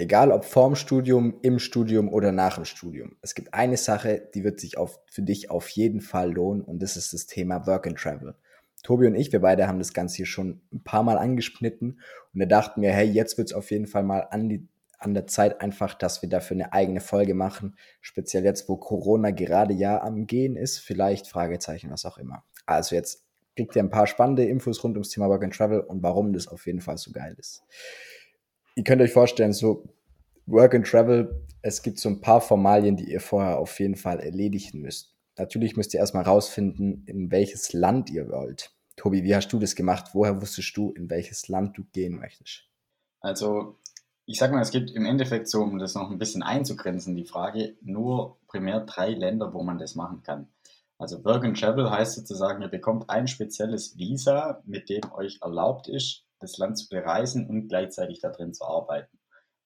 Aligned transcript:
Egal 0.00 0.30
ob 0.30 0.44
vorm 0.44 0.76
Studium, 0.76 1.40
im 1.42 1.58
Studium 1.58 2.08
oder 2.08 2.30
nach 2.30 2.54
dem 2.54 2.64
Studium. 2.64 3.16
Es 3.20 3.34
gibt 3.34 3.52
eine 3.52 3.76
Sache, 3.76 4.30
die 4.32 4.44
wird 4.44 4.60
sich 4.60 4.78
auf, 4.78 5.00
für 5.10 5.22
dich 5.22 5.50
auf 5.50 5.68
jeden 5.70 6.00
Fall 6.00 6.32
lohnen 6.32 6.62
und 6.62 6.80
das 6.80 6.96
ist 6.96 7.12
das 7.12 7.26
Thema 7.26 7.66
Work 7.66 7.88
and 7.88 7.98
Travel. 7.98 8.36
Tobi 8.84 9.08
und 9.08 9.16
ich, 9.16 9.32
wir 9.32 9.40
beide 9.40 9.66
haben 9.66 9.80
das 9.80 9.92
Ganze 9.92 10.18
hier 10.18 10.26
schon 10.26 10.60
ein 10.72 10.84
paar 10.84 11.02
Mal 11.02 11.18
angeschnitten 11.18 11.98
und 12.32 12.38
wir 12.38 12.46
dachten 12.46 12.80
mir, 12.80 12.92
hey, 12.92 13.08
jetzt 13.08 13.38
wird 13.38 13.48
es 13.48 13.52
auf 13.52 13.72
jeden 13.72 13.88
Fall 13.88 14.04
mal 14.04 14.20
an, 14.30 14.48
die, 14.48 14.68
an 15.00 15.14
der 15.14 15.26
Zeit 15.26 15.60
einfach, 15.60 15.94
dass 15.94 16.22
wir 16.22 16.28
dafür 16.28 16.54
eine 16.54 16.72
eigene 16.72 17.00
Folge 17.00 17.34
machen. 17.34 17.76
Speziell 18.00 18.44
jetzt, 18.44 18.68
wo 18.68 18.76
Corona 18.76 19.32
gerade 19.32 19.74
ja 19.74 20.00
am 20.00 20.28
Gehen 20.28 20.54
ist, 20.54 20.78
vielleicht 20.78 21.26
Fragezeichen, 21.26 21.90
was 21.90 22.04
auch 22.04 22.18
immer. 22.18 22.44
Also 22.66 22.94
jetzt 22.94 23.26
kriegt 23.56 23.74
ihr 23.74 23.82
ein 23.82 23.90
paar 23.90 24.06
spannende 24.06 24.44
Infos 24.44 24.84
rund 24.84 24.94
ums 24.94 25.08
Thema 25.08 25.28
Work 25.28 25.42
and 25.42 25.56
Travel 25.56 25.80
und 25.80 26.04
warum 26.04 26.32
das 26.32 26.46
auf 26.46 26.66
jeden 26.66 26.80
Fall 26.80 26.98
so 26.98 27.10
geil 27.10 27.34
ist 27.36 27.64
ihr 28.78 28.84
könnt 28.84 29.02
euch 29.02 29.12
vorstellen, 29.12 29.52
so 29.52 29.82
Work 30.46 30.72
and 30.72 30.86
Travel, 30.86 31.44
es 31.62 31.82
gibt 31.82 31.98
so 31.98 32.08
ein 32.08 32.20
paar 32.20 32.40
Formalien, 32.40 32.96
die 32.96 33.10
ihr 33.10 33.20
vorher 33.20 33.58
auf 33.58 33.78
jeden 33.80 33.96
Fall 33.96 34.20
erledigen 34.20 34.80
müsst. 34.80 35.16
Natürlich 35.36 35.76
müsst 35.76 35.94
ihr 35.94 36.00
erstmal 36.00 36.22
rausfinden, 36.22 37.02
in 37.06 37.32
welches 37.32 37.72
Land 37.72 38.08
ihr 38.08 38.28
wollt. 38.28 38.70
Tobi, 38.96 39.24
wie 39.24 39.34
hast 39.34 39.52
du 39.52 39.58
das 39.58 39.74
gemacht? 39.74 40.10
Woher 40.12 40.40
wusstest 40.40 40.76
du, 40.76 40.92
in 40.92 41.10
welches 41.10 41.48
Land 41.48 41.76
du 41.76 41.84
gehen 41.92 42.20
möchtest? 42.20 42.68
Also, 43.20 43.78
ich 44.26 44.38
sag 44.38 44.52
mal, 44.52 44.62
es 44.62 44.70
gibt 44.70 44.92
im 44.92 45.06
Endeffekt 45.06 45.48
so, 45.48 45.60
um 45.62 45.78
das 45.78 45.96
noch 45.96 46.08
ein 46.08 46.18
bisschen 46.18 46.44
einzugrenzen, 46.44 47.16
die 47.16 47.26
Frage, 47.26 47.76
nur 47.82 48.38
primär 48.46 48.80
drei 48.80 49.10
Länder, 49.10 49.52
wo 49.54 49.64
man 49.64 49.78
das 49.78 49.96
machen 49.96 50.22
kann. 50.22 50.46
Also 50.98 51.24
Work 51.24 51.44
and 51.44 51.58
Travel 51.58 51.90
heißt 51.90 52.14
sozusagen, 52.14 52.62
ihr 52.62 52.68
bekommt 52.68 53.10
ein 53.10 53.26
spezielles 53.26 53.98
Visa, 53.98 54.62
mit 54.66 54.88
dem 54.88 55.02
euch 55.12 55.38
erlaubt 55.42 55.88
ist, 55.88 56.27
das 56.40 56.58
Land 56.58 56.78
zu 56.78 56.88
bereisen 56.88 57.48
und 57.48 57.68
gleichzeitig 57.68 58.20
da 58.20 58.30
drin 58.30 58.54
zu 58.54 58.64
arbeiten. 58.64 59.18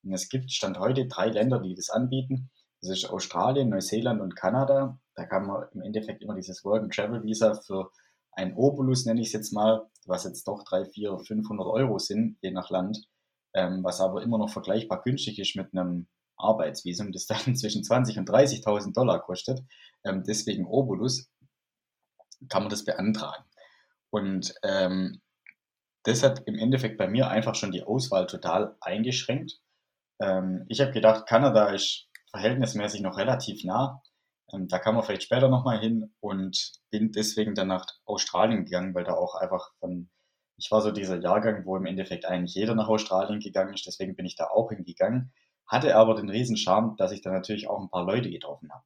Und 0.05 0.13
es 0.13 0.29
gibt 0.29 0.51
Stand 0.51 0.79
heute 0.79 1.07
drei 1.07 1.29
Länder, 1.29 1.61
die 1.61 1.75
das 1.75 1.91
anbieten. 1.91 2.51
Das 2.81 2.91
ist 2.91 3.09
Australien, 3.09 3.69
Neuseeland 3.69 4.21
und 4.21 4.35
Kanada. 4.35 4.99
Da 5.15 5.27
kann 5.27 5.47
man 5.47 5.67
im 5.73 5.83
Endeffekt 5.83 6.23
immer 6.23 6.35
dieses 6.35 6.65
Work 6.65 6.83
and 6.83 6.95
Travel 6.95 7.23
Visa 7.23 7.55
für 7.55 7.91
ein 8.33 8.57
Obolus, 8.57 9.05
nenne 9.05 9.21
ich 9.21 9.29
es 9.29 9.33
jetzt 9.33 9.53
mal, 9.53 9.87
was 10.07 10.25
jetzt 10.25 10.49
doch 10.49 10.65
3, 10.65 10.87
4, 10.87 11.19
500 11.19 11.67
Euro 11.67 11.99
sind, 11.99 12.39
je 12.41 12.51
nach 12.51 12.71
Land, 12.71 13.07
ähm, 13.55 13.85
was 13.85 14.01
aber 14.01 14.23
immer 14.23 14.39
noch 14.39 14.51
vergleichbar 14.51 15.03
günstig 15.03 15.39
ist 15.39 15.55
mit 15.55 15.73
einem 15.73 16.09
Arbeitsvisum, 16.37 17.13
das 17.13 17.27
dann 17.27 17.55
zwischen 17.57 17.85
20 17.85 18.19
und 18.19 18.29
30.000 18.29 18.95
Dollar 18.95 19.21
kostet. 19.21 19.61
Ähm, 20.05 20.25
deswegen 20.27 20.67
Obolus 20.67 21.31
kann 22.49 22.63
man 22.63 22.71
das 22.71 22.85
beantragen. 22.85 23.45
Und 24.11 24.55
ähm, 24.63 25.21
das 26.05 26.23
hat 26.23 26.43
im 26.47 26.59
Endeffekt 26.59 26.99
bei 26.99 27.09
mir 27.09 27.29
einfach 27.29 27.55
schon 27.55 27.73
die 27.73 27.85
Auswahl 27.85 28.27
total 28.27 28.77
eingeschränkt. 28.81 29.61
Ähm, 30.21 30.65
ich 30.69 30.81
habe 30.81 30.93
gedacht, 30.93 31.27
Kanada 31.27 31.69
ist 31.69 32.09
verhältnismäßig 32.31 33.03
noch 33.03 33.19
relativ 33.19 33.65
nah. 33.65 34.03
Ähm, 34.53 34.69
da 34.69 34.79
kann 34.79 34.95
man 34.95 35.05
vielleicht 35.05 35.25
später 35.25 35.49
nochmal 35.49 35.79
hin 35.79 36.13
und 36.21 36.73
bin 36.91 37.13
deswegen 37.13 37.55
dann 37.55 37.69
nach 37.69 37.87
Australien 38.05 38.65
gegangen, 38.65 38.95
weil 38.95 39.05
da 39.05 39.15
auch 39.15 39.35
einfach 39.35 39.73
von, 39.79 40.11
ich 40.57 40.71
war 40.71 40.81
so 40.81 40.91
dieser 40.91 41.21
Jahrgang, 41.21 41.65
wo 41.65 41.77
im 41.77 41.87
Endeffekt 41.87 42.25
eigentlich 42.25 42.55
jeder 42.55 42.75
nach 42.75 42.89
Australien 42.89 43.41
gegangen 43.41 43.75
ist, 43.75 43.87
deswegen 43.87 44.17
bin 44.17 44.27
ich 44.27 44.37
da 44.37 44.47
auch 44.47 44.71
hingegangen. 44.71 45.33
Hatte 45.67 45.97
aber 45.97 46.15
den 46.15 46.29
riesen 46.29 46.57
Charme, 46.57 46.97
dass 46.99 47.13
ich 47.13 47.23
da 47.23 47.31
natürlich 47.31 47.69
auch 47.69 47.81
ein 47.81 47.89
paar 47.89 48.05
Leute 48.05 48.31
getroffen 48.31 48.71
habe. 48.73 48.85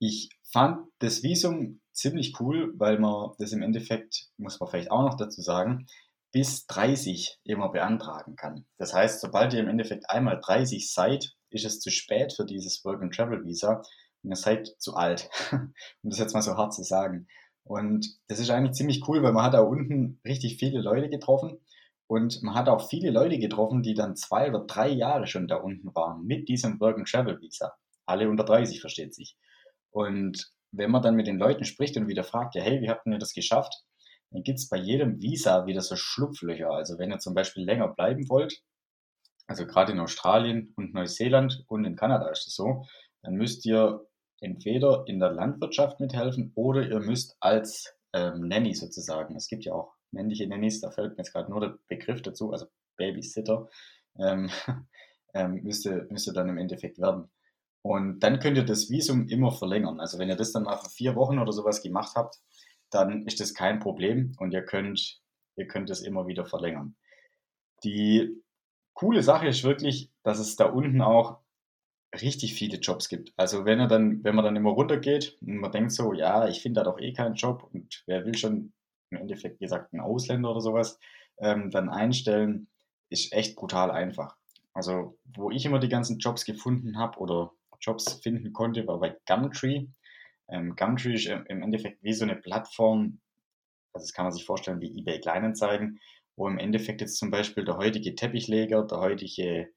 Ich 0.00 0.30
fand 0.42 0.88
das 0.98 1.22
Visum 1.22 1.80
ziemlich 1.92 2.38
cool, 2.40 2.72
weil 2.76 2.98
man 2.98 3.30
das 3.38 3.52
im 3.52 3.62
Endeffekt, 3.62 4.28
muss 4.36 4.58
man 4.58 4.68
vielleicht 4.68 4.90
auch 4.90 5.02
noch 5.02 5.16
dazu 5.16 5.40
sagen, 5.40 5.86
bis 6.34 6.66
30 6.66 7.38
immer 7.44 7.70
beantragen 7.70 8.34
kann. 8.34 8.66
Das 8.76 8.92
heißt, 8.92 9.20
sobald 9.20 9.54
ihr 9.54 9.60
im 9.60 9.68
Endeffekt 9.68 10.10
einmal 10.10 10.40
30 10.40 10.92
seid, 10.92 11.32
ist 11.50 11.64
es 11.64 11.78
zu 11.78 11.92
spät 11.92 12.32
für 12.32 12.44
dieses 12.44 12.84
Work 12.84 13.02
and 13.02 13.14
Travel 13.14 13.44
Visa 13.44 13.82
und 14.22 14.30
ihr 14.30 14.36
seid 14.36 14.74
zu 14.78 14.94
alt, 14.94 15.30
um 15.52 15.70
das 16.02 16.18
jetzt 16.18 16.34
mal 16.34 16.42
so 16.42 16.56
hart 16.56 16.74
zu 16.74 16.82
sagen. 16.82 17.28
Und 17.62 18.18
das 18.26 18.40
ist 18.40 18.50
eigentlich 18.50 18.74
ziemlich 18.74 19.06
cool, 19.06 19.22
weil 19.22 19.32
man 19.32 19.44
hat 19.44 19.54
da 19.54 19.60
unten 19.60 20.20
richtig 20.24 20.56
viele 20.58 20.80
Leute 20.80 21.08
getroffen 21.08 21.60
und 22.08 22.42
man 22.42 22.56
hat 22.56 22.68
auch 22.68 22.88
viele 22.88 23.12
Leute 23.12 23.38
getroffen, 23.38 23.84
die 23.84 23.94
dann 23.94 24.16
zwei 24.16 24.48
oder 24.48 24.66
drei 24.66 24.88
Jahre 24.88 25.28
schon 25.28 25.46
da 25.46 25.58
unten 25.58 25.94
waren 25.94 26.24
mit 26.24 26.48
diesem 26.48 26.80
Work 26.80 26.98
and 26.98 27.08
Travel 27.08 27.40
Visa. 27.40 27.74
Alle 28.06 28.28
unter 28.28 28.44
30 28.44 28.80
versteht 28.80 29.14
sich. 29.14 29.36
Und 29.90 30.50
wenn 30.72 30.90
man 30.90 31.02
dann 31.02 31.14
mit 31.14 31.28
den 31.28 31.38
Leuten 31.38 31.64
spricht 31.64 31.96
und 31.96 32.08
wieder 32.08 32.24
fragt, 32.24 32.56
ja, 32.56 32.62
hey, 32.62 32.80
wie 32.80 32.90
habt 32.90 33.06
ihr 33.06 33.18
das 33.18 33.34
geschafft? 33.34 33.84
Dann 34.34 34.42
gibt 34.42 34.58
es 34.58 34.68
bei 34.68 34.76
jedem 34.76 35.22
Visa 35.22 35.64
wieder 35.64 35.80
so 35.80 35.94
Schlupflöcher. 35.94 36.68
Also 36.68 36.98
wenn 36.98 37.12
ihr 37.12 37.20
zum 37.20 37.34
Beispiel 37.34 37.64
länger 37.64 37.86
bleiben 37.86 38.28
wollt, 38.28 38.62
also 39.46 39.64
gerade 39.64 39.92
in 39.92 40.00
Australien 40.00 40.72
und 40.76 40.92
Neuseeland 40.92 41.62
und 41.68 41.84
in 41.84 41.94
Kanada 41.94 42.28
ist 42.30 42.48
es 42.48 42.56
so, 42.56 42.84
dann 43.22 43.34
müsst 43.34 43.64
ihr 43.64 44.04
entweder 44.40 45.04
in 45.06 45.20
der 45.20 45.30
Landwirtschaft 45.30 46.00
mithelfen 46.00 46.50
oder 46.56 46.84
ihr 46.84 46.98
müsst 46.98 47.36
als 47.38 47.94
ähm, 48.12 48.48
Nanny 48.48 48.74
sozusagen, 48.74 49.36
es 49.36 49.46
gibt 49.46 49.64
ja 49.66 49.72
auch 49.72 49.94
männliche 50.10 50.48
Nannies, 50.48 50.80
da 50.80 50.90
fällt 50.90 51.12
mir 51.12 51.18
jetzt 51.18 51.32
gerade 51.32 51.48
nur 51.48 51.60
der 51.60 51.78
Begriff 51.86 52.20
dazu, 52.20 52.50
also 52.50 52.66
Babysitter, 52.96 53.68
ähm, 54.18 54.50
ähm, 55.34 55.60
müsst, 55.62 55.86
ihr, 55.86 56.08
müsst 56.10 56.26
ihr 56.26 56.32
dann 56.32 56.48
im 56.48 56.58
Endeffekt 56.58 56.98
werden. 56.98 57.30
Und 57.82 58.18
dann 58.20 58.40
könnt 58.40 58.56
ihr 58.56 58.64
das 58.64 58.90
Visum 58.90 59.28
immer 59.28 59.52
verlängern. 59.52 60.00
Also 60.00 60.18
wenn 60.18 60.28
ihr 60.28 60.36
das 60.36 60.50
dann 60.50 60.64
für 60.64 60.90
vier 60.90 61.14
Wochen 61.14 61.38
oder 61.38 61.52
sowas 61.52 61.82
gemacht 61.82 62.16
habt, 62.16 62.40
dann 62.90 63.26
ist 63.26 63.40
das 63.40 63.54
kein 63.54 63.80
Problem 63.80 64.34
und 64.38 64.52
ihr 64.52 64.62
könnt, 64.64 65.20
ihr 65.56 65.66
könnt 65.66 65.90
es 65.90 66.00
immer 66.00 66.26
wieder 66.26 66.44
verlängern. 66.44 66.96
Die 67.82 68.42
coole 68.94 69.22
Sache 69.22 69.48
ist 69.48 69.64
wirklich, 69.64 70.10
dass 70.22 70.38
es 70.38 70.56
da 70.56 70.66
unten 70.66 71.02
auch 71.02 71.40
richtig 72.20 72.54
viele 72.54 72.78
Jobs 72.78 73.08
gibt. 73.08 73.32
Also 73.36 73.64
wenn 73.64 73.80
er 73.80 73.88
dann, 73.88 74.22
wenn 74.22 74.34
man 74.34 74.44
dann 74.44 74.56
immer 74.56 74.70
runtergeht 74.70 75.36
und 75.40 75.58
man 75.58 75.72
denkt 75.72 75.92
so, 75.92 76.12
ja, 76.12 76.48
ich 76.48 76.62
finde 76.62 76.80
da 76.80 76.84
doch 76.84 76.98
eh 76.98 77.12
keinen 77.12 77.34
Job 77.34 77.68
und 77.72 78.04
wer 78.06 78.24
will 78.24 78.36
schon 78.36 78.72
im 79.10 79.18
Endeffekt 79.18 79.58
gesagt 79.58 79.92
einen 79.92 80.02
Ausländer 80.02 80.50
oder 80.50 80.60
sowas 80.60 80.98
ähm, 81.38 81.70
dann 81.70 81.88
einstellen, 81.88 82.68
ist 83.10 83.32
echt 83.32 83.56
brutal 83.56 83.90
einfach. 83.90 84.36
Also 84.72 85.18
wo 85.24 85.50
ich 85.50 85.64
immer 85.66 85.78
die 85.78 85.88
ganzen 85.88 86.18
Jobs 86.18 86.44
gefunden 86.44 86.98
habe 86.98 87.18
oder 87.18 87.52
Jobs 87.80 88.14
finden 88.14 88.52
konnte, 88.52 88.86
war 88.86 88.98
bei 88.98 89.16
Gumtree. 89.26 89.86
Ähm, 90.48 90.76
Gumtree 90.76 91.14
ist 91.14 91.26
im 91.26 91.62
Endeffekt 91.62 92.02
wie 92.02 92.12
so 92.12 92.24
eine 92.24 92.36
Plattform, 92.36 93.20
also 93.92 94.04
das 94.04 94.12
kann 94.12 94.26
man 94.26 94.32
sich 94.32 94.44
vorstellen 94.44 94.80
wie 94.80 94.98
eBay 94.98 95.20
Kleinanzeigen, 95.20 96.00
wo 96.36 96.48
im 96.48 96.58
Endeffekt 96.58 97.00
jetzt 97.00 97.18
zum 97.18 97.30
Beispiel 97.30 97.64
der 97.64 97.76
heutige 97.76 98.14
Teppichleger, 98.14 98.84
der 98.84 98.98
heutige 98.98 99.68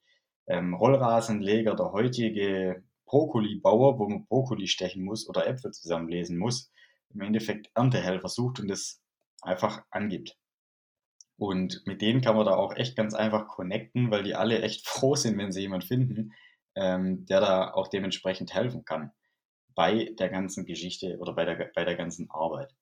ähm, 0.48 0.74
Rollrasenleger, 0.74 1.76
der 1.76 1.92
heutige 1.92 2.84
Brokkoli-Bauer, 3.06 4.00
wo 4.00 4.10
man 4.10 4.26
Brokkoli 4.26 4.68
stechen 4.68 5.04
muss 5.04 5.30
oder 5.30 5.48
Äpfel 5.48 5.72
zusammenlesen 5.72 6.38
muss, 6.38 6.72
im 7.14 7.22
Endeffekt 7.22 7.70
Erntehelfer 7.76 8.28
sucht 8.28 8.60
und 8.60 8.68
das 8.68 9.02
einfach 9.42 9.84
angibt. 9.92 10.38
Und 11.38 11.84
mit 11.86 12.02
denen 12.02 12.22
kann 12.22 12.36
man 12.36 12.48
da 12.48 12.56
auch 12.56 12.76
echt 12.76 12.96
ganz 12.96 13.14
einfach 13.14 13.48
connecten, 13.48 14.10
weil 14.10 14.24
die 14.24 14.36
alle 14.36 14.62
echt 14.62 14.88
froh 14.88 15.16
sind, 15.16 15.38
wenn 15.38 15.52
sie 15.52 15.62
jemanden 15.62 15.88
finden, 15.88 16.34
ähm, 16.76 17.26
der 17.28 17.40
da 17.40 17.72
auch 17.72 17.88
dementsprechend 17.88 18.54
helfen 18.54 18.84
kann 18.84 19.12
bei 19.78 20.12
der 20.18 20.30
ganzen 20.30 20.66
Geschichte 20.66 21.20
oder 21.20 21.34
bei 21.34 21.46
der, 21.46 21.70
bei 21.76 21.86
der 21.86 21.96
ganzen 21.96 22.30
Arbeit. 22.32 22.74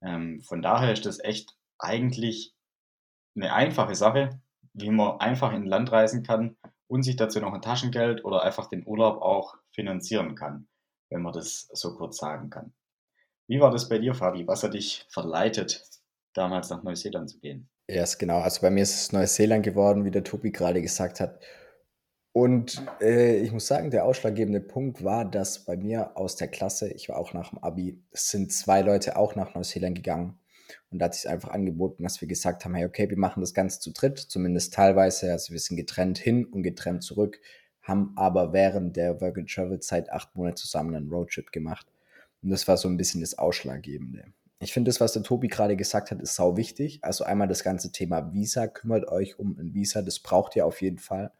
Ähm, 0.00 0.40
von 0.40 0.62
daher 0.62 0.92
ist 0.92 1.04
das 1.04 1.18
echt 1.18 1.56
eigentlich 1.78 2.54
eine 3.34 3.52
einfache 3.52 3.96
Sache, 3.96 4.40
wie 4.72 4.90
man 4.90 5.18
einfach 5.18 5.52
in 5.52 5.66
Land 5.66 5.90
reisen 5.90 6.22
kann 6.22 6.56
und 6.86 7.02
sich 7.02 7.16
dazu 7.16 7.40
noch 7.40 7.52
ein 7.52 7.60
Taschengeld 7.60 8.24
oder 8.24 8.44
einfach 8.44 8.68
den 8.68 8.86
Urlaub 8.86 9.20
auch 9.20 9.56
finanzieren 9.72 10.36
kann, 10.36 10.68
wenn 11.10 11.22
man 11.22 11.32
das 11.32 11.68
so 11.72 11.96
kurz 11.96 12.18
sagen 12.18 12.50
kann. 12.50 12.72
Wie 13.48 13.60
war 13.60 13.72
das 13.72 13.88
bei 13.88 13.98
dir, 13.98 14.14
Fabi? 14.14 14.46
Was 14.46 14.62
hat 14.62 14.74
dich 14.74 15.06
verleitet, 15.08 15.84
damals 16.34 16.70
nach 16.70 16.84
Neuseeland 16.84 17.30
zu 17.30 17.40
gehen? 17.40 17.68
Ja, 17.88 17.96
yes, 17.96 18.16
genau. 18.16 18.38
Also 18.38 18.60
bei 18.60 18.70
mir 18.70 18.84
ist 18.84 18.94
es 18.94 19.12
Neuseeland 19.12 19.64
geworden, 19.64 20.04
wie 20.04 20.12
der 20.12 20.22
Tobi 20.22 20.52
gerade 20.52 20.82
gesagt 20.82 21.18
hat. 21.18 21.40
Und 22.32 22.82
äh, 23.00 23.38
ich 23.38 23.52
muss 23.52 23.66
sagen, 23.66 23.90
der 23.90 24.04
ausschlaggebende 24.04 24.60
Punkt 24.60 25.02
war, 25.02 25.24
dass 25.24 25.64
bei 25.64 25.76
mir 25.76 26.16
aus 26.16 26.36
der 26.36 26.48
Klasse, 26.48 26.88
ich 26.92 27.08
war 27.08 27.16
auch 27.16 27.32
nach 27.32 27.50
dem 27.50 27.58
Abi, 27.58 28.02
es 28.12 28.30
sind 28.30 28.52
zwei 28.52 28.82
Leute 28.82 29.16
auch 29.16 29.34
nach 29.34 29.54
Neuseeland 29.54 29.96
gegangen. 29.96 30.38
Und 30.90 30.98
da 30.98 31.06
hat 31.06 31.14
sich 31.14 31.28
einfach 31.28 31.50
angeboten, 31.50 32.02
dass 32.02 32.20
wir 32.20 32.28
gesagt 32.28 32.64
haben, 32.64 32.74
hey, 32.74 32.84
okay, 32.84 33.08
wir 33.08 33.18
machen 33.18 33.40
das 33.40 33.54
Ganze 33.54 33.80
zu 33.80 33.92
dritt, 33.92 34.18
zumindest 34.18 34.74
teilweise. 34.74 35.32
Also 35.32 35.52
wir 35.52 35.60
sind 35.60 35.76
getrennt 35.76 36.18
hin 36.18 36.44
und 36.44 36.62
getrennt 36.62 37.02
zurück, 37.02 37.40
haben 37.82 38.12
aber 38.16 38.52
während 38.52 38.96
der 38.96 39.20
Work 39.20 39.38
and 39.38 39.50
Travel 39.50 39.80
Zeit 39.80 40.10
acht 40.10 40.36
Monate 40.36 40.56
zusammen 40.56 40.94
einen 40.94 41.08
Roadtrip 41.08 41.50
gemacht. 41.50 41.86
Und 42.42 42.50
das 42.50 42.68
war 42.68 42.76
so 42.76 42.88
ein 42.88 42.98
bisschen 42.98 43.22
das 43.22 43.38
Ausschlaggebende. 43.38 44.26
Ich 44.60 44.72
finde, 44.72 44.90
das, 44.90 45.00
was 45.00 45.12
der 45.12 45.22
Tobi 45.22 45.48
gerade 45.48 45.76
gesagt 45.76 46.10
hat, 46.10 46.20
ist 46.20 46.34
sau 46.34 46.56
wichtig. 46.56 46.98
Also 47.02 47.24
einmal 47.24 47.48
das 47.48 47.64
ganze 47.64 47.90
Thema 47.90 48.32
Visa. 48.32 48.66
Kümmert 48.66 49.08
euch 49.08 49.38
um 49.38 49.56
ein 49.58 49.72
Visa, 49.72 50.02
das 50.02 50.20
braucht 50.20 50.56
ihr 50.56 50.66
auf 50.66 50.82
jeden 50.82 50.98
Fall 50.98 51.32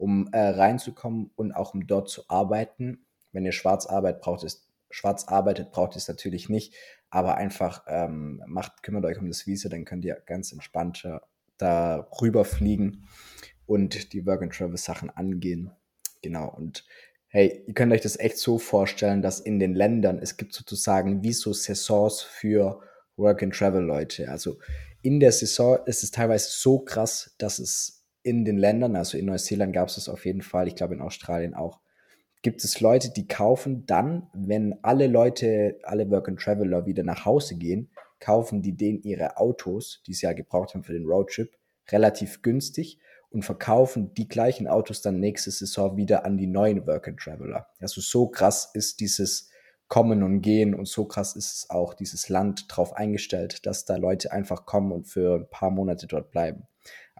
um 0.00 0.28
äh, 0.32 0.40
reinzukommen 0.40 1.30
und 1.36 1.52
auch 1.52 1.74
um 1.74 1.86
dort 1.86 2.08
zu 2.08 2.22
arbeiten. 2.28 3.04
Wenn 3.32 3.44
ihr 3.44 3.52
schwarz 3.52 3.86
arbeitet, 3.86 4.22
braucht 4.22 4.44
es 4.44 4.66
schwarz 4.90 5.28
arbeitet, 5.28 5.70
braucht 5.70 5.94
es 5.94 6.08
natürlich 6.08 6.48
nicht, 6.48 6.74
aber 7.10 7.36
einfach 7.36 7.84
ähm, 7.86 8.42
macht, 8.46 8.82
kümmert 8.82 9.04
euch 9.04 9.18
um 9.18 9.28
das 9.28 9.46
Visa, 9.46 9.68
dann 9.68 9.84
könnt 9.84 10.04
ihr 10.04 10.20
ganz 10.26 10.52
entspannt 10.52 11.06
darüber 11.58 12.44
fliegen. 12.44 13.06
und 13.66 14.12
die 14.12 14.26
Work-and-Travel-Sachen 14.26 15.10
angehen. 15.10 15.70
Genau, 16.22 16.48
und 16.48 16.84
hey, 17.28 17.62
ihr 17.68 17.74
könnt 17.74 17.92
euch 17.92 18.00
das 18.00 18.18
echt 18.18 18.38
so 18.38 18.58
vorstellen, 18.58 19.22
dass 19.22 19.38
in 19.38 19.60
den 19.60 19.74
Ländern, 19.74 20.18
es 20.18 20.36
gibt 20.36 20.54
sozusagen 20.54 21.22
wie 21.22 21.32
so 21.32 21.52
Saisons 21.52 22.20
für 22.20 22.80
Work-and-Travel-Leute. 23.16 24.28
Also 24.28 24.58
in 25.02 25.20
der 25.20 25.30
Saison 25.30 25.78
ist 25.86 26.02
es 26.02 26.10
teilweise 26.10 26.48
so 26.50 26.80
krass, 26.80 27.36
dass 27.38 27.60
es 27.60 27.99
in 28.22 28.44
den 28.44 28.58
Ländern, 28.58 28.96
also 28.96 29.16
in 29.16 29.26
Neuseeland 29.26 29.72
gab 29.72 29.88
es 29.88 29.94
das 29.94 30.08
auf 30.08 30.24
jeden 30.24 30.42
Fall, 30.42 30.68
ich 30.68 30.76
glaube 30.76 30.94
in 30.94 31.00
Australien 31.00 31.54
auch, 31.54 31.80
gibt 32.42 32.64
es 32.64 32.80
Leute, 32.80 33.12
die 33.12 33.26
kaufen 33.26 33.86
dann, 33.86 34.28
wenn 34.32 34.78
alle 34.82 35.06
Leute, 35.06 35.78
alle 35.82 36.10
Work-and-Traveler 36.10 36.86
wieder 36.86 37.02
nach 37.02 37.24
Hause 37.24 37.56
gehen, 37.56 37.90
kaufen 38.18 38.62
die 38.62 38.76
denen 38.76 39.02
ihre 39.02 39.36
Autos, 39.36 40.02
die 40.06 40.14
sie 40.14 40.26
ja 40.26 40.32
gebraucht 40.32 40.74
haben 40.74 40.84
für 40.84 40.92
den 40.92 41.06
Roadtrip, 41.06 41.56
relativ 41.90 42.42
günstig 42.42 42.98
und 43.30 43.44
verkaufen 43.44 44.12
die 44.14 44.28
gleichen 44.28 44.66
Autos 44.66 45.02
dann 45.02 45.20
nächste 45.20 45.50
Saison 45.50 45.96
wieder 45.96 46.24
an 46.24 46.36
die 46.36 46.46
neuen 46.46 46.86
Work-and-Traveler. 46.86 47.66
Also 47.78 48.00
so 48.00 48.28
krass 48.28 48.70
ist 48.74 49.00
dieses 49.00 49.50
Kommen 49.88 50.22
und 50.22 50.40
Gehen 50.40 50.74
und 50.74 50.86
so 50.86 51.04
krass 51.04 51.34
ist 51.36 51.52
es 51.52 51.70
auch 51.70 51.94
dieses 51.94 52.28
Land 52.28 52.66
drauf 52.68 52.92
eingestellt, 52.92 53.66
dass 53.66 53.84
da 53.84 53.96
Leute 53.96 54.32
einfach 54.32 54.64
kommen 54.64 54.92
und 54.92 55.08
für 55.08 55.36
ein 55.36 55.50
paar 55.50 55.70
Monate 55.70 56.06
dort 56.06 56.30
bleiben. 56.30 56.68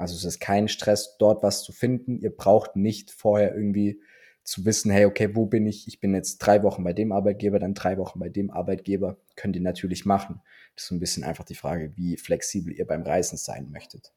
Also 0.00 0.17
es 0.17 0.25
ist 0.25 0.41
kein 0.41 0.69
Stress, 0.69 1.17
dort 1.19 1.43
was 1.43 1.62
zu 1.62 1.73
finden. 1.73 2.19
Ihr 2.19 2.35
braucht 2.35 2.75
nicht 2.75 3.11
vorher 3.11 3.55
irgendwie 3.55 4.00
zu 4.43 4.64
wissen, 4.64 4.91
hey, 4.91 5.05
okay, 5.05 5.37
wo 5.37 5.47
bin 5.47 5.67
ich? 5.67 5.87
Ich 5.87 6.00
bin 6.00 6.14
jetzt 6.14 6.38
drei 6.38 6.62
Wochen 6.62 6.82
bei 6.82 6.93
dem 6.93 7.12
Arbeitgeber, 7.12 7.58
dann 7.58 7.75
drei 7.75 7.99
Wochen 7.99 8.19
bei 8.19 8.31
dem 8.31 8.50
Arbeitgeber. 8.50 9.19
Könnt 9.37 9.56
ihr 9.56 9.62
natürlich 9.62 10.06
machen. 10.06 10.41
Das 10.75 10.85
ist 10.85 10.88
so 10.88 10.94
ein 10.94 11.00
bisschen 11.00 11.23
einfach 11.23 11.44
die 11.44 11.55
Frage, 11.55 11.93
wie 11.97 12.17
flexibel 12.17 12.73
ihr 12.73 12.87
beim 12.87 13.02
Reisen 13.02 13.37
sein 13.37 13.70
möchtet. 13.70 14.12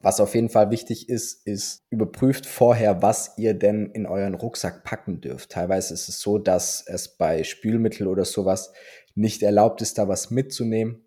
Was 0.00 0.20
auf 0.20 0.34
jeden 0.34 0.48
Fall 0.48 0.70
wichtig 0.70 1.08
ist, 1.08 1.46
ist, 1.46 1.84
überprüft 1.88 2.44
vorher, 2.44 3.02
was 3.02 3.38
ihr 3.38 3.54
denn 3.54 3.86
in 3.92 4.06
euren 4.06 4.34
Rucksack 4.34 4.84
packen 4.84 5.20
dürft. 5.20 5.52
Teilweise 5.52 5.94
ist 5.94 6.08
es 6.08 6.20
so, 6.20 6.38
dass 6.38 6.84
es 6.86 7.16
bei 7.16 7.44
Spülmittel 7.44 8.08
oder 8.08 8.24
sowas 8.24 8.72
nicht 9.14 9.42
erlaubt 9.42 9.80
ist, 9.80 9.98
da 9.98 10.08
was 10.08 10.30
mitzunehmen. 10.30 11.06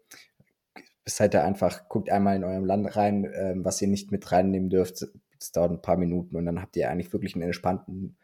Seid 1.07 1.35
ihr 1.35 1.43
einfach, 1.43 1.87
guckt 1.87 2.09
einmal 2.09 2.35
in 2.35 2.43
eurem 2.43 2.65
Land 2.65 2.95
rein, 2.95 3.25
äh, 3.25 3.53
was 3.57 3.81
ihr 3.81 3.87
nicht 3.87 4.11
mit 4.11 4.31
reinnehmen 4.31 4.69
dürft. 4.69 5.05
Das 5.39 5.51
dauert 5.51 5.71
ein 5.71 5.81
paar 5.81 5.97
Minuten 5.97 6.35
und 6.35 6.45
dann 6.45 6.61
habt 6.61 6.75
ihr 6.77 6.89
eigentlich 6.89 7.13
wirklich 7.13 7.35
einen 7.35 7.43
entspannten, 7.43 8.17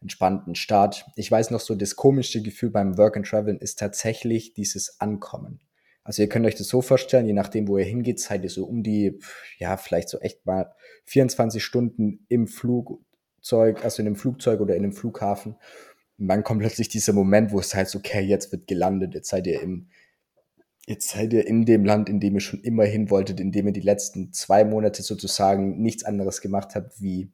entspannten 0.00 0.54
Start. 0.54 1.06
Ich 1.16 1.30
weiß 1.30 1.50
noch 1.50 1.60
so, 1.60 1.74
das 1.74 1.96
komische 1.96 2.42
Gefühl 2.42 2.70
beim 2.70 2.96
Work 2.96 3.16
and 3.16 3.26
Traveln 3.26 3.58
ist 3.58 3.78
tatsächlich 3.78 4.54
dieses 4.54 5.00
Ankommen. 5.00 5.60
Also 6.04 6.22
ihr 6.22 6.28
könnt 6.30 6.46
euch 6.46 6.54
das 6.54 6.68
so 6.68 6.80
vorstellen, 6.80 7.26
je 7.26 7.34
nachdem, 7.34 7.68
wo 7.68 7.76
ihr 7.76 7.84
hingeht, 7.84 8.18
seid 8.18 8.42
ihr 8.42 8.48
so 8.48 8.64
um 8.64 8.82
die, 8.82 9.18
ja, 9.58 9.76
vielleicht 9.76 10.08
so 10.08 10.18
echt 10.20 10.46
mal 10.46 10.72
24 11.04 11.62
Stunden 11.62 12.24
im 12.28 12.46
Flugzeug, 12.46 13.84
also 13.84 14.00
in 14.00 14.06
einem 14.06 14.16
Flugzeug 14.16 14.60
oder 14.60 14.74
in 14.74 14.84
einem 14.84 14.94
Flughafen. 14.94 15.56
Und 16.18 16.28
dann 16.28 16.44
kommt 16.44 16.60
plötzlich 16.60 16.88
dieser 16.88 17.12
Moment, 17.12 17.52
wo 17.52 17.60
es 17.60 17.74
heißt, 17.74 17.94
okay, 17.94 18.22
jetzt 18.22 18.52
wird 18.52 18.66
gelandet, 18.66 19.14
jetzt 19.14 19.28
seid 19.28 19.46
ihr 19.46 19.60
im, 19.60 19.88
jetzt 20.88 21.08
seid 21.08 21.32
ihr 21.34 21.46
in 21.46 21.66
dem 21.66 21.84
Land, 21.84 22.08
in 22.08 22.18
dem 22.18 22.34
ihr 22.34 22.40
schon 22.40 22.60
immer 22.60 22.84
hin 22.84 23.10
wolltet, 23.10 23.40
in 23.40 23.52
dem 23.52 23.66
ihr 23.66 23.72
die 23.72 23.80
letzten 23.80 24.32
zwei 24.32 24.64
Monate 24.64 25.02
sozusagen 25.02 25.82
nichts 25.82 26.02
anderes 26.04 26.40
gemacht 26.40 26.74
habt, 26.74 27.00
wie 27.00 27.30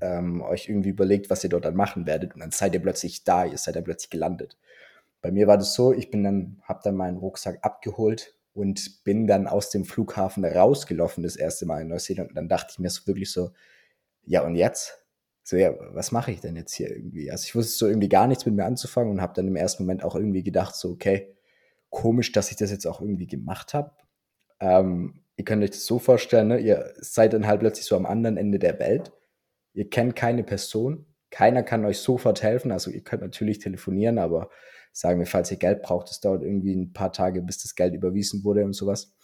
ähm, 0.00 0.42
euch 0.42 0.68
irgendwie 0.68 0.88
überlegt, 0.88 1.30
was 1.30 1.44
ihr 1.44 1.50
dort 1.50 1.64
dann 1.64 1.76
machen 1.76 2.06
werdet. 2.06 2.34
Und 2.34 2.40
dann 2.40 2.50
seid 2.50 2.74
ihr 2.74 2.82
plötzlich 2.82 3.22
da, 3.22 3.44
ihr 3.44 3.58
seid 3.58 3.76
dann 3.76 3.84
plötzlich 3.84 4.10
gelandet. 4.10 4.58
Bei 5.22 5.30
mir 5.30 5.46
war 5.46 5.56
das 5.56 5.74
so, 5.74 5.92
ich 5.92 6.10
bin 6.10 6.24
dann, 6.24 6.60
habe 6.62 6.80
dann 6.82 6.96
meinen 6.96 7.16
Rucksack 7.16 7.60
abgeholt 7.62 8.34
und 8.54 9.04
bin 9.04 9.28
dann 9.28 9.46
aus 9.46 9.70
dem 9.70 9.84
Flughafen 9.84 10.44
rausgelaufen 10.44 11.22
das 11.22 11.36
erste 11.36 11.64
Mal 11.64 11.82
in 11.82 11.88
Neuseeland. 11.88 12.30
Und 12.30 12.34
dann 12.34 12.48
dachte 12.48 12.72
ich 12.72 12.78
mir 12.80 12.90
so 12.90 13.06
wirklich 13.06 13.30
so, 13.30 13.52
ja 14.24 14.44
und 14.44 14.56
jetzt? 14.56 14.98
So, 15.44 15.56
ja, 15.56 15.72
was 15.92 16.10
mache 16.10 16.32
ich 16.32 16.40
denn 16.40 16.56
jetzt 16.56 16.74
hier 16.74 16.90
irgendwie? 16.90 17.30
Also 17.30 17.44
ich 17.44 17.54
wusste 17.54 17.78
so 17.78 17.86
irgendwie 17.86 18.08
gar 18.08 18.26
nichts 18.26 18.44
mit 18.46 18.56
mir 18.56 18.64
anzufangen 18.64 19.12
und 19.12 19.20
habe 19.20 19.34
dann 19.34 19.46
im 19.46 19.54
ersten 19.54 19.84
Moment 19.84 20.02
auch 20.02 20.16
irgendwie 20.16 20.42
gedacht, 20.42 20.74
so, 20.74 20.90
okay, 20.90 21.35
komisch, 21.90 22.32
dass 22.32 22.50
ich 22.50 22.56
das 22.56 22.70
jetzt 22.70 22.86
auch 22.86 23.00
irgendwie 23.00 23.26
gemacht 23.26 23.74
habe. 23.74 23.92
Ähm, 24.60 25.22
ihr 25.36 25.44
könnt 25.44 25.62
euch 25.62 25.70
das 25.70 25.86
so 25.86 25.98
vorstellen, 25.98 26.48
ne? 26.48 26.58
ihr 26.58 26.92
seid 26.96 27.32
dann 27.32 27.46
halt 27.46 27.60
plötzlich 27.60 27.86
so 27.86 27.96
am 27.96 28.06
anderen 28.06 28.36
Ende 28.36 28.58
der 28.58 28.78
Welt. 28.78 29.12
Ihr 29.72 29.90
kennt 29.90 30.16
keine 30.16 30.42
Person, 30.42 31.06
keiner 31.30 31.62
kann 31.62 31.84
euch 31.84 31.98
sofort 31.98 32.42
helfen. 32.42 32.72
Also 32.72 32.90
ihr 32.90 33.02
könnt 33.02 33.22
natürlich 33.22 33.58
telefonieren, 33.58 34.18
aber 34.18 34.50
sagen 34.92 35.18
wir, 35.18 35.26
falls 35.26 35.50
ihr 35.50 35.58
Geld 35.58 35.82
braucht, 35.82 36.10
es 36.10 36.20
dauert 36.20 36.42
irgendwie 36.42 36.74
ein 36.74 36.92
paar 36.92 37.12
Tage, 37.12 37.42
bis 37.42 37.58
das 37.58 37.74
Geld 37.74 37.94
überwiesen 37.94 38.44
wurde 38.44 38.64
und 38.64 38.72
sowas. 38.72 39.14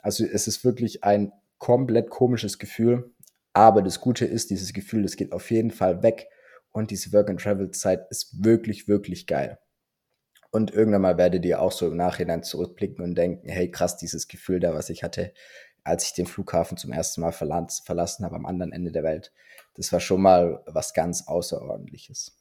Also 0.00 0.24
es 0.24 0.48
ist 0.48 0.64
wirklich 0.64 1.04
ein 1.04 1.32
komplett 1.58 2.10
komisches 2.10 2.58
Gefühl. 2.58 3.12
Aber 3.52 3.82
das 3.82 4.00
Gute 4.00 4.26
ist, 4.26 4.50
dieses 4.50 4.72
Gefühl, 4.72 5.02
das 5.02 5.16
geht 5.16 5.32
auf 5.32 5.50
jeden 5.50 5.70
Fall 5.70 6.02
weg. 6.02 6.28
Und 6.72 6.90
diese 6.90 7.12
Work-and-Travel-Zeit 7.12 8.06
ist 8.10 8.44
wirklich, 8.44 8.86
wirklich 8.86 9.26
geil. 9.26 9.58
Und 10.50 10.72
irgendwann 10.72 11.02
mal 11.02 11.18
werdet 11.18 11.44
ihr 11.44 11.60
auch 11.60 11.72
so 11.72 11.86
im 11.86 11.96
Nachhinein 11.96 12.42
zurückblicken 12.42 13.04
und 13.04 13.14
denken, 13.14 13.48
hey 13.48 13.70
krass, 13.70 13.96
dieses 13.96 14.28
Gefühl 14.28 14.60
da, 14.60 14.74
was 14.74 14.90
ich 14.90 15.02
hatte, 15.02 15.32
als 15.84 16.06
ich 16.06 16.14
den 16.14 16.26
Flughafen 16.26 16.76
zum 16.76 16.92
ersten 16.92 17.20
Mal 17.20 17.32
verlassen 17.32 18.24
habe 18.24 18.36
am 18.36 18.46
anderen 18.46 18.72
Ende 18.72 18.90
der 18.90 19.04
Welt, 19.04 19.32
das 19.74 19.92
war 19.92 20.00
schon 20.00 20.22
mal 20.22 20.62
was 20.66 20.94
ganz 20.94 21.28
Außerordentliches. 21.28 22.36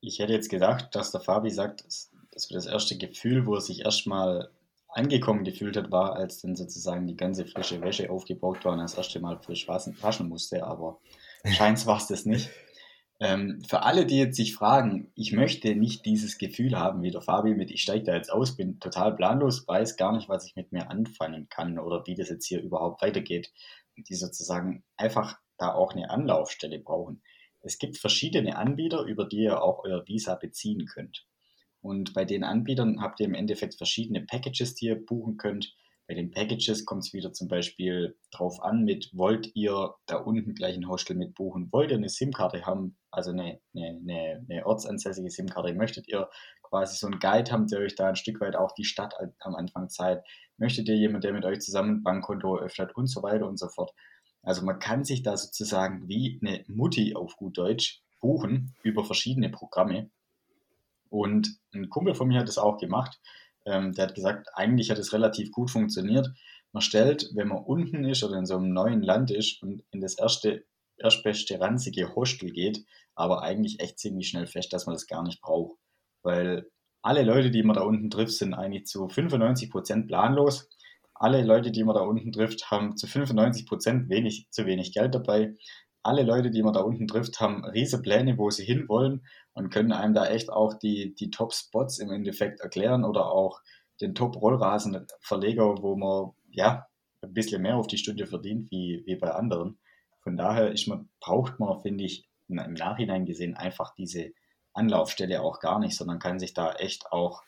Ich 0.00 0.18
hätte 0.18 0.32
jetzt 0.32 0.48
gedacht, 0.48 0.94
dass 0.94 1.12
der 1.12 1.20
Fabi 1.20 1.50
sagt, 1.50 1.84
dass 1.84 2.10
das 2.48 2.66
erste 2.66 2.96
Gefühl, 2.96 3.44
wo 3.46 3.54
er 3.54 3.60
sich 3.60 3.84
erstmal 3.84 4.50
angekommen 4.88 5.44
gefühlt 5.44 5.76
hat, 5.76 5.90
war, 5.90 6.16
als 6.16 6.40
dann 6.40 6.56
sozusagen 6.56 7.06
die 7.06 7.16
ganze 7.16 7.46
frische 7.46 7.80
Wäsche 7.80 8.10
aufgebaut 8.10 8.64
war 8.64 8.72
und 8.72 8.78
das 8.78 8.94
erste 8.94 9.20
Mal 9.20 9.38
frisch 9.38 9.68
waschen 9.68 10.28
musste, 10.28 10.64
aber 10.64 11.00
scheint 11.44 11.84
war 11.86 11.98
es 11.98 12.06
das 12.06 12.24
nicht. 12.24 12.50
Ähm, 13.20 13.62
für 13.68 13.82
alle, 13.82 14.06
die 14.06 14.16
jetzt 14.18 14.36
sich 14.36 14.54
fragen, 14.54 15.12
ich 15.14 15.32
möchte 15.32 15.74
nicht 15.76 16.06
dieses 16.06 16.38
Gefühl 16.38 16.78
haben 16.78 17.02
wie 17.02 17.10
der 17.10 17.20
Fabi 17.20 17.54
mit, 17.54 17.70
ich 17.70 17.82
steige 17.82 18.04
da 18.04 18.14
jetzt 18.14 18.32
aus, 18.32 18.56
bin 18.56 18.80
total 18.80 19.14
planlos, 19.14 19.68
weiß 19.68 19.96
gar 19.98 20.12
nicht, 20.16 20.30
was 20.30 20.46
ich 20.46 20.56
mit 20.56 20.72
mir 20.72 20.90
anfangen 20.90 21.48
kann 21.50 21.78
oder 21.78 22.06
wie 22.06 22.14
das 22.14 22.30
jetzt 22.30 22.46
hier 22.46 22.62
überhaupt 22.62 23.02
weitergeht, 23.02 23.52
die 23.96 24.14
sozusagen 24.14 24.84
einfach 24.96 25.38
da 25.58 25.74
auch 25.74 25.92
eine 25.94 26.08
Anlaufstelle 26.08 26.78
brauchen. 26.78 27.22
Es 27.60 27.78
gibt 27.78 27.98
verschiedene 27.98 28.56
Anbieter, 28.56 29.02
über 29.02 29.26
die 29.26 29.42
ihr 29.42 29.62
auch 29.62 29.84
euer 29.84 30.06
Visa 30.08 30.34
beziehen 30.34 30.86
könnt. 30.86 31.26
Und 31.82 32.14
bei 32.14 32.24
den 32.24 32.42
Anbietern 32.42 33.02
habt 33.02 33.20
ihr 33.20 33.26
im 33.26 33.34
Endeffekt 33.34 33.74
verschiedene 33.74 34.22
Packages, 34.22 34.74
die 34.74 34.86
ihr 34.86 34.96
buchen 34.96 35.36
könnt. 35.36 35.74
Bei 36.10 36.14
den 36.14 36.32
Packages 36.32 36.86
kommt 36.86 37.04
es 37.04 37.12
wieder 37.12 37.32
zum 37.32 37.46
Beispiel 37.46 38.18
drauf 38.32 38.60
an, 38.64 38.82
mit 38.82 39.10
wollt 39.12 39.54
ihr 39.54 39.94
da 40.06 40.16
unten 40.16 40.56
gleich 40.56 40.74
ein 40.74 40.88
Hostel 40.88 41.14
mit 41.14 41.36
buchen? 41.36 41.68
Wollt 41.70 41.92
ihr 41.92 41.98
eine 41.98 42.08
SIM-Karte 42.08 42.66
haben, 42.66 42.96
also 43.12 43.30
eine, 43.30 43.60
eine, 43.76 44.44
eine, 44.50 44.66
ortsansässige 44.66 45.30
SIM-Karte? 45.30 45.72
Möchtet 45.72 46.08
ihr 46.08 46.28
quasi 46.64 46.96
so 46.96 47.06
einen 47.06 47.20
Guide 47.20 47.52
haben, 47.52 47.68
der 47.68 47.78
euch 47.78 47.94
da 47.94 48.08
ein 48.08 48.16
Stück 48.16 48.40
weit 48.40 48.56
auch 48.56 48.72
die 48.72 48.82
Stadt 48.82 49.14
am 49.38 49.54
Anfang 49.54 49.88
zeigt? 49.88 50.26
Möchtet 50.56 50.88
ihr 50.88 50.96
jemanden, 50.96 51.20
der 51.20 51.32
mit 51.32 51.44
euch 51.44 51.60
zusammen 51.60 51.98
ein 51.98 52.02
Bankkonto 52.02 52.56
eröffnet 52.56 52.96
und 52.96 53.06
so 53.06 53.22
weiter 53.22 53.46
und 53.46 53.60
so 53.60 53.68
fort? 53.68 53.92
Also 54.42 54.64
man 54.64 54.80
kann 54.80 55.04
sich 55.04 55.22
da 55.22 55.36
sozusagen 55.36 56.08
wie 56.08 56.40
eine 56.42 56.64
Mutti 56.66 57.14
auf 57.14 57.36
gut 57.36 57.56
Deutsch 57.56 58.02
buchen 58.20 58.74
über 58.82 59.04
verschiedene 59.04 59.48
Programme. 59.48 60.10
Und 61.08 61.56
ein 61.72 61.88
Kumpel 61.88 62.16
von 62.16 62.26
mir 62.26 62.40
hat 62.40 62.48
das 62.48 62.58
auch 62.58 62.78
gemacht. 62.78 63.20
Ähm, 63.66 63.92
der 63.92 64.06
hat 64.06 64.14
gesagt, 64.14 64.48
eigentlich 64.54 64.90
hat 64.90 64.98
es 64.98 65.12
relativ 65.12 65.50
gut 65.52 65.70
funktioniert. 65.70 66.28
Man 66.72 66.82
stellt, 66.82 67.30
wenn 67.34 67.48
man 67.48 67.64
unten 67.64 68.04
ist 68.04 68.22
oder 68.22 68.38
in 68.38 68.46
so 68.46 68.56
einem 68.56 68.72
neuen 68.72 69.02
Land 69.02 69.30
ist 69.30 69.62
und 69.62 69.82
in 69.90 70.00
das 70.00 70.18
erste, 70.18 70.64
erstbeste 70.96 71.60
ranzige 71.60 72.14
Hostel 72.14 72.50
geht, 72.50 72.84
aber 73.14 73.42
eigentlich 73.42 73.80
echt 73.80 73.98
ziemlich 73.98 74.28
schnell 74.28 74.46
fest, 74.46 74.72
dass 74.72 74.86
man 74.86 74.94
das 74.94 75.06
gar 75.06 75.22
nicht 75.22 75.40
braucht. 75.40 75.76
Weil 76.22 76.70
alle 77.02 77.22
Leute, 77.22 77.50
die 77.50 77.62
man 77.62 77.76
da 77.76 77.82
unten 77.82 78.10
trifft, 78.10 78.32
sind 78.32 78.54
eigentlich 78.54 78.86
zu 78.86 79.08
95 79.08 79.70
Prozent 79.70 80.06
planlos 80.06 80.68
alle 81.20 81.42
Leute, 81.42 81.70
die 81.70 81.84
man 81.84 81.94
da 81.94 82.00
unten 82.00 82.32
trifft, 82.32 82.70
haben 82.70 82.96
zu 82.96 83.06
95 83.06 83.66
Prozent 83.66 84.08
wenig, 84.08 84.46
zu 84.50 84.64
wenig 84.64 84.94
Geld 84.94 85.14
dabei. 85.14 85.54
Alle 86.02 86.22
Leute, 86.22 86.50
die 86.50 86.62
man 86.62 86.72
da 86.72 86.80
unten 86.80 87.06
trifft, 87.06 87.40
haben 87.40 87.64
riesige 87.64 88.02
Pläne, 88.02 88.38
wo 88.38 88.50
sie 88.50 88.64
hinwollen 88.64 89.26
und 89.52 89.70
können 89.70 89.92
einem 89.92 90.14
da 90.14 90.26
echt 90.26 90.50
auch 90.50 90.74
die, 90.74 91.14
die 91.14 91.30
Top-Spots 91.30 91.98
im 91.98 92.10
Endeffekt 92.10 92.60
erklären 92.60 93.04
oder 93.04 93.30
auch 93.30 93.60
den 94.00 94.14
Top-Rollrasenverleger, 94.14 95.82
wo 95.82 95.96
man 95.96 96.32
ja 96.50 96.86
ein 97.22 97.34
bisschen 97.34 97.62
mehr 97.62 97.76
auf 97.76 97.86
die 97.86 97.98
Stunde 97.98 98.26
verdient 98.26 98.70
wie, 98.70 99.02
wie 99.04 99.16
bei 99.16 99.30
anderen. 99.30 99.78
Von 100.22 100.36
daher 100.36 100.70
ist 100.72 100.86
man, 100.88 101.08
braucht 101.20 101.60
man, 101.60 101.80
finde 101.80 102.04
ich, 102.04 102.26
im 102.48 102.56
Nachhinein 102.74 103.26
gesehen 103.26 103.54
einfach 103.54 103.94
diese 103.94 104.32
Anlaufstelle 104.72 105.42
auch 105.42 105.60
gar 105.60 105.78
nicht, 105.78 105.96
sondern 105.96 106.18
kann 106.18 106.38
sich 106.38 106.54
da 106.54 106.72
echt 106.72 107.12
auch 107.12 107.42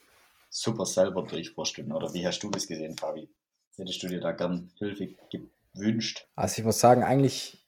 super 0.51 0.87
selber 0.87 1.23
durchvorstellen. 1.23 1.93
Oder 1.93 2.13
wie 2.15 2.27
hast 2.27 2.41
du 2.41 2.51
das 2.51 2.67
gesehen, 2.67 2.97
Fabi? 2.97 3.29
Hättest 3.77 4.03
du 4.03 4.09
dir 4.09 4.21
da 4.21 4.33
gern 4.33 4.71
Hilfe 4.79 5.15
gewünscht? 5.75 6.27
Also 6.37 6.61
ich 6.61 6.65
muss 6.65 6.79
sagen, 6.79 7.03
eigentlich, 7.03 7.62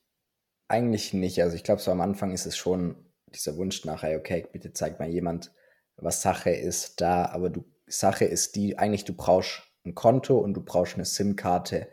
eigentlich 0.68 1.12
nicht. 1.12 1.42
Also 1.42 1.56
ich 1.56 1.64
glaube, 1.64 1.80
so 1.80 1.90
am 1.90 2.00
Anfang 2.00 2.33
ist 2.33 2.47
es 2.47 2.56
schon 2.56 2.97
dieser 3.35 3.56
Wunsch 3.56 3.85
nachher, 3.85 4.18
okay, 4.18 4.47
bitte 4.52 4.73
zeig 4.73 4.99
mal 4.99 5.09
jemand, 5.09 5.52
was 5.97 6.23
Sache 6.23 6.50
ist 6.50 7.00
da. 7.00 7.26
Aber 7.26 7.50
du, 7.50 7.64
Sache 7.87 8.25
ist 8.25 8.56
die, 8.56 8.78
eigentlich 8.78 9.04
du 9.04 9.14
brauchst 9.14 9.62
ein 9.85 9.94
Konto 9.94 10.38
und 10.38 10.54
du 10.54 10.62
brauchst 10.62 10.94
eine 10.94 11.04
SIM-Karte. 11.04 11.88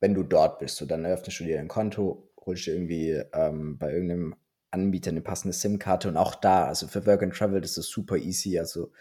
wenn 0.00 0.14
du 0.14 0.22
dort 0.22 0.58
bist. 0.58 0.76
So, 0.76 0.86
dann 0.86 1.04
eröffnest 1.04 1.40
du 1.40 1.44
dir 1.44 1.58
ein 1.58 1.68
Konto, 1.68 2.30
holst 2.44 2.66
dir 2.66 2.74
irgendwie 2.74 3.22
ähm, 3.32 3.78
bei 3.78 3.92
irgendeinem 3.92 4.36
Anbieter 4.70 5.10
eine 5.10 5.22
passende 5.22 5.54
SIM-Karte 5.54 6.08
und 6.08 6.16
auch 6.16 6.34
da, 6.34 6.66
also 6.66 6.86
für 6.86 7.06
Work 7.06 7.22
and 7.22 7.34
Travel, 7.34 7.60
das 7.60 7.78
ist 7.78 7.90
super 7.90 8.16
easy. 8.16 8.58
Also 8.58 8.92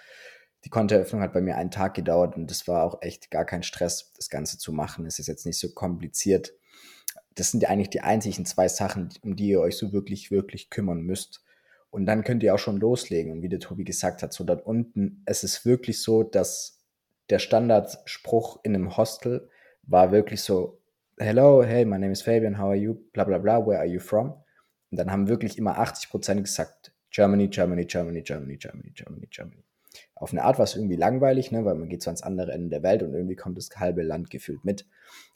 die 0.63 0.69
Kontoeröffnung 0.69 1.21
hat 1.21 1.33
bei 1.33 1.41
mir 1.41 1.57
einen 1.57 1.71
Tag 1.71 1.93
gedauert 1.93 2.35
und 2.35 2.49
das 2.49 2.67
war 2.67 2.83
auch 2.83 3.01
echt 3.01 3.29
gar 3.29 3.45
kein 3.45 3.63
Stress, 3.63 4.13
das 4.13 4.29
Ganze 4.29 4.57
zu 4.57 4.71
machen. 4.71 5.05
Es 5.05 5.19
ist 5.19 5.27
jetzt 5.27 5.45
nicht 5.45 5.59
so 5.59 5.69
kompliziert. 5.73 6.53
Das 7.35 7.51
sind 7.51 7.63
ja 7.63 7.69
eigentlich 7.69 7.89
die 7.89 8.01
einzigen 8.01 8.45
zwei 8.45 8.67
Sachen, 8.67 9.09
um 9.21 9.35
die 9.35 9.49
ihr 9.49 9.61
euch 9.61 9.77
so 9.77 9.91
wirklich, 9.91 10.31
wirklich 10.31 10.69
kümmern 10.69 11.01
müsst. 11.01 11.43
Und 11.89 12.05
dann 12.05 12.23
könnt 12.23 12.43
ihr 12.43 12.53
auch 12.53 12.59
schon 12.59 12.77
loslegen. 12.77 13.31
Und 13.31 13.41
wie 13.41 13.49
der 13.49 13.59
Tobi 13.59 13.83
gesagt 13.83 14.23
hat, 14.23 14.33
so 14.33 14.43
dort 14.43 14.65
unten, 14.65 15.21
es 15.25 15.43
ist 15.43 15.65
wirklich 15.65 16.01
so, 16.01 16.23
dass 16.23 16.79
der 17.29 17.39
Standardspruch 17.39 18.59
in 18.63 18.75
einem 18.75 18.97
Hostel 18.97 19.49
war 19.83 20.11
wirklich 20.11 20.41
so, 20.41 20.81
hello, 21.17 21.63
hey, 21.63 21.85
my 21.85 21.97
name 21.97 22.11
is 22.11 22.21
Fabian, 22.21 22.57
how 22.57 22.67
are 22.67 22.75
you, 22.75 22.95
bla 23.13 23.23
bla 23.23 23.37
bla, 23.37 23.65
where 23.65 23.79
are 23.79 23.87
you 23.87 23.99
from? 23.99 24.33
Und 24.91 24.99
dann 24.99 25.11
haben 25.11 25.27
wirklich 25.27 25.57
immer 25.57 25.77
80 25.77 26.09
Prozent 26.09 26.43
gesagt, 26.43 26.93
Germany, 27.11 27.47
Germany, 27.47 27.85
Germany, 27.85 28.21
Germany, 28.21 28.57
Germany, 28.57 28.91
Germany, 28.91 29.27
Germany. 29.27 29.63
Auf 30.15 30.31
eine 30.31 30.43
Art 30.43 30.57
war 30.57 30.65
es 30.65 30.75
irgendwie 30.75 30.97
langweilig, 30.97 31.51
ne, 31.51 31.63
weil 31.63 31.75
man 31.75 31.87
geht 31.87 32.03
so 32.03 32.09
ans 32.09 32.23
andere 32.23 32.51
Ende 32.51 32.69
der 32.69 32.83
Welt 32.83 33.03
und 33.03 33.13
irgendwie 33.13 33.35
kommt 33.35 33.57
das 33.57 33.69
halbe 33.77 34.03
Land 34.03 34.29
gefühlt 34.29 34.65
mit. 34.65 34.85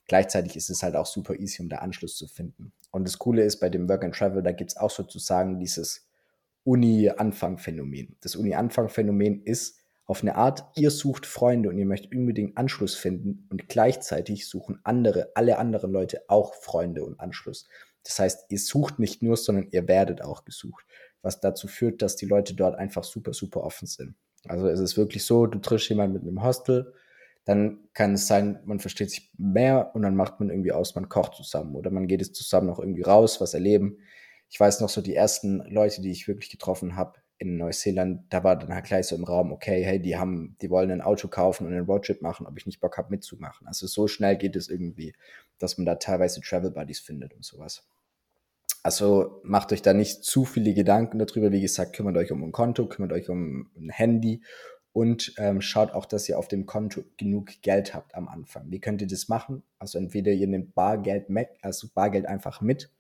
Gleichzeitig 0.09 0.55
ist 0.55 0.71
es 0.71 0.81
halt 0.81 0.95
auch 0.95 1.05
super 1.05 1.35
easy, 1.39 1.61
um 1.61 1.69
da 1.69 1.77
Anschluss 1.77 2.17
zu 2.17 2.27
finden. 2.27 2.73
Und 2.89 3.07
das 3.07 3.19
Coole 3.19 3.43
ist 3.43 3.59
bei 3.59 3.69
dem 3.69 3.87
Work 3.87 4.03
and 4.03 4.15
Travel, 4.15 4.41
da 4.41 4.51
gibt 4.51 4.71
es 4.71 4.77
auch 4.77 4.89
sozusagen 4.89 5.59
dieses 5.59 6.09
Uni-Anfang-Phänomen. 6.63 8.17
Das 8.19 8.35
Uni-Anfang-Phänomen 8.35 9.43
ist 9.43 9.77
auf 10.05 10.23
eine 10.23 10.33
Art, 10.33 10.65
ihr 10.75 10.89
sucht 10.89 11.27
Freunde 11.27 11.69
und 11.69 11.77
ihr 11.77 11.85
möchtet 11.85 12.15
unbedingt 12.15 12.57
Anschluss 12.57 12.95
finden 12.95 13.45
und 13.51 13.69
gleichzeitig 13.69 14.49
suchen 14.49 14.79
andere, 14.83 15.29
alle 15.35 15.59
anderen 15.59 15.91
Leute 15.91 16.23
auch 16.27 16.55
Freunde 16.55 17.05
und 17.05 17.19
Anschluss. 17.19 17.67
Das 18.03 18.17
heißt, 18.17 18.45
ihr 18.49 18.57
sucht 18.57 18.97
nicht 18.97 19.21
nur, 19.21 19.37
sondern 19.37 19.67
ihr 19.69 19.87
werdet 19.87 20.23
auch 20.23 20.43
gesucht, 20.43 20.83
was 21.21 21.39
dazu 21.39 21.67
führt, 21.67 22.01
dass 22.01 22.15
die 22.15 22.25
Leute 22.25 22.55
dort 22.55 22.75
einfach 22.79 23.03
super, 23.03 23.33
super 23.33 23.63
offen 23.63 23.87
sind. 23.87 24.15
Also 24.47 24.67
es 24.69 24.79
ist 24.79 24.97
wirklich 24.97 25.23
so, 25.23 25.45
du 25.45 25.59
triffst 25.59 25.89
jemanden 25.89 26.13
mit 26.13 26.23
einem 26.23 26.43
Hostel, 26.43 26.95
dann 27.50 27.79
kann 27.96 28.13
es 28.13 28.27
sein, 28.27 28.60
man 28.65 28.79
versteht 28.79 29.10
sich 29.10 29.32
mehr 29.36 29.89
und 29.96 30.03
dann 30.03 30.15
macht 30.15 30.39
man 30.39 30.51
irgendwie 30.51 30.72
aus, 30.72 30.94
man 30.94 31.10
kocht 31.10 31.34
zusammen 31.34 31.75
oder 31.75 31.89
man 31.89 32.08
geht 32.08 32.22
es 32.22 32.32
zusammen 32.32 32.68
noch 32.68 32.77
irgendwie 32.77 33.01
raus, 33.01 33.41
was 33.41 33.56
erleben. 33.56 33.98
Ich 34.51 34.60
weiß 34.60 34.82
noch 34.82 34.89
so, 34.89 35.01
die 35.01 35.15
ersten 35.15 35.58
Leute, 35.68 36.03
die 36.03 36.12
ich 36.12 36.27
wirklich 36.27 36.51
getroffen 36.51 36.96
habe 36.96 37.20
in 37.39 37.58
Neuseeland, 37.58 38.22
da 38.29 38.44
war 38.44 38.56
dann 38.56 38.72
halt 38.72 38.86
gleich 38.86 39.08
so 39.08 39.15
im 39.15 39.24
Raum, 39.24 39.51
okay, 39.51 39.84
hey, 39.84 40.00
die 40.00 40.15
haben, 40.15 40.58
die 40.62 40.70
wollen 40.70 40.91
ein 40.91 41.01
Auto 41.01 41.27
kaufen 41.27 41.65
und 41.65 41.74
einen 41.74 41.88
Roadtrip 41.88 42.22
machen, 42.22 42.46
ob 42.46 42.56
ich 42.56 42.68
nicht 42.68 42.82
Bock 42.82 43.00
habe 43.00 43.10
mitzumachen. 43.10 43.65
Also 43.65 43.88
so 43.88 44.08
schnell 44.08 44.38
geht 44.38 44.56
es 44.56 44.70
irgendwie, 44.70 45.15
dass 45.58 45.79
man 45.79 45.88
da 45.88 45.96
teilweise 45.96 46.41
Travel 46.41 46.70
Buddies 46.70 47.00
findet 47.00 47.34
und 47.34 47.44
sowas. 47.44 47.84
Also 48.84 49.41
macht 49.44 49.74
euch 49.74 49.82
da 49.82 49.94
nicht 49.94 50.24
zu 50.24 50.46
viele 50.46 50.75
Gedanken 50.75 51.18
darüber. 51.18 51.51
Wie 51.51 51.62
gesagt, 51.62 51.96
kümmert 51.96 52.15
euch 52.15 52.32
um 52.32 52.44
ein 52.44 52.51
Konto, 52.51 52.88
kümmert 52.88 53.12
euch 53.12 53.27
um 53.27 53.72
ein 53.75 53.89
Handy 53.89 54.44
und 54.93 55.34
ähm, 55.38 55.62
schaut 55.62 55.91
auch, 55.91 56.05
dass 56.05 56.27
ihr 56.27 56.38
auf 56.38 56.48
dem 56.48 56.65
Konto 56.65 57.03
genug 57.17 57.62
Geld 57.62 57.93
habt 57.93 58.15
am 58.15 58.27
Anfang. 58.27 58.72
Wie 58.72 58.79
könnt 58.79 59.01
ihr 59.01 59.08
das 59.08 59.27
machen? 59.29 59.63
Also 59.77 59.98
entweder 59.98 60.31
ihr 60.31 60.48
nehmt 60.48 60.74
Bargeld 60.75 61.27
also 61.62 61.88
Bargeld 61.93 62.25
einfach 62.25 62.62
mit 62.62 62.91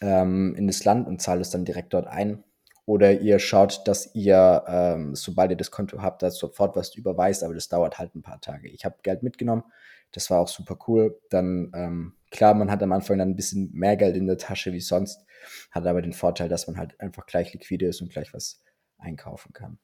ähm, 0.00 0.54
in 0.56 0.66
das 0.66 0.84
Land 0.84 1.06
und 1.06 1.20
zahlt 1.20 1.40
es 1.40 1.50
dann 1.50 1.64
direkt 1.64 1.92
dort 1.92 2.06
ein. 2.06 2.44
Oder 2.86 3.20
ihr 3.20 3.38
schaut, 3.38 3.86
dass 3.86 4.14
ihr, 4.14 4.64
ähm, 4.66 5.14
sobald 5.14 5.50
ihr 5.50 5.58
das 5.58 5.70
Konto 5.70 6.00
habt, 6.00 6.22
da 6.22 6.30
sofort 6.30 6.74
was 6.74 6.94
überweist, 6.94 7.44
aber 7.44 7.54
das 7.54 7.68
dauert 7.68 7.98
halt 7.98 8.14
ein 8.14 8.22
paar 8.22 8.40
Tage. 8.40 8.68
Ich 8.68 8.86
habe 8.86 8.96
Geld 9.02 9.22
mitgenommen, 9.22 9.64
das 10.12 10.30
war 10.30 10.40
auch 10.40 10.48
super 10.48 10.78
cool. 10.86 11.20
Dann 11.28 11.70
ähm, 11.74 12.14
Klar, 12.30 12.54
man 12.54 12.70
hat 12.70 12.82
am 12.82 12.92
Anfang 12.92 13.18
dann 13.18 13.30
ein 13.30 13.36
bisschen 13.36 13.70
mehr 13.72 13.96
Geld 13.96 14.16
in 14.16 14.26
der 14.26 14.36
Tasche 14.36 14.72
wie 14.72 14.80
sonst, 14.80 15.24
hat 15.70 15.86
aber 15.86 16.02
den 16.02 16.12
Vorteil, 16.12 16.48
dass 16.48 16.66
man 16.66 16.76
halt 16.76 16.98
einfach 17.00 17.26
gleich 17.26 17.52
liquide 17.52 17.86
ist 17.86 18.02
und 18.02 18.10
gleich 18.10 18.34
was 18.34 18.62
einkaufen 18.98 19.52
kann. 19.52 19.78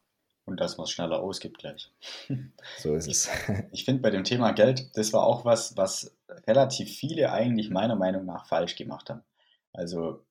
Und 0.47 0.61
dass 0.61 0.77
man 0.77 0.85
es 0.85 0.91
schneller 0.91 1.21
ausgibt 1.21 1.59
gleich. 1.59 1.91
So 2.79 2.95
ist 2.95 3.09
es. 3.09 3.31
Ich 3.73 3.85
finde 3.85 4.03
bei 4.03 4.11
dem 4.11 4.25
Thema 4.25 4.53
Geld, 4.53 4.97
das 4.97 5.13
war 5.13 5.25
auch 5.25 5.45
was, 5.45 5.77
was 5.77 6.15
relativ 6.47 6.91
viele 6.91 7.33
eigentlich 7.33 7.71
meiner 7.71 7.97
Meinung 7.97 8.27
nach 8.27 8.47
falsch 8.47 8.77
gemacht 8.77 9.11
haben. 9.11 9.23
Also 9.73 10.25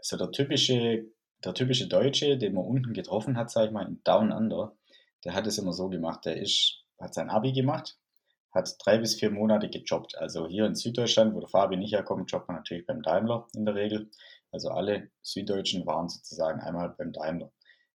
so 0.00 0.16
der 0.16 0.30
typische, 0.30 1.04
der 1.44 1.54
typische 1.54 1.86
Deutsche, 1.86 2.38
den 2.38 2.54
man 2.54 2.64
unten 2.64 2.92
getroffen 2.94 3.36
hat, 3.36 3.50
sag 3.50 3.66
ich 3.66 3.72
mal, 3.72 3.86
in 3.86 4.00
Down 4.04 4.32
Under, 4.32 4.74
der 5.24 5.34
hat 5.34 5.46
es 5.46 5.58
immer 5.58 5.72
so 5.72 5.88
gemacht, 5.88 6.24
der 6.24 6.36
ist, 6.36 6.84
hat 6.98 7.14
sein 7.14 7.30
Abi 7.30 7.52
gemacht, 7.52 7.98
hat 8.52 8.74
drei 8.84 8.98
bis 8.98 9.14
vier 9.14 9.30
Monate 9.30 9.68
gejobbt. 9.68 10.18
Also 10.18 10.46
hier 10.46 10.66
in 10.66 10.74
Süddeutschland, 10.74 11.34
wo 11.34 11.40
der 11.40 11.48
Fabi 11.48 11.76
nicht 11.76 11.92
herkommt, 11.92 12.30
jobbt 12.30 12.48
man 12.48 12.58
natürlich 12.58 12.86
beim 12.86 13.02
Daimler 13.02 13.46
in 13.54 13.64
der 13.64 13.74
Regel. 13.74 14.10
Also 14.50 14.70
alle 14.70 15.10
Süddeutschen 15.22 15.86
waren 15.86 16.08
sozusagen 16.08 16.60
einmal 16.60 16.90
beim 16.90 17.12
Daimler. 17.12 17.50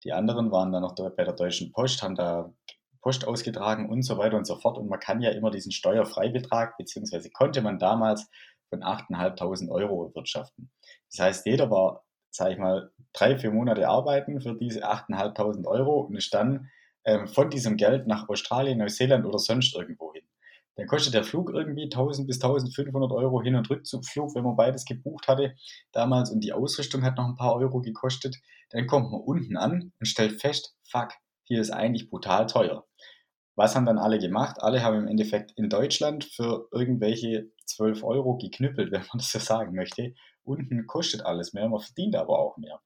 Die 0.04 0.12
anderen 0.12 0.50
waren 0.52 0.72
dann 0.72 0.82
noch 0.82 0.94
bei 0.94 1.24
der 1.24 1.34
Deutschen 1.34 1.72
Post, 1.72 2.02
haben 2.02 2.14
da 2.14 2.52
Post 3.00 3.26
ausgetragen 3.26 3.88
und 3.90 4.02
so 4.02 4.16
weiter 4.18 4.36
und 4.36 4.46
so 4.46 4.56
fort. 4.56 4.78
Und 4.78 4.88
man 4.88 5.00
kann 5.00 5.20
ja 5.20 5.30
immer 5.30 5.50
diesen 5.50 5.72
Steuerfreibetrag, 5.72 6.76
beziehungsweise 6.78 7.30
konnte 7.30 7.62
man 7.62 7.78
damals 7.78 8.28
von 8.70 8.82
8.500 8.82 9.70
Euro 9.70 10.06
erwirtschaften. 10.06 10.70
Das 11.10 11.20
heißt, 11.20 11.46
jeder 11.46 11.70
war, 11.70 12.04
sage 12.30 12.52
ich 12.52 12.58
mal, 12.58 12.90
drei, 13.12 13.36
vier 13.36 13.50
Monate 13.50 13.88
arbeiten 13.88 14.40
für 14.40 14.54
diese 14.54 14.88
8.500 14.88 15.66
Euro 15.66 16.00
und 16.00 16.16
ist 16.16 16.32
dann 16.32 16.70
ähm, 17.04 17.28
von 17.28 17.50
diesem 17.50 17.76
Geld 17.76 18.06
nach 18.06 18.28
Australien, 18.28 18.78
Neuseeland 18.78 19.24
oder 19.26 19.38
sonst 19.38 19.74
irgendwo 19.76 20.12
hin. 20.12 20.24
Dann 20.76 20.86
kostet 20.88 21.14
der 21.14 21.24
Flug 21.24 21.50
irgendwie 21.50 21.84
1000 21.84 22.26
bis 22.26 22.42
1500 22.42 23.12
Euro 23.12 23.40
Hin- 23.42 23.54
und 23.54 23.70
Rückzugflug, 23.70 24.34
wenn 24.34 24.44
man 24.44 24.56
beides 24.56 24.84
gebucht 24.84 25.28
hatte 25.28 25.54
damals 25.92 26.30
und 26.30 26.40
die 26.40 26.52
Ausrüstung 26.52 27.04
hat 27.04 27.16
noch 27.16 27.26
ein 27.26 27.36
paar 27.36 27.54
Euro 27.54 27.80
gekostet. 27.80 28.36
Dann 28.70 28.86
kommt 28.86 29.10
man 29.12 29.20
unten 29.20 29.56
an 29.56 29.92
und 29.98 30.06
stellt 30.06 30.40
fest, 30.40 30.76
fuck, 30.82 31.12
hier 31.44 31.60
ist 31.60 31.70
eigentlich 31.70 32.10
brutal 32.10 32.46
teuer. 32.46 32.84
Was 33.56 33.76
haben 33.76 33.86
dann 33.86 33.98
alle 33.98 34.18
gemacht? 34.18 34.56
Alle 34.60 34.82
haben 34.82 34.98
im 34.98 35.06
Endeffekt 35.06 35.52
in 35.56 35.68
Deutschland 35.68 36.24
für 36.24 36.68
irgendwelche 36.72 37.50
12 37.66 38.02
Euro 38.02 38.36
geknüppelt, 38.36 38.90
wenn 38.92 39.00
man 39.00 39.18
das 39.18 39.30
so 39.30 39.38
sagen 39.38 39.74
möchte. 39.74 40.14
Unten 40.42 40.86
kostet 40.86 41.24
alles 41.24 41.52
mehr, 41.52 41.68
man 41.68 41.80
verdient 41.80 42.16
aber 42.16 42.38
auch 42.38 42.56
mehr. 42.56 42.80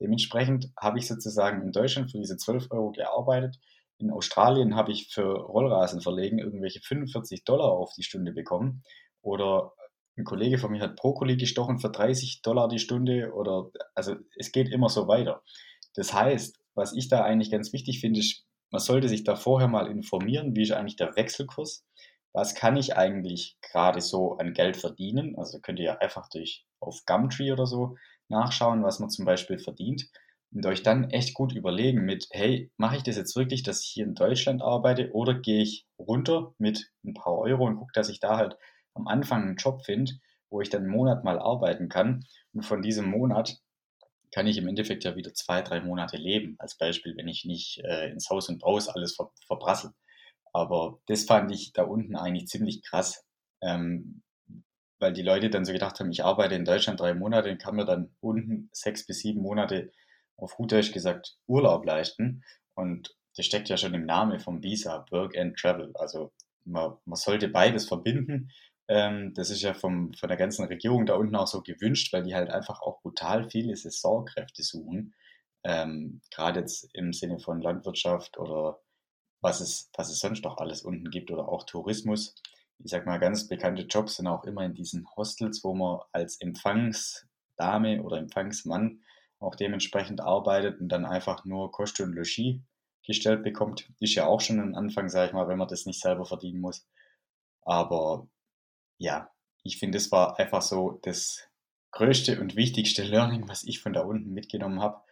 Dementsprechend 0.00 0.72
habe 0.80 0.98
ich 0.98 1.06
sozusagen 1.06 1.62
in 1.62 1.72
Deutschland 1.72 2.10
für 2.10 2.18
diese 2.18 2.36
12 2.36 2.70
Euro 2.70 2.90
gearbeitet 2.90 3.58
in 4.04 4.10
Australien 4.10 4.76
habe 4.76 4.92
ich 4.92 5.08
für 5.12 5.24
Rollrasen 5.24 6.02
verlegen 6.02 6.38
irgendwelche 6.38 6.80
45 6.80 7.44
Dollar 7.44 7.72
auf 7.72 7.92
die 7.96 8.02
Stunde 8.02 8.32
bekommen. 8.32 8.82
Oder 9.22 9.72
ein 10.18 10.24
Kollege 10.24 10.58
von 10.58 10.70
mir 10.70 10.80
hat 10.80 10.96
Brokkoli 10.96 11.36
gestochen 11.36 11.78
für 11.78 11.90
30 11.90 12.42
Dollar 12.42 12.68
die 12.68 12.78
Stunde. 12.78 13.32
Oder 13.32 13.70
also 13.94 14.16
es 14.36 14.52
geht 14.52 14.68
immer 14.68 14.90
so 14.90 15.08
weiter. 15.08 15.42
Das 15.94 16.12
heißt, 16.12 16.60
was 16.74 16.94
ich 16.94 17.08
da 17.08 17.24
eigentlich 17.24 17.50
ganz 17.50 17.72
wichtig 17.72 18.00
finde, 18.00 18.20
ist, 18.20 18.44
man 18.70 18.80
sollte 18.80 19.08
sich 19.08 19.24
da 19.24 19.36
vorher 19.36 19.68
mal 19.68 19.90
informieren, 19.90 20.54
wie 20.54 20.62
ist 20.62 20.72
eigentlich 20.72 20.96
der 20.96 21.16
Wechselkurs. 21.16 21.86
Was 22.32 22.54
kann 22.54 22.76
ich 22.76 22.96
eigentlich 22.96 23.56
gerade 23.62 24.00
so 24.00 24.36
an 24.36 24.52
Geld 24.52 24.76
verdienen? 24.76 25.34
Also 25.38 25.60
könnt 25.60 25.78
ihr 25.78 25.86
ja 25.86 25.98
einfach 25.98 26.28
durch 26.28 26.66
auf 26.80 27.04
Gumtree 27.06 27.52
oder 27.52 27.66
so 27.66 27.96
nachschauen, 28.28 28.82
was 28.82 28.98
man 28.98 29.08
zum 29.08 29.24
Beispiel 29.24 29.58
verdient 29.58 30.10
und 30.54 30.64
euch 30.66 30.82
dann 30.82 31.10
echt 31.10 31.34
gut 31.34 31.52
überlegen 31.52 32.04
mit, 32.04 32.28
hey, 32.30 32.70
mache 32.76 32.96
ich 32.96 33.02
das 33.02 33.16
jetzt 33.16 33.36
wirklich, 33.36 33.62
dass 33.64 33.82
ich 33.82 33.88
hier 33.88 34.04
in 34.04 34.14
Deutschland 34.14 34.62
arbeite 34.62 35.12
oder 35.12 35.34
gehe 35.34 35.62
ich 35.62 35.86
runter 35.98 36.54
mit 36.58 36.92
ein 37.04 37.12
paar 37.12 37.36
Euro 37.36 37.66
und 37.66 37.76
gucke, 37.76 37.92
dass 37.92 38.08
ich 38.08 38.20
da 38.20 38.36
halt 38.36 38.56
am 38.94 39.08
Anfang 39.08 39.42
einen 39.42 39.56
Job 39.56 39.84
finde, 39.84 40.12
wo 40.50 40.60
ich 40.60 40.70
dann 40.70 40.82
einen 40.82 40.92
Monat 40.92 41.24
mal 41.24 41.40
arbeiten 41.40 41.88
kann 41.88 42.24
und 42.52 42.62
von 42.62 42.82
diesem 42.82 43.10
Monat 43.10 43.58
kann 44.32 44.46
ich 44.46 44.56
im 44.56 44.68
Endeffekt 44.68 45.04
ja 45.04 45.16
wieder 45.16 45.32
zwei, 45.34 45.62
drei 45.62 45.80
Monate 45.80 46.16
leben. 46.16 46.56
Als 46.58 46.76
Beispiel, 46.76 47.16
wenn 47.16 47.28
ich 47.28 47.44
nicht 47.44 47.80
äh, 47.84 48.10
ins 48.10 48.30
Haus 48.30 48.48
und 48.48 48.62
Haus 48.64 48.88
alles 48.88 49.14
ver 49.14 49.30
verbrassel. 49.46 49.92
Aber 50.52 50.98
das 51.06 51.24
fand 51.24 51.52
ich 51.52 51.72
da 51.72 51.84
unten 51.84 52.16
eigentlich 52.16 52.48
ziemlich 52.48 52.82
krass, 52.82 53.24
ähm, 53.60 54.22
weil 54.98 55.12
die 55.12 55.22
Leute 55.22 55.50
dann 55.50 55.64
so 55.64 55.72
gedacht 55.72 56.00
haben, 56.00 56.10
ich 56.10 56.24
arbeite 56.24 56.54
in 56.56 56.64
Deutschland 56.64 56.98
drei 57.00 57.14
Monate 57.14 57.50
und 57.50 57.58
kann 57.58 57.76
mir 57.76 57.84
dann 57.84 58.14
unten 58.20 58.70
sechs 58.72 59.06
bis 59.06 59.20
sieben 59.20 59.40
Monate 59.40 59.92
auf 60.36 60.56
gut 60.56 60.72
Deutsch 60.72 60.92
gesagt 60.92 61.36
Urlaub 61.46 61.84
leisten. 61.84 62.44
Und 62.74 63.14
das 63.36 63.46
steckt 63.46 63.68
ja 63.68 63.76
schon 63.76 63.94
im 63.94 64.06
Namen 64.06 64.40
vom 64.40 64.62
Visa, 64.62 65.06
Work 65.10 65.36
and 65.36 65.56
Travel. 65.56 65.92
Also 65.96 66.32
man, 66.64 66.96
man 67.04 67.16
sollte 67.16 67.48
beides 67.48 67.86
verbinden. 67.86 68.50
Ähm, 68.88 69.32
das 69.34 69.50
ist 69.50 69.62
ja 69.62 69.74
vom, 69.74 70.12
von 70.14 70.28
der 70.28 70.36
ganzen 70.36 70.64
Regierung 70.66 71.06
da 71.06 71.14
unten 71.14 71.36
auch 71.36 71.46
so 71.46 71.62
gewünscht, 71.62 72.12
weil 72.12 72.22
die 72.22 72.34
halt 72.34 72.50
einfach 72.50 72.82
auch 72.82 73.00
brutal 73.00 73.48
viele 73.48 73.76
Saisonkräfte 73.76 74.62
suchen. 74.62 75.14
Ähm, 75.64 76.20
Gerade 76.30 76.60
jetzt 76.60 76.88
im 76.92 77.12
Sinne 77.12 77.38
von 77.38 77.62
Landwirtschaft 77.62 78.38
oder 78.38 78.80
was 79.40 79.60
es, 79.60 79.90
was 79.96 80.10
es 80.10 80.20
sonst 80.20 80.44
noch 80.44 80.58
alles 80.58 80.82
unten 80.82 81.10
gibt 81.10 81.30
oder 81.30 81.48
auch 81.48 81.64
Tourismus. 81.64 82.34
Ich 82.78 82.90
sag 82.90 83.06
mal, 83.06 83.18
ganz 83.18 83.48
bekannte 83.48 83.82
Jobs 83.82 84.16
sind 84.16 84.26
auch 84.26 84.44
immer 84.44 84.64
in 84.64 84.74
diesen 84.74 85.06
Hostels, 85.16 85.62
wo 85.64 85.74
man 85.74 86.00
als 86.12 86.40
Empfangsdame 86.40 88.02
oder 88.02 88.18
Empfangsmann 88.18 89.02
auch 89.44 89.54
dementsprechend 89.54 90.20
arbeitet 90.20 90.80
und 90.80 90.88
dann 90.88 91.04
einfach 91.04 91.44
nur 91.44 91.70
Kost 91.70 92.00
und 92.00 92.14
Logis 92.14 92.60
gestellt 93.06 93.42
bekommt, 93.42 93.90
ist 94.00 94.14
ja 94.14 94.26
auch 94.26 94.40
schon 94.40 94.60
ein 94.60 94.74
Anfang, 94.74 95.08
sage 95.08 95.28
ich 95.28 95.32
mal, 95.34 95.48
wenn 95.48 95.58
man 95.58 95.68
das 95.68 95.86
nicht 95.86 96.00
selber 96.00 96.24
verdienen 96.24 96.60
muss. 96.60 96.86
Aber 97.62 98.28
ja, 98.98 99.30
ich 99.62 99.78
finde, 99.78 99.98
das 99.98 100.10
war 100.12 100.38
einfach 100.38 100.62
so 100.62 100.98
das 101.02 101.48
größte 101.92 102.40
und 102.40 102.56
wichtigste 102.56 103.02
Learning, 103.04 103.48
was 103.48 103.64
ich 103.64 103.80
von 103.80 103.92
da 103.92 104.02
unten 104.02 104.32
mitgenommen 104.32 104.80
habe. 104.80 105.02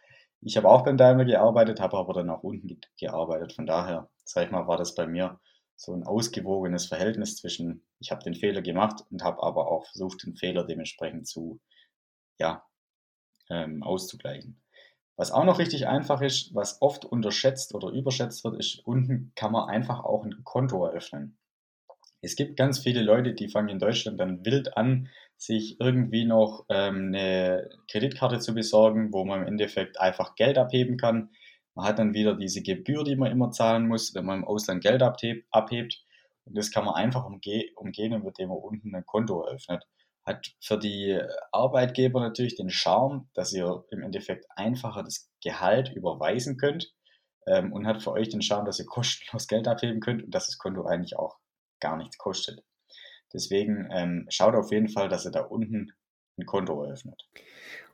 Ich 0.41 0.57
habe 0.57 0.69
auch 0.69 0.83
beim 0.83 0.97
Daimler 0.97 1.25
gearbeitet, 1.25 1.79
habe 1.79 1.97
aber 1.97 2.13
dann 2.13 2.29
auch 2.29 2.43
unten 2.43 2.79
gearbeitet. 2.99 3.53
Von 3.53 3.65
daher, 3.65 4.09
sag 4.25 4.45
ich 4.45 4.51
mal, 4.51 4.67
war 4.67 4.77
das 4.77 4.93
bei 4.93 5.07
mir 5.07 5.39
so 5.75 5.93
ein 5.93 6.03
ausgewogenes 6.03 6.87
Verhältnis 6.87 7.37
zwischen, 7.37 7.85
ich 7.99 8.11
habe 8.11 8.23
den 8.23 8.35
Fehler 8.35 8.61
gemacht 8.61 9.03
und 9.09 9.23
habe 9.23 9.41
aber 9.41 9.71
auch 9.71 9.85
versucht, 9.87 10.23
den 10.23 10.35
Fehler 10.35 10.65
dementsprechend 10.65 11.27
zu, 11.27 11.59
ja, 12.39 12.63
ähm, 13.49 13.83
auszugleichen. 13.83 14.61
Was 15.15 15.31
auch 15.31 15.45
noch 15.45 15.59
richtig 15.59 15.87
einfach 15.87 16.21
ist, 16.21 16.55
was 16.55 16.81
oft 16.81 17.05
unterschätzt 17.05 17.75
oder 17.75 17.89
überschätzt 17.89 18.43
wird, 18.43 18.59
ist, 18.59 18.79
unten 18.85 19.31
kann 19.35 19.51
man 19.51 19.69
einfach 19.69 20.03
auch 20.03 20.25
ein 20.25 20.43
Konto 20.43 20.85
eröffnen. 20.85 21.37
Es 22.21 22.35
gibt 22.35 22.57
ganz 22.57 22.79
viele 22.79 23.03
Leute, 23.03 23.33
die 23.33 23.49
fangen 23.49 23.69
in 23.69 23.79
Deutschland 23.79 24.19
dann 24.19 24.45
wild 24.45 24.77
an, 24.77 25.09
sich 25.37 25.79
irgendwie 25.79 26.25
noch 26.25 26.65
ähm, 26.69 27.07
eine 27.13 27.69
Kreditkarte 27.89 28.39
zu 28.39 28.55
besorgen, 28.55 29.11
wo 29.11 29.25
man 29.25 29.41
im 29.41 29.47
Endeffekt 29.47 29.99
einfach 29.99 30.35
Geld 30.35 30.57
abheben 30.57 30.97
kann. 30.97 31.29
Man 31.75 31.85
hat 31.85 31.99
dann 31.99 32.13
wieder 32.13 32.35
diese 32.35 32.61
Gebühr, 32.61 33.03
die 33.03 33.17
man 33.17 33.31
immer 33.31 33.51
zahlen 33.51 33.87
muss, 33.87 34.15
wenn 34.15 34.25
man 34.25 34.39
im 34.39 34.45
Ausland 34.45 34.81
Geld 34.81 35.01
abhebt. 35.03 36.05
Und 36.45 36.57
das 36.57 36.71
kann 36.71 36.85
man 36.85 36.95
einfach 36.95 37.25
umge 37.25 37.65
umgehen, 37.75 38.13
indem 38.13 38.49
man 38.49 38.57
unten 38.57 38.95
ein 38.95 39.05
Konto 39.05 39.43
eröffnet. 39.43 39.85
Hat 40.25 40.53
für 40.61 40.77
die 40.77 41.19
Arbeitgeber 41.51 42.21
natürlich 42.21 42.55
den 42.55 42.69
Charme, 42.69 43.29
dass 43.33 43.51
ihr 43.53 43.83
im 43.91 44.01
Endeffekt 44.01 44.45
einfacher 44.55 45.03
das 45.03 45.29
Gehalt 45.43 45.91
überweisen 45.93 46.57
könnt 46.57 46.93
ähm, 47.47 47.73
und 47.73 47.85
hat 47.85 48.01
für 48.01 48.11
euch 48.11 48.29
den 48.29 48.41
Charme, 48.41 48.65
dass 48.65 48.79
ihr 48.79 48.85
kostenlos 48.87 49.47
Geld 49.47 49.67
abheben 49.67 49.99
könnt 49.99 50.23
und 50.23 50.33
dass 50.33 50.47
das 50.47 50.57
Konto 50.57 50.85
eigentlich 50.85 51.17
auch 51.17 51.37
gar 51.79 51.97
nichts 51.97 52.17
kostet. 52.17 52.63
Deswegen 53.33 53.89
ähm, 53.91 54.25
schaut 54.29 54.55
auf 54.55 54.71
jeden 54.71 54.89
Fall, 54.89 55.09
dass 55.09 55.25
ihr 55.25 55.31
da 55.31 55.41
unten 55.41 55.91
ein 56.37 56.45
Konto 56.45 56.83
eröffnet. 56.83 57.27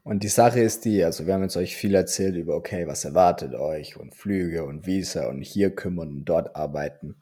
Und 0.04 0.24
die 0.24 0.30
Sache 0.30 0.62
ist 0.62 0.86
die, 0.86 1.04
also 1.04 1.26
wir 1.26 1.34
haben 1.34 1.44
jetzt 1.44 1.58
euch 1.58 1.76
viel 1.76 1.94
erzählt 1.96 2.36
über, 2.36 2.56
okay, 2.56 2.88
was 2.88 3.06
erwartet 3.06 3.54
euch 3.54 3.98
und 3.98 4.16
Flüge 4.16 4.64
und 4.66 4.86
Visa 4.86 5.28
und 5.28 5.42
hier 5.42 5.76
kümmern 5.76 6.10
und 6.10 6.26
dort 6.26 6.56
arbeiten. 6.56 7.22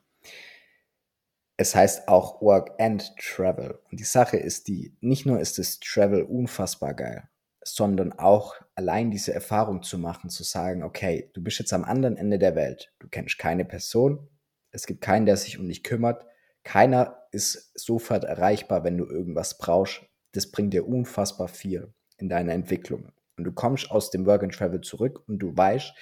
Es 1.57 1.73
heißt 1.73 2.07
auch 2.07 2.39
Work 2.41 2.79
and 2.79 3.15
Travel. 3.17 3.79
Und 3.89 3.99
die 3.99 4.05
Sache 4.05 4.37
ist 4.37 4.67
die, 4.67 4.95
nicht 5.01 5.25
nur 5.25 5.39
ist 5.39 5.57
das 5.57 5.79
Travel 5.79 6.21
unfassbar 6.21 6.93
geil, 6.93 7.27
sondern 7.63 8.13
auch 8.13 8.55
allein 8.75 9.09
diese 9.09 9.33
Erfahrung 9.33 9.81
zu 9.81 9.97
machen, 9.97 10.29
zu 10.29 10.43
sagen, 10.43 10.83
okay, 10.83 11.31
du 11.33 11.41
bist 11.41 11.57
jetzt 11.57 11.73
am 11.73 11.83
anderen 11.83 12.15
Ende 12.15 12.37
der 12.37 12.55
Welt, 12.55 12.93
du 12.99 13.07
kennst 13.07 13.39
keine 13.39 13.65
Person, 13.65 14.29
es 14.71 14.85
gibt 14.85 15.01
keinen, 15.01 15.25
der 15.25 15.35
sich 15.35 15.57
um 15.57 15.67
dich 15.67 15.83
kümmert, 15.83 16.25
keiner 16.63 17.23
ist 17.31 17.71
sofort 17.79 18.23
erreichbar, 18.23 18.83
wenn 18.83 18.97
du 18.97 19.05
irgendwas 19.05 19.57
brauchst. 19.57 20.01
Das 20.33 20.51
bringt 20.51 20.73
dir 20.73 20.87
unfassbar 20.87 21.47
viel 21.47 21.93
in 22.17 22.29
deiner 22.29 22.53
Entwicklung. 22.53 23.11
Und 23.37 23.45
du 23.45 23.51
kommst 23.51 23.89
aus 23.89 24.11
dem 24.11 24.25
Work 24.25 24.43
and 24.43 24.53
Travel 24.53 24.81
zurück 24.81 25.23
und 25.27 25.39
du 25.39 25.55
weißt, 25.55 25.93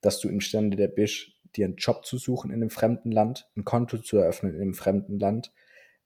dass 0.00 0.20
du 0.20 0.28
imstande 0.28 0.88
bist, 0.88 1.32
dir 1.56 1.66
einen 1.66 1.76
Job 1.76 2.04
zu 2.04 2.18
suchen 2.18 2.50
in 2.50 2.56
einem 2.56 2.70
fremden 2.70 3.10
Land, 3.10 3.50
ein 3.56 3.64
Konto 3.64 3.98
zu 3.98 4.18
eröffnen 4.18 4.54
in 4.54 4.60
einem 4.60 4.74
fremden 4.74 5.18
Land, 5.18 5.52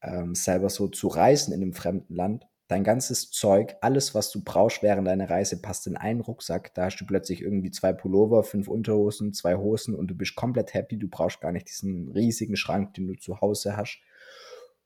ähm, 0.03 0.35
selber 0.35 0.69
so 0.69 0.89
zu 0.89 1.09
reisen 1.09 1.53
in 1.53 1.63
einem 1.63 1.73
fremden 1.73 2.15
Land. 2.15 2.47
Dein 2.69 2.83
ganzes 2.83 3.31
Zeug, 3.31 3.77
alles, 3.81 4.15
was 4.15 4.33
du 4.33 4.43
brauchst 4.43 4.83
während 4.83 5.07
deiner 5.07 5.31
Reise, 5.31 5.63
passt 5.63 5.87
in 5.87 5.97
einen 5.97 6.21
Rucksack. 6.21 6.75
Da 6.75 6.87
hast 6.87 6.97
du 6.97 7.07
plötzlich 7.07 7.41
irgendwie 7.41 7.71
zwei 7.71 7.93
Pullover, 7.93 8.43
fünf 8.43 8.67
Unterhosen, 8.67 9.33
zwei 9.33 9.55
Hosen 9.55 9.95
und 9.95 10.09
du 10.09 10.17
bist 10.17 10.35
komplett 10.35 10.75
happy. 10.75 10.99
Du 10.99 11.09
brauchst 11.09 11.41
gar 11.41 11.53
nicht 11.53 11.69
diesen 11.69 12.11
riesigen 12.11 12.57
Schrank, 12.57 12.95
den 12.95 13.07
du 13.07 13.15
zu 13.15 13.41
Hause 13.41 13.77
hast. 13.77 14.01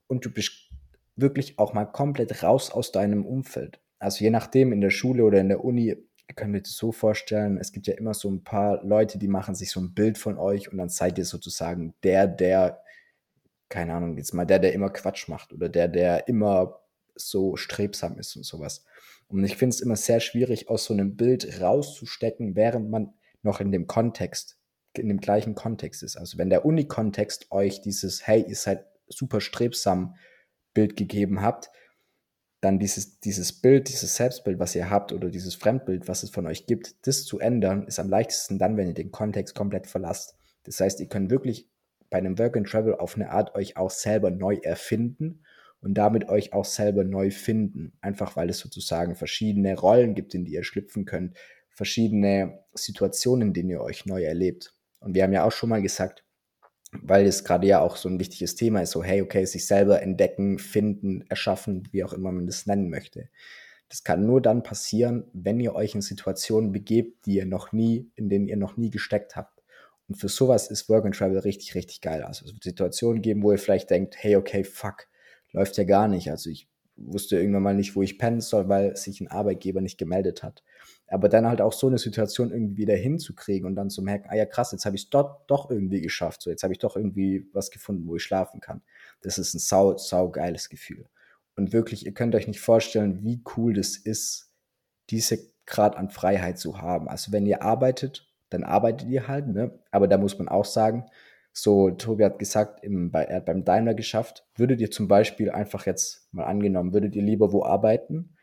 Und 0.09 0.27
du 0.27 0.31
bist 0.31 0.69
wirklich 1.17 1.59
auch 1.59 1.73
mal 1.73 1.87
komplett 1.87 2.43
raus 2.43 2.71
aus 2.71 2.93
deinem 2.93 3.25
Umfeld. 3.25 3.81
Also 3.99 4.25
je 4.25 4.31
nachdem, 4.31 4.73
in 4.73 4.81
der 4.81 4.91
Schule 4.91 5.25
oder 5.25 5.41
in 5.41 5.49
der 5.49 5.65
Uni, 5.65 5.97
ihr 6.31 6.35
könnt 6.35 6.55
euch 6.55 6.63
das 6.63 6.77
so 6.77 6.93
vorstellen, 6.93 7.59
es 7.59 7.73
gibt 7.73 7.89
ja 7.89 7.95
immer 7.95 8.15
so 8.15 8.31
ein 8.31 8.45
paar 8.45 8.85
Leute, 8.85 9.19
die 9.19 9.27
machen 9.27 9.57
sich 9.57 9.73
so 9.73 9.81
ein 9.81 9.95
Bild 9.95 10.17
von 10.17 10.39
euch 10.39 10.71
und 10.71 10.79
dann 10.79 10.89
seid 10.89 11.19
ihr 11.19 11.25
sozusagen 11.25 11.93
der, 12.05 12.29
der, 12.29 12.85
keine 13.69 13.95
Ahnung, 13.95 14.17
jetzt 14.17 14.33
mal 14.33 14.47
der, 14.47 14.61
der 14.61 14.73
immer 14.73 14.91
Quatsch 14.91 15.29
macht 15.29 15.53
oder 15.53 15.69
der, 15.69 15.89
der 15.89 16.29
immer 16.29 16.83
so 17.17 17.57
strebsam 17.57 18.17
ist 18.17 18.37
und 18.37 18.45
sowas. 18.45 18.85
Und 19.27 19.43
ich 19.43 19.57
finde 19.57 19.75
es 19.75 19.81
immer 19.81 19.97
sehr 19.97 20.21
schwierig, 20.21 20.69
aus 20.69 20.85
so 20.85 20.95
einem 20.95 21.17
Bild 21.17 21.61
rauszustecken, 21.61 22.55
während 22.55 22.91
man 22.91 23.13
noch 23.43 23.59
in 23.59 23.73
dem 23.73 23.89
Kontext, 23.89 24.57
in 24.97 25.09
dem 25.09 25.19
gleichen 25.19 25.57
Kontext 25.57 26.05
ist. 26.05 26.17
Also 26.17 26.39
wenn 26.39 26.49
der 26.49 26.65
Uni-Kontext 26.65 27.51
euch 27.51 27.83
dieses, 27.83 28.25
hey, 28.25 28.45
ihr 28.47 28.57
seid 28.57 28.87
super 29.09 29.41
strebsam 29.41 30.15
Bild 30.75 30.97
gegeben 30.97 31.43
habt, 31.43 31.71
dann 32.61 32.79
dieses, 32.79 33.21
dieses 33.21 33.53
Bild, 33.53 33.89
dieses 33.89 34.17
Selbstbild, 34.17 34.59
was 34.59 34.75
ihr 34.75 34.91
habt 34.91 35.13
oder 35.13 35.31
dieses 35.31 35.55
Fremdbild, 35.55 36.09
was 36.09 36.23
es 36.23 36.31
von 36.31 36.47
euch 36.47 36.67
gibt, 36.67 37.07
das 37.07 37.25
zu 37.25 37.39
ändern, 37.39 37.87
ist 37.87 37.99
am 37.99 38.11
leichtesten 38.11 38.59
dann, 38.59 38.77
wenn 38.77 38.89
ihr 38.89 38.95
den 38.95 39.11
Kontext 39.11 39.55
komplett 39.55 39.87
verlasst. 39.87 40.37
Das 40.65 40.81
heißt, 40.81 41.01
ihr 41.01 41.09
könnt 41.09 41.31
wirklich 41.31 41.69
bei 42.11 42.19
einem 42.19 42.39
Work 42.39 42.57
and 42.57 42.69
Travel 42.69 42.97
auf 42.97 43.17
eine 43.17 43.31
Art 43.31 43.55
euch 43.55 43.77
auch 43.77 43.91
selber 43.91 44.31
neu 44.31 44.57
erfinden 44.57 45.43
und 45.81 45.95
damit 45.95 46.29
euch 46.29 46.53
auch 46.53 46.67
selber 46.67 47.05
neu 47.05 47.31
finden. 47.31 47.95
Einfach 48.03 48.37
weil 48.37 48.51
es 48.51 48.59
sozusagen 48.59 49.15
verschiedene 49.15 49.79
Rollen 49.79 50.15
gibt, 50.15 50.35
in 50.35 50.45
die 50.45 50.53
ihr 50.53 50.65
schlüpfen 50.65 51.07
könnt, 51.07 51.37
verschiedene 51.71 52.65
Situationen, 52.75 53.49
in 53.49 53.55
denen 53.55 53.71
ihr 53.71 53.81
euch 53.81 54.05
neu 54.05 54.23
erlebt. 54.23 54.75
Und 55.01 55.15
wir 55.15 55.23
haben 55.23 55.33
ja 55.33 55.45
auch 55.45 55.53
schon 55.53 55.71
mal 55.71 55.81
gesagt, 55.81 56.25
weil 56.93 57.27
es 57.27 57.45
gerade 57.45 57.67
ja 57.67 57.81
auch 57.81 57.97
so 57.97 58.09
ein 58.09 58.19
wichtiges 58.19 58.55
Thema 58.55 58.83
ist, 58.83 58.91
so 58.91 59.03
hey, 59.03 59.23
okay, 59.23 59.45
sich 59.45 59.67
selber 59.67 60.03
entdecken, 60.03 60.59
finden, 60.59 61.25
erschaffen, 61.29 61.89
wie 61.93 62.05
auch 62.05 62.13
immer 62.13 62.33
man 62.33 62.47
das 62.47 62.67
nennen 62.67 62.91
möchte. 62.91 63.29
Das 63.89 64.05
kann 64.05 64.25
nur 64.25 64.41
dann 64.41 64.63
passieren, 64.63 65.25
wenn 65.33 65.59
ihr 65.61 65.75
euch 65.75 65.95
in 65.95 66.01
Situationen 66.01 66.73
begebt, 66.73 67.27
die 67.27 67.35
ihr 67.37 67.47
noch 67.47 67.73
nie, 67.73 68.11
in 68.15 68.29
denen 68.29 68.47
ihr 68.47 68.57
noch 68.57 68.77
nie 68.77 68.91
gesteckt 68.91 69.37
habt. 69.37 69.63
Und 70.09 70.15
für 70.17 70.29
sowas 70.29 70.71
ist 70.71 70.89
Work 70.89 71.07
and 71.07 71.15
Travel 71.15 71.39
richtig, 71.39 71.75
richtig 71.75 72.01
geil. 72.01 72.23
Also 72.23 72.45
es 72.45 72.53
wird 72.53 72.63
Situationen 72.63 73.23
geben, 73.23 73.43
wo 73.43 73.53
ihr 73.53 73.59
vielleicht 73.59 73.91
denkt, 73.91 74.17
hey, 74.19 74.37
okay, 74.37 74.65
fuck, 74.65 75.09
läuft 75.53 75.77
ja 75.77 75.85
gar 75.85 76.09
nicht. 76.09 76.31
Also 76.31 76.51
ich 76.51 76.69
wusste 76.97 77.37
irgendwann 77.37 77.63
mal 77.63 77.75
nicht, 77.75 77.97
wo 77.97 78.03
ich 78.03 78.19
pennen 78.19 78.41
soll, 78.41 78.69
weil 78.69 78.97
sich 78.97 79.21
ein 79.21 79.29
Arbeitgeber 79.29 79.81
nicht 79.81 79.99
gemeldet 79.99 80.43
hat. 80.43 80.63
Aber 81.11 81.29
dann 81.29 81.47
halt 81.47 81.61
auch 81.61 81.73
so 81.73 81.89
eine 81.89 81.99
Situation 81.99 82.53
irgendwie 82.53 82.77
wieder 82.77 82.95
hinzukriegen 82.95 83.67
und 83.67 83.75
dann 83.75 83.91
zu 83.91 84.01
merken, 84.01 84.29
ah 84.31 84.37
ja 84.37 84.47
krass, 84.47 84.73
jetzt 84.73 84.87
habe 84.87 84.97
ich 84.97 85.05
es 85.05 85.11
dort 85.11 85.51
doch 85.51 85.71
irgendwie 85.71 86.01
geschafft. 86.01 86.43
So, 86.43 86.51
jetzt 86.51 86.63
habe 86.63 86.73
ich 86.73 86.79
doch 86.79 86.97
irgendwie 86.97 87.49
was 87.53 87.71
gefunden, 87.71 88.07
wo 88.07 88.17
ich 88.17 88.23
schlafen 88.23 88.61
kann. 88.61 88.83
Das 89.21 89.37
ist 89.37 89.53
ein 89.55 89.59
sau, 89.59 89.97
sau 89.99 90.31
geiles 90.31 90.69
Gefühl. 90.69 91.07
Und 91.57 91.73
wirklich, 91.73 92.07
ihr 92.07 92.15
könnt 92.15 92.35
euch 92.35 92.47
nicht 92.47 92.61
vorstellen, 92.61 93.23
wie 93.23 93.43
cool 93.57 93.75
das 93.75 93.97
ist, 93.97 94.53
diese 95.11 95.39
Grad 95.67 95.97
an 95.97 96.11
Freiheit 96.11 96.59
zu 96.59 96.81
haben. 96.81 97.09
Also 97.09 97.33
wenn 97.33 97.45
ihr 97.45 97.63
arbeitet, 97.63 98.29
dann 98.49 98.65
arbeitet 98.65 99.09
ihr 99.09 99.29
halt, 99.29 99.49
ne? 99.49 99.79
Aber 99.91 100.09
da 100.09 100.17
muss 100.17 100.39
man 100.39 100.49
auch 100.49 100.65
sagen, 100.65 101.07
so, 101.53 101.91
Tobi 101.91 102.25
hat 102.25 102.39
gesagt, 102.39 102.85
im, 102.85 103.11
bei, 103.11 103.25
er 103.25 103.37
hat 103.37 103.47
beim 103.47 103.65
Daimler 103.65 103.95
geschafft. 103.95 104.47
Würdet 104.55 104.81
ihr 104.81 104.91
zum 104.91 105.09
Beispiel 105.09 105.51
einfach 105.51 105.87
jetzt 105.87 106.29
mal 106.33 106.45
angenommen, 106.45 106.93
würdet 106.93 107.17
ihr 107.17 107.23
lieber 107.23 107.53
wo 107.53 107.65
arbeiten, 107.65 108.37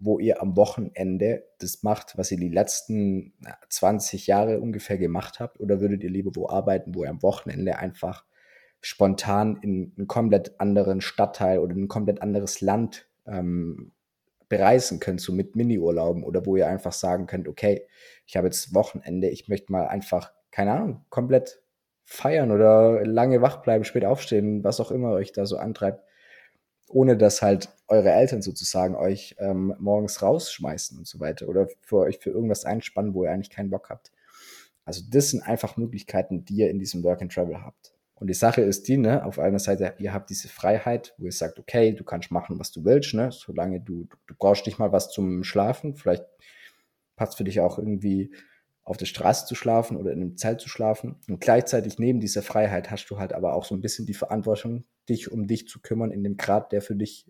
wo 0.00 0.18
ihr 0.18 0.40
am 0.40 0.56
Wochenende 0.56 1.44
das 1.58 1.82
macht, 1.82 2.16
was 2.16 2.30
ihr 2.30 2.38
die 2.38 2.48
letzten 2.48 3.34
20 3.68 4.26
Jahre 4.26 4.60
ungefähr 4.60 4.98
gemacht 4.98 5.40
habt, 5.40 5.60
oder 5.60 5.80
würdet 5.80 6.04
ihr 6.04 6.10
lieber 6.10 6.30
wo 6.34 6.48
arbeiten, 6.48 6.94
wo 6.94 7.04
ihr 7.04 7.10
am 7.10 7.22
Wochenende 7.22 7.78
einfach 7.78 8.24
spontan 8.80 9.58
in 9.62 9.92
einen 9.96 10.06
komplett 10.06 10.60
anderen 10.60 11.00
Stadtteil 11.00 11.58
oder 11.58 11.74
ein 11.74 11.88
komplett 11.88 12.22
anderes 12.22 12.60
Land 12.60 13.08
ähm, 13.26 13.92
bereisen 14.48 15.00
könnt, 15.00 15.20
so 15.20 15.32
mit 15.32 15.56
Mini-Urlauben? 15.56 16.22
Oder 16.22 16.46
wo 16.46 16.56
ihr 16.56 16.68
einfach 16.68 16.92
sagen 16.92 17.26
könnt, 17.26 17.48
okay, 17.48 17.86
ich 18.24 18.36
habe 18.36 18.46
jetzt 18.46 18.74
Wochenende, 18.74 19.28
ich 19.28 19.48
möchte 19.48 19.72
mal 19.72 19.88
einfach, 19.88 20.32
keine 20.52 20.72
Ahnung, 20.72 21.04
komplett 21.08 21.60
feiern 22.04 22.52
oder 22.52 23.04
lange 23.04 23.42
wach 23.42 23.62
bleiben, 23.62 23.84
spät 23.84 24.04
aufstehen, 24.04 24.62
was 24.62 24.80
auch 24.80 24.92
immer 24.92 25.10
euch 25.10 25.32
da 25.32 25.44
so 25.44 25.58
antreibt, 25.58 26.07
ohne 26.88 27.16
dass 27.16 27.42
halt 27.42 27.68
eure 27.86 28.10
Eltern 28.10 28.42
sozusagen 28.42 28.94
euch 28.94 29.36
ähm, 29.38 29.74
morgens 29.78 30.22
rausschmeißen 30.22 30.98
und 30.98 31.06
so 31.06 31.20
weiter 31.20 31.48
oder 31.48 31.68
für 31.80 31.98
euch 31.98 32.18
für 32.18 32.30
irgendwas 32.30 32.64
einspannen, 32.64 33.14
wo 33.14 33.24
ihr 33.24 33.30
eigentlich 33.30 33.50
keinen 33.50 33.70
Bock 33.70 33.90
habt. 33.90 34.12
Also 34.84 35.02
das 35.08 35.30
sind 35.30 35.42
einfach 35.42 35.76
Möglichkeiten, 35.76 36.44
die 36.44 36.56
ihr 36.56 36.70
in 36.70 36.78
diesem 36.78 37.02
Work 37.04 37.22
and 37.22 37.32
Travel 37.32 37.62
habt. 37.62 37.94
Und 38.14 38.26
die 38.26 38.34
Sache 38.34 38.62
ist 38.62 38.88
die, 38.88 38.96
ne, 38.96 39.24
auf 39.24 39.38
einer 39.38 39.58
Seite, 39.58 39.94
ihr 39.98 40.12
habt 40.12 40.28
diese 40.30 40.48
Freiheit, 40.48 41.14
wo 41.18 41.26
ihr 41.26 41.32
sagt, 41.32 41.58
okay, 41.58 41.92
du 41.92 42.02
kannst 42.04 42.32
machen, 42.32 42.58
was 42.58 42.72
du 42.72 42.84
willst, 42.84 43.14
ne, 43.14 43.30
solange 43.30 43.80
du, 43.80 44.04
du, 44.04 44.16
du 44.26 44.34
brauchst 44.36 44.66
nicht 44.66 44.78
mal 44.78 44.90
was 44.90 45.10
zum 45.10 45.44
Schlafen, 45.44 45.94
vielleicht 45.94 46.24
passt 47.14 47.36
für 47.36 47.44
dich 47.44 47.60
auch 47.60 47.78
irgendwie 47.78 48.32
auf 48.82 48.96
der 48.96 49.06
Straße 49.06 49.46
zu 49.46 49.54
schlafen 49.54 49.96
oder 49.96 50.12
in 50.12 50.22
einem 50.22 50.36
Zelt 50.36 50.60
zu 50.60 50.68
schlafen. 50.68 51.16
Und 51.28 51.40
gleichzeitig 51.40 51.98
neben 51.98 52.20
dieser 52.20 52.42
Freiheit 52.42 52.90
hast 52.90 53.06
du 53.10 53.18
halt 53.18 53.34
aber 53.34 53.52
auch 53.52 53.66
so 53.66 53.74
ein 53.74 53.82
bisschen 53.82 54.06
die 54.06 54.14
Verantwortung, 54.14 54.84
dich 55.08 55.30
um 55.30 55.46
dich 55.46 55.68
zu 55.68 55.80
kümmern 55.80 56.10
in 56.10 56.22
dem 56.22 56.36
Grad, 56.36 56.72
der 56.72 56.82
für 56.82 56.96
dich 56.96 57.26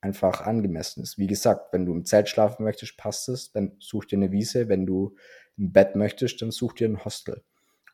einfach 0.00 0.42
angemessen 0.42 1.02
ist. 1.02 1.18
Wie 1.18 1.26
gesagt, 1.26 1.72
wenn 1.72 1.86
du 1.86 1.92
im 1.92 2.04
Zelt 2.04 2.28
schlafen 2.28 2.64
möchtest, 2.64 2.96
passt 2.96 3.28
es, 3.28 3.52
dann 3.52 3.72
such 3.78 4.06
dir 4.06 4.16
eine 4.16 4.32
Wiese. 4.32 4.68
Wenn 4.68 4.86
du 4.86 5.16
ein 5.58 5.72
Bett 5.72 5.96
möchtest, 5.96 6.40
dann 6.42 6.50
such 6.50 6.74
dir 6.74 6.88
ein 6.88 7.04
Hostel. 7.04 7.42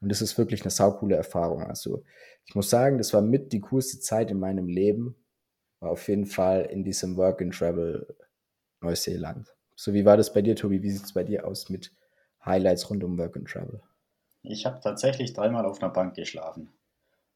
Und 0.00 0.10
das 0.10 0.20
ist 0.20 0.36
wirklich 0.36 0.62
eine 0.62 0.70
saukoole 0.70 1.16
Erfahrung. 1.16 1.62
Also 1.62 2.02
ich 2.44 2.54
muss 2.54 2.70
sagen, 2.70 2.98
das 2.98 3.14
war 3.14 3.22
mit 3.22 3.52
die 3.52 3.60
coolste 3.60 4.00
Zeit 4.00 4.30
in 4.30 4.38
meinem 4.38 4.66
Leben, 4.66 5.16
war 5.80 5.90
auf 5.90 6.08
jeden 6.08 6.26
Fall 6.26 6.66
in 6.66 6.84
diesem 6.84 7.16
Work 7.16 7.40
and 7.40 7.54
Travel 7.54 8.06
Neuseeland. 8.80 9.54
So, 9.76 9.94
wie 9.94 10.04
war 10.04 10.16
das 10.16 10.32
bei 10.32 10.42
dir, 10.42 10.56
Tobi? 10.56 10.82
Wie 10.82 10.90
sieht 10.90 11.04
es 11.04 11.14
bei 11.14 11.24
dir 11.24 11.46
aus 11.46 11.70
mit 11.70 11.92
Highlights 12.44 12.90
rund 12.90 13.04
um 13.04 13.16
Work 13.16 13.36
and 13.36 13.48
Travel? 13.48 13.80
Ich 14.42 14.66
habe 14.66 14.80
tatsächlich 14.80 15.32
dreimal 15.32 15.64
auf 15.64 15.80
einer 15.80 15.92
Bank 15.92 16.14
geschlafen 16.14 16.72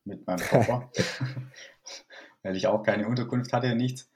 mit 0.06 0.26
meinem 0.26 0.46
Koffer, 0.46 0.90
weil 2.42 2.56
ich 2.56 2.66
auch 2.66 2.82
keine 2.82 3.08
Unterkunft 3.08 3.52
hatte 3.52 3.74
nichts. 3.74 4.10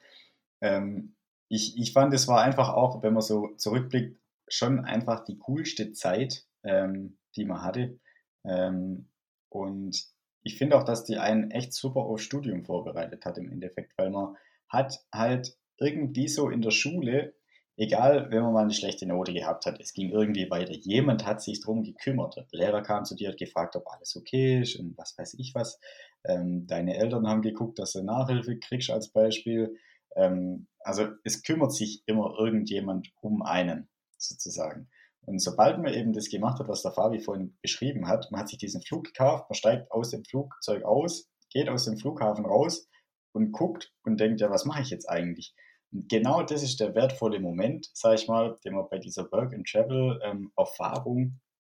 Ähm, 0.61 1.17
ich, 1.49 1.79
ich 1.79 1.93
fand, 1.93 2.15
es 2.15 2.29
war 2.29 2.43
einfach 2.43 2.71
auch, 2.71 3.03
wenn 3.03 3.13
man 3.13 3.23
so 3.23 3.49
zurückblickt, 3.57 4.19
schon 4.49 4.85
einfach 4.85 5.25
die 5.25 5.39
coolste 5.39 5.93
Zeit, 5.93 6.47
ähm, 6.63 7.19
die 7.37 7.45
man 7.45 7.63
hatte. 7.63 7.99
Ähm, 8.45 9.09
und 9.49 10.07
ich 10.43 10.59
finde 10.59 10.77
auch, 10.77 10.85
dass 10.85 11.05
die 11.05 11.19
einen 11.19 11.51
echt 11.51 11.73
super 11.73 12.01
aufs 12.01 12.23
Studium 12.23 12.65
vorbereitet 12.65 13.25
hat 13.25 13.39
im 13.39 13.51
Endeffekt, 13.51 13.97
weil 13.99 14.11
man 14.11 14.37
hat 14.69 15.05
halt 15.13 15.59
irgendwie 15.77 16.29
so 16.29 16.49
in 16.51 16.63
der 16.63 16.71
Schule, 16.71 17.35
egal, 17.81 18.31
wenn 18.31 18.43
man 18.43 18.53
mal 18.53 18.63
eine 18.63 18.75
schlechte 18.75 19.07
Note 19.07 19.33
gehabt 19.33 19.65
hat, 19.65 19.81
es 19.81 19.95
ging 19.95 20.11
irgendwie 20.11 20.51
weiter. 20.51 20.73
Jemand 20.73 21.25
hat 21.25 21.43
sich 21.43 21.61
drum 21.61 21.83
gekümmert. 21.83 22.37
Der 22.37 22.47
Lehrer 22.53 22.83
kam 22.83 23.07
zu 23.07 23.17
dir, 23.17 23.31
hat 23.31 23.39
gefragt, 23.39 23.75
ob 23.75 23.89
alles 23.91 24.15
okay 24.17 24.61
ist 24.61 24.77
und 24.77 24.97
was 24.99 25.17
weiß 25.17 25.35
ich 25.39 25.55
was. 25.55 25.81
Ähm, 26.25 26.67
deine 26.67 26.97
Eltern 26.99 27.27
haben 27.27 27.41
geguckt, 27.41 27.79
dass 27.79 27.93
du 27.93 28.03
Nachhilfe 28.03 28.59
kriegst 28.59 28.91
als 28.91 29.09
Beispiel. 29.09 29.75
Ähm, 30.15 30.67
also 30.81 31.09
es 31.25 31.43
kümmert 31.43 31.73
sich 31.73 32.03
immer 32.05 32.35
irgendjemand 32.39 33.09
um 33.23 33.43
einen 33.43 33.89
sozusagen. 34.19 34.91
Und 35.25 35.41
sobald 35.41 35.79
man 35.79 35.95
eben 35.95 36.13
das 36.13 36.29
gemacht 36.29 36.59
hat, 36.59 36.69
was 36.69 36.83
der 36.83 36.93
Fabi 36.93 37.21
vorhin 37.21 37.57
beschrieben 37.63 38.09
hat, 38.09 38.31
man 38.31 38.43
hat 38.43 38.49
sich 38.51 38.59
diesen 38.59 38.83
Flug 38.83 39.05
gekauft, 39.05 39.47
man 39.49 39.55
steigt 39.55 39.91
aus 39.91 40.11
dem 40.11 40.25
Flugzeug 40.25 40.85
aus, 40.85 41.31
geht 41.51 41.71
aus 41.71 41.87
dem 41.87 41.97
Flughafen 41.97 42.45
raus 42.45 42.89
und 43.33 43.53
guckt 43.53 43.91
und 44.05 44.21
denkt, 44.21 44.43
ja, 44.43 44.51
was 44.51 44.67
mache 44.67 44.83
ich 44.83 44.91
jetzt 44.91 45.09
eigentlich? 45.09 45.55
Genau 45.93 46.43
das 46.43 46.63
ist 46.63 46.79
der 46.79 46.95
wertvolle 46.95 47.41
Moment, 47.41 47.91
sage 47.95 48.15
ich 48.15 48.29
mal, 48.29 48.57
den 48.65 48.75
man 48.75 48.89
bei 48.89 48.99
dieser 48.99 49.31
Work 49.33 49.53
and 49.55 49.67
Travel 49.67 50.21
ähm, 50.23 50.53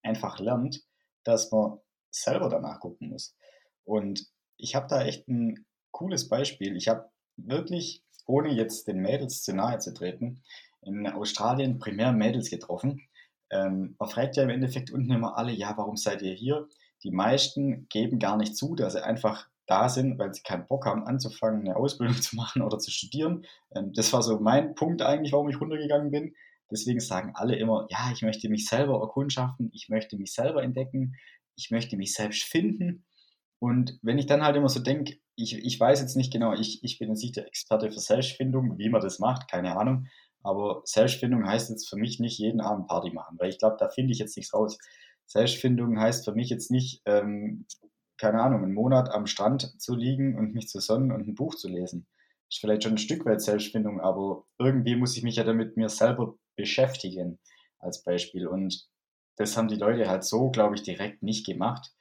einfach 0.02 0.38
lernt, 0.38 0.82
dass 1.24 1.50
man 1.50 1.78
selber 2.10 2.48
danach 2.48 2.80
gucken 2.80 3.08
muss. 3.10 3.34
Und 3.84 4.26
ich 4.56 4.74
habe 4.74 4.86
da 4.88 5.04
echt 5.04 5.26
ein 5.28 5.66
cooles 5.90 6.28
Beispiel. 6.28 6.76
Ich 6.76 6.88
habe 6.88 7.10
wirklich, 7.36 8.04
ohne 8.26 8.50
jetzt 8.50 8.86
den 8.86 8.98
Mädels 8.98 9.42
zu 9.42 9.54
nahe 9.54 9.78
zu 9.78 9.92
treten, 9.92 10.42
in 10.82 11.06
Australien 11.08 11.78
primär 11.78 12.12
Mädels 12.12 12.50
getroffen. 12.50 13.02
Ähm, 13.50 13.96
man 13.98 14.08
fragt 14.08 14.36
ja 14.36 14.44
im 14.44 14.50
Endeffekt 14.50 14.90
unten 14.90 15.10
immer 15.10 15.36
alle, 15.36 15.52
ja, 15.52 15.76
warum 15.76 15.96
seid 15.96 16.22
ihr 16.22 16.34
hier? 16.34 16.68
Die 17.02 17.10
meisten 17.10 17.88
geben 17.88 18.18
gar 18.18 18.36
nicht 18.36 18.56
zu, 18.56 18.74
dass 18.74 18.92
sie 18.92 19.04
einfach 19.04 19.48
da 19.70 19.88
sind, 19.88 20.18
weil 20.18 20.35
sie 20.35 20.42
keinen 20.42 20.66
Bock 20.66 20.87
haben, 20.87 21.04
anzufangen, 21.04 21.61
eine 21.61 21.76
Ausbildung 21.76 22.16
zu 22.22 22.37
machen 22.37 22.62
oder 22.62 22.78
zu 22.78 22.90
studieren. 22.90 23.46
Ähm, 23.74 23.92
das 23.94 24.12
war 24.12 24.22
so 24.22 24.40
mein 24.40 24.74
Punkt 24.74 25.02
eigentlich, 25.02 25.33
warum 25.33 25.48
ich 25.48 25.61
runtergegangen 25.61 26.11
bin. 26.11 26.35
Deswegen 26.70 27.00
sagen 27.00 27.33
alle 27.35 27.56
immer, 27.56 27.87
ja, 27.90 28.11
ich 28.12 28.22
möchte 28.22 28.48
mich 28.48 28.66
selber 28.66 29.00
erkundschaften, 29.00 29.70
ich 29.72 29.88
möchte 29.88 30.16
mich 30.16 30.33
selber 30.33 30.62
entdecken, 30.62 31.16
ich 31.56 31.70
möchte 31.70 31.96
mich 31.96 32.14
selbst 32.14 32.44
finden. 32.44 33.04
Und 33.59 33.98
wenn 34.02 34.18
ich 34.18 34.26
dann 34.26 34.42
halt 34.42 34.56
immer 34.56 34.68
so 34.68 34.80
denke, 34.80 35.18
ich, 35.37 35.56
ich 35.59 35.78
weiß 35.78 36.00
jetzt 36.00 36.16
nicht 36.16 36.33
genau, 36.33 36.54
ich, 36.54 36.83
ich 36.85 36.98
bin 36.98 37.09
jetzt 37.11 37.22
nicht 37.22 37.37
der 37.37 37.46
Experte 37.46 37.90
für 37.90 37.98
Selbstfindung, 37.98 38.78
wie 38.78 38.88
man 38.88 39.00
das 39.00 39.18
macht, 39.18 39.50
keine 39.50 39.76
Ahnung. 39.76 40.06
Aber 40.42 40.83
Selbstfindung 40.85 41.46
heißt 41.46 41.70
jetzt 41.70 41.88
für 41.88 41.96
mich 41.96 42.20
nicht 42.20 42.38
jeden 42.38 42.61
Abend 42.61 42.88
Party 42.88 43.11
machen, 43.11 43.37
weil 43.38 43.50
ich 43.50 43.59
glaube, 43.59 43.76
da 43.78 43.88
finde 43.88 44.12
ich 44.12 44.18
jetzt 44.18 44.37
nichts 44.37 44.54
raus. 44.54 44.78
Selbstfindung 45.26 46.00
heißt 46.00 46.24
für 46.24 46.33
mich 46.33 46.48
jetzt 46.48 46.70
nicht, 46.70 47.02
ähm, 47.04 47.66
keine 48.20 48.42
Ahnung, 48.42 48.62
einen 48.62 48.74
Monat 48.74 49.11
am 49.11 49.26
Strand 49.26 49.80
zu 49.80 49.94
liegen 49.94 50.37
und 50.37 50.54
mich 50.54 50.68
zu 50.68 50.78
sonnen 50.80 51.11
und 51.11 51.26
ein 51.26 51.35
Buch 51.35 51.54
zu 51.54 51.68
lesen. 51.68 52.06
Ist 52.50 52.61
vielleicht 52.61 52.83
schon 52.83 52.92
ein 52.92 52.98
Stück 52.98 53.24
weit 53.24 53.40
Selbstfindung, 53.40 54.00
aber 54.00 54.44
irgendwie 54.59 54.96
muss 54.96 55.16
ich 55.16 55.22
mich 55.22 55.37
ja 55.37 55.44
damit 55.44 55.76
mir 55.76 55.88
selber 55.88 56.35
beschäftigen, 56.54 57.38
als 57.78 58.04
Beispiel. 58.04 58.46
Und 58.46 58.87
das 59.37 59.56
haben 59.56 59.68
die 59.68 59.76
Leute 59.76 60.09
halt 60.09 60.24
so, 60.24 60.50
glaube 60.50 60.74
ich, 60.74 60.83
direkt 60.83 61.22
nicht 61.22 61.46
gemacht. 61.46 61.92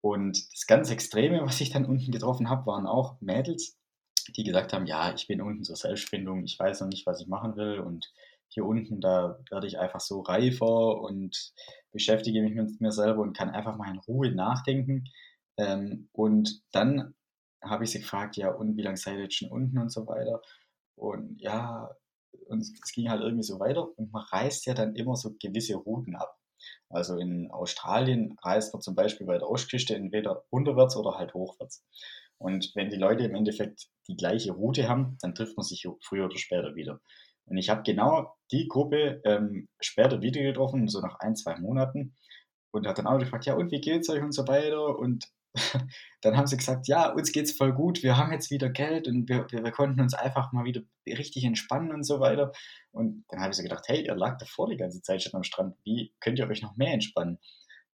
Und 0.00 0.38
das 0.52 0.66
ganz 0.66 0.90
Extreme, 0.90 1.42
was 1.44 1.60
ich 1.60 1.70
dann 1.70 1.84
unten 1.84 2.12
getroffen 2.12 2.48
habe, 2.48 2.66
waren 2.66 2.86
auch 2.86 3.20
Mädels, 3.20 3.76
die 4.36 4.44
gesagt 4.44 4.72
haben, 4.72 4.86
ja, 4.86 5.14
ich 5.14 5.26
bin 5.26 5.42
unten 5.42 5.64
zur 5.64 5.76
Selbstfindung, 5.76 6.44
ich 6.44 6.58
weiß 6.58 6.80
noch 6.80 6.88
nicht, 6.88 7.06
was 7.06 7.20
ich 7.20 7.28
machen 7.28 7.56
will 7.56 7.80
und 7.80 8.10
hier 8.48 8.64
unten, 8.64 9.00
da 9.00 9.38
werde 9.50 9.66
ich 9.66 9.78
einfach 9.78 10.00
so 10.00 10.20
reifer 10.20 11.00
und 11.00 11.52
beschäftige 11.92 12.42
mich 12.42 12.54
mit 12.54 12.80
mir 12.80 12.92
selber 12.92 13.20
und 13.20 13.36
kann 13.36 13.50
einfach 13.50 13.76
mal 13.76 13.90
in 13.90 13.98
Ruhe 13.98 14.32
nachdenken. 14.32 15.04
Ähm, 15.58 16.08
und 16.12 16.62
dann 16.72 17.14
habe 17.62 17.84
ich 17.84 17.90
sie 17.90 18.00
gefragt, 18.00 18.36
ja, 18.36 18.50
und 18.50 18.76
wie 18.76 18.82
lange 18.82 18.96
seid 18.96 19.16
ihr 19.16 19.24
jetzt 19.24 19.36
schon 19.36 19.50
unten 19.50 19.78
und 19.78 19.90
so 19.90 20.06
weiter. 20.06 20.40
Und 20.94 21.40
ja, 21.40 21.90
und 22.46 22.60
es 22.60 22.92
ging 22.92 23.10
halt 23.10 23.22
irgendwie 23.22 23.42
so 23.42 23.58
weiter 23.60 23.88
und 23.98 24.12
man 24.12 24.24
reist 24.30 24.66
ja 24.66 24.74
dann 24.74 24.94
immer 24.94 25.16
so 25.16 25.34
gewisse 25.40 25.76
Routen 25.76 26.16
ab. 26.16 26.36
Also 26.88 27.16
in 27.16 27.50
Australien 27.50 28.36
reist 28.42 28.72
man 28.72 28.82
zum 28.82 28.94
Beispiel 28.94 29.26
bei 29.26 29.38
der 29.38 29.48
Ostküste 29.48 29.94
entweder 29.94 30.44
unterwärts 30.50 30.96
oder 30.96 31.18
halt 31.18 31.34
hochwärts. 31.34 31.84
Und 32.38 32.72
wenn 32.74 32.90
die 32.90 32.96
Leute 32.96 33.24
im 33.24 33.34
Endeffekt 33.34 33.88
die 34.08 34.16
gleiche 34.16 34.52
Route 34.52 34.88
haben, 34.88 35.18
dann 35.20 35.34
trifft 35.34 35.56
man 35.56 35.64
sich 35.64 35.86
früher 36.02 36.26
oder 36.26 36.38
später 36.38 36.74
wieder. 36.74 37.00
Und 37.46 37.56
ich 37.56 37.70
habe 37.70 37.82
genau 37.82 38.34
die 38.52 38.68
Gruppe 38.68 39.20
ähm, 39.24 39.68
später 39.80 40.20
wieder 40.20 40.42
getroffen, 40.42 40.88
so 40.88 41.00
nach 41.00 41.18
ein, 41.20 41.34
zwei 41.34 41.58
Monaten, 41.58 42.14
und 42.70 42.86
hat 42.86 42.98
dann 42.98 43.06
auch 43.06 43.18
gefragt, 43.18 43.46
ja, 43.46 43.54
und 43.54 43.72
wie 43.72 43.80
geht's 43.80 44.10
euch 44.10 44.22
und 44.22 44.32
so 44.32 44.46
weiter. 44.46 44.98
Und 44.98 45.24
dann 46.22 46.36
haben 46.36 46.46
sie 46.46 46.56
gesagt, 46.56 46.88
ja, 46.88 47.12
uns 47.12 47.32
geht's 47.32 47.52
voll 47.52 47.72
gut, 47.72 48.02
wir 48.02 48.16
haben 48.16 48.32
jetzt 48.32 48.50
wieder 48.50 48.68
Geld 48.70 49.08
und 49.08 49.28
wir, 49.28 49.46
wir, 49.50 49.70
konnten 49.70 50.00
uns 50.00 50.14
einfach 50.14 50.52
mal 50.52 50.64
wieder 50.64 50.82
richtig 51.06 51.44
entspannen 51.44 51.92
und 51.92 52.04
so 52.04 52.20
weiter. 52.20 52.52
Und 52.90 53.24
dann 53.28 53.40
habe 53.40 53.50
ich 53.50 53.56
so 53.56 53.62
gedacht, 53.62 53.84
hey, 53.86 54.04
ihr 54.04 54.14
lag 54.14 54.38
davor 54.38 54.68
die 54.68 54.76
ganze 54.76 55.02
Zeit 55.02 55.22
schon 55.22 55.34
am 55.34 55.42
Strand, 55.42 55.76
wie 55.84 56.12
könnt 56.20 56.38
ihr 56.38 56.48
euch 56.48 56.62
noch 56.62 56.76
mehr 56.76 56.92
entspannen? 56.92 57.38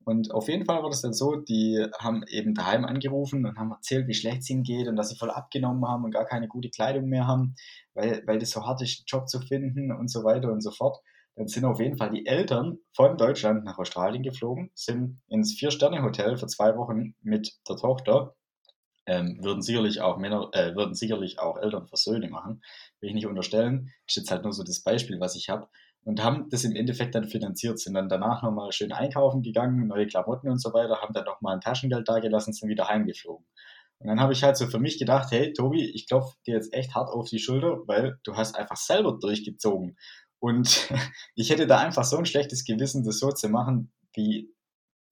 Und 0.05 0.31
auf 0.31 0.49
jeden 0.49 0.65
Fall 0.65 0.83
war 0.83 0.89
das 0.89 1.01
dann 1.01 1.13
so, 1.13 1.35
die 1.35 1.85
haben 1.97 2.23
eben 2.27 2.53
daheim 2.53 2.83
angerufen 2.85 3.45
und 3.45 3.57
haben 3.57 3.71
erzählt, 3.71 4.07
wie 4.07 4.13
schlecht 4.13 4.41
es 4.41 4.49
ihnen 4.49 4.63
geht 4.63 4.87
und 4.87 4.95
dass 4.95 5.09
sie 5.09 5.15
voll 5.15 5.31
abgenommen 5.31 5.87
haben 5.87 6.03
und 6.03 6.11
gar 6.11 6.25
keine 6.25 6.47
gute 6.47 6.69
Kleidung 6.69 7.07
mehr 7.07 7.25
haben, 7.25 7.55
weil, 7.93 8.21
weil 8.25 8.39
das 8.39 8.51
so 8.51 8.65
hart 8.65 8.81
ist, 8.81 8.99
einen 8.99 9.05
Job 9.07 9.29
zu 9.29 9.39
finden 9.39 9.91
und 9.91 10.09
so 10.11 10.23
weiter 10.23 10.51
und 10.51 10.61
so 10.61 10.71
fort. 10.71 10.97
Dann 11.35 11.47
sind 11.47 11.65
auf 11.65 11.79
jeden 11.79 11.97
Fall 11.97 12.11
die 12.11 12.25
Eltern 12.25 12.77
von 12.95 13.17
Deutschland 13.17 13.63
nach 13.63 13.79
Australien 13.79 14.23
geflogen, 14.23 14.71
sind 14.75 15.21
ins 15.27 15.53
Vier-Sterne-Hotel 15.53 16.37
für 16.37 16.47
zwei 16.47 16.77
Wochen 16.77 17.15
mit 17.21 17.53
der 17.67 17.75
Tochter. 17.75 18.35
Ähm, 19.05 19.39
würden 19.41 19.61
sicherlich 19.61 19.99
auch 19.99 20.17
Männer, 20.17 20.49
äh, 20.53 20.75
würden 20.75 20.93
sicherlich 20.93 21.39
auch 21.39 21.57
Eltern 21.57 21.87
für 21.87 21.97
Söhne 21.97 22.29
machen, 22.29 22.61
will 23.01 23.09
ich 23.09 23.15
nicht 23.15 23.27
unterstellen. 23.27 23.91
Ist 24.07 24.15
jetzt 24.15 24.31
halt 24.31 24.43
nur 24.43 24.53
so 24.53 24.63
das 24.63 24.81
Beispiel, 24.81 25.19
was 25.19 25.35
ich 25.35 25.49
habe 25.49 25.67
und 26.05 26.23
haben 26.23 26.49
das 26.49 26.63
im 26.63 26.75
Endeffekt 26.75 27.15
dann 27.15 27.27
finanziert, 27.27 27.79
sind 27.79 27.93
dann 27.95 28.09
danach 28.09 28.43
nochmal 28.43 28.71
schön 28.71 28.91
einkaufen 28.91 29.41
gegangen, 29.41 29.87
neue 29.87 30.07
Klamotten 30.07 30.49
und 30.49 30.61
so 30.61 30.73
weiter, 30.73 31.01
haben 31.01 31.13
dann 31.13 31.25
nochmal 31.25 31.55
ein 31.55 31.61
Taschengeld 31.61 32.07
da 32.07 32.19
gelassen, 32.19 32.53
sind 32.53 32.69
wieder 32.69 32.87
heimgeflogen. 32.87 33.45
Und 33.99 34.07
dann 34.07 34.19
habe 34.19 34.33
ich 34.33 34.43
halt 34.43 34.57
so 34.57 34.67
für 34.67 34.79
mich 34.79 34.99
gedacht, 34.99 35.31
hey 35.31 35.53
Tobi, 35.53 35.89
ich 35.93 36.07
klopfe 36.07 36.35
dir 36.45 36.55
jetzt 36.55 36.73
echt 36.73 36.93
hart 36.93 37.09
auf 37.09 37.29
die 37.29 37.39
Schulter, 37.39 37.79
weil 37.87 38.19
du 38.23 38.35
hast 38.35 38.55
einfach 38.55 38.75
selber 38.75 39.17
durchgezogen. 39.19 39.97
Und 40.43 40.89
ich 41.35 41.51
hätte 41.51 41.67
da 41.67 41.79
einfach 41.79 42.03
so 42.03 42.17
ein 42.17 42.25
schlechtes 42.25 42.65
Gewissen, 42.65 43.05
das 43.05 43.19
so 43.19 43.31
zu 43.31 43.47
machen, 43.47 43.93
wie 44.13 44.53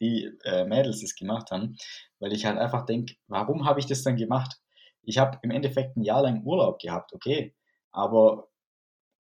die 0.01 0.29
äh, 0.43 0.65
Mädels 0.65 1.01
es 1.03 1.15
gemacht 1.15 1.51
haben, 1.51 1.77
weil 2.19 2.33
ich 2.33 2.45
halt 2.45 2.57
einfach 2.57 2.85
denke, 2.85 3.15
warum 3.27 3.63
habe 3.65 3.79
ich 3.79 3.85
das 3.85 4.03
dann 4.03 4.17
gemacht? 4.17 4.59
Ich 5.03 5.19
habe 5.19 5.39
im 5.41 5.51
Endeffekt 5.51 5.95
ein 5.95 6.03
Jahr 6.03 6.23
lang 6.23 6.43
Urlaub 6.43 6.79
gehabt, 6.79 7.13
okay, 7.13 7.55
aber 7.91 8.49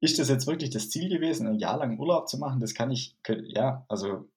ist 0.01 0.19
das 0.19 0.27
jetzt 0.27 0.47
wirklich 0.47 0.71
das 0.71 0.89
Ziel 0.89 1.07
gewesen, 1.07 1.47
ein 1.47 1.59
Jahr 1.59 1.77
lang 1.77 1.97
Urlaub 1.97 2.27
zu 2.27 2.37
machen? 2.37 2.59
Das 2.59 2.73
kann 2.73 2.91
ich, 2.91 3.15
ja, 3.45 3.85
also, 3.87 4.27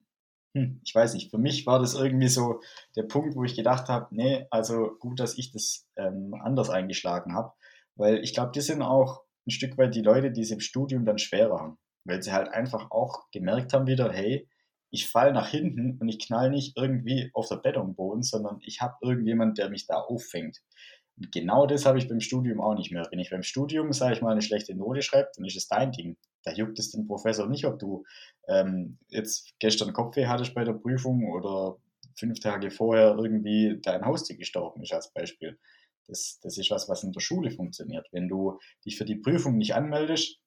hm, 0.55 0.81
ich 0.85 0.95
weiß 0.95 1.15
nicht. 1.15 1.33
Für 1.33 1.39
mich 1.39 1.67
war 1.67 1.81
das 1.81 1.95
irgendwie 1.95 2.29
so 2.29 2.61
der 2.95 3.03
Punkt, 3.03 3.35
wo 3.35 3.43
ich 3.43 3.57
gedacht 3.57 3.89
habe, 3.89 4.15
nee, 4.15 4.47
also 4.51 4.93
gut, 5.01 5.19
dass 5.19 5.37
ich 5.39 5.51
das 5.51 5.89
ähm, 5.97 6.35
anders 6.41 6.71
eingeschlagen 6.71 7.35
habe, 7.35 7.53
weil 7.97 8.19
ich 8.23 8.33
glaube, 8.33 8.53
die 8.53 8.61
sind 8.61 8.81
auch 8.81 9.24
ein 9.47 9.51
Stück 9.51 9.77
weit 9.79 9.95
die 9.95 10.03
Leute, 10.03 10.31
die 10.31 10.43
es 10.43 10.51
im 10.51 10.61
Studium 10.61 11.05
dann 11.05 11.19
schwerer 11.19 11.61
haben, 11.61 11.79
weil 12.05 12.23
sie 12.23 12.33
halt 12.33 12.49
einfach 12.49 12.91
auch 12.91 13.31
gemerkt 13.31 13.73
haben 13.73 13.87
wieder, 13.87 14.13
hey, 14.13 14.49
ich 14.91 15.09
falle 15.09 15.33
nach 15.33 15.49
hinten 15.49 15.99
und 15.99 16.09
ich 16.09 16.25
knall 16.25 16.51
nicht 16.51 16.77
irgendwie 16.77 17.31
auf 17.35 17.49
der 17.49 17.57
Betonboden, 17.57 18.23
sondern 18.23 18.59
ich 18.63 18.81
habe 18.81 18.95
irgendjemand, 19.03 19.59
der 19.59 19.69
mich 19.69 19.87
da 19.87 19.97
auffängt. 19.97 20.63
Und 21.17 21.33
genau 21.33 21.67
das 21.67 21.85
habe 21.85 21.99
ich 21.99 22.09
beim 22.09 22.21
Studium 22.21 22.61
auch 22.61 22.75
nicht 22.75 22.93
mehr. 22.93 23.07
Wenn 23.11 23.19
ich 23.19 23.31
beim 23.31 23.43
Studium, 23.43 23.93
sage 23.93 24.15
ich 24.15 24.23
mal, 24.23 24.33
eine 24.33 24.43
schlechte 24.43 24.75
Note 24.75 25.03
schreibe, 25.03 25.31
dann 25.37 25.45
ist 25.45 25.57
es 25.57 25.69
dein 25.69 25.93
Ding. 25.93 26.17
Da 26.45 26.53
juckt 26.53 26.79
es 26.79 26.91
den 26.91 27.07
Professor 27.07 27.49
nicht, 27.49 27.65
ob 27.65 27.79
du 27.79 28.05
ähm, 28.49 28.99
jetzt 29.09 29.55
gestern 29.59 29.93
Kopfweh 29.93 30.27
hattest 30.27 30.55
bei 30.55 30.65
der 30.65 30.75
Prüfung 30.75 31.31
oder 31.33 31.77
fünf 32.17 32.41
Tage 32.41 32.71
vorher 32.71 33.17
irgendwie 33.17 33.81
dein 33.83 34.05
Haustier 34.05 34.37
gestorben 34.37 34.83
ist 34.83 34.93
als 34.93 35.13
Beispiel. 35.13 35.59
Das, 36.07 36.38
das 36.43 36.59
ist 36.59 36.71
was, 36.71 36.88
was 36.88 37.05
in 37.05 37.12
der 37.12 37.21
Schule 37.21 37.51
funktioniert. 37.51 38.07
Wenn 38.12 38.29
du 38.29 38.59
dich 38.85 38.97
für 38.97 39.05
die 39.05 39.17
Prüfung 39.17 39.57
nicht 39.57 39.75
anmeldest, 39.75 40.38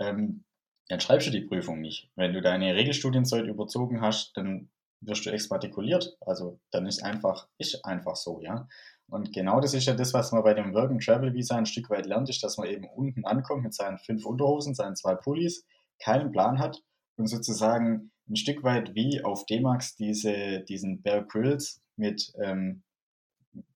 ähm, 0.00 0.44
dann 0.88 1.00
schreibst 1.00 1.26
du 1.26 1.30
die 1.30 1.42
Prüfung 1.42 1.80
nicht. 1.80 2.10
Wenn 2.16 2.32
du 2.32 2.42
deine 2.42 2.74
Regelstudienzeit 2.74 3.46
überzogen 3.46 4.00
hast, 4.00 4.36
dann 4.36 4.70
wirst 5.00 5.26
du 5.26 5.30
exmatrikuliert. 5.30 6.16
Also 6.20 6.60
dann 6.70 6.86
ist 6.86 7.02
einfach, 7.02 7.48
ist 7.58 7.84
einfach 7.84 8.16
so, 8.16 8.40
ja. 8.40 8.68
Und 9.08 9.32
genau 9.32 9.60
das 9.60 9.74
ist 9.74 9.86
ja 9.86 9.94
das, 9.94 10.14
was 10.14 10.32
man 10.32 10.42
bei 10.42 10.54
dem 10.54 10.72
Work 10.72 10.90
and 10.90 11.04
Travel 11.04 11.34
Visa 11.34 11.56
ein 11.56 11.66
Stück 11.66 11.90
weit 11.90 12.06
lernt, 12.06 12.30
ist, 12.30 12.42
dass 12.42 12.56
man 12.56 12.68
eben 12.68 12.88
unten 12.88 13.24
ankommt 13.24 13.62
mit 13.62 13.74
seinen 13.74 13.98
fünf 13.98 14.24
Unterhosen, 14.24 14.74
seinen 14.74 14.96
zwei 14.96 15.14
Pullis, 15.14 15.66
keinen 15.98 16.32
Plan 16.32 16.58
hat 16.58 16.82
und 17.16 17.26
sozusagen 17.26 18.10
ein 18.28 18.36
Stück 18.36 18.62
weit 18.62 18.94
wie 18.94 19.22
auf 19.22 19.44
D-Max 19.46 19.96
diese, 19.96 20.60
diesen 20.60 21.02
Bear 21.02 21.24
Grylls 21.24 21.82
mit, 21.96 22.32
ähm, 22.42 22.82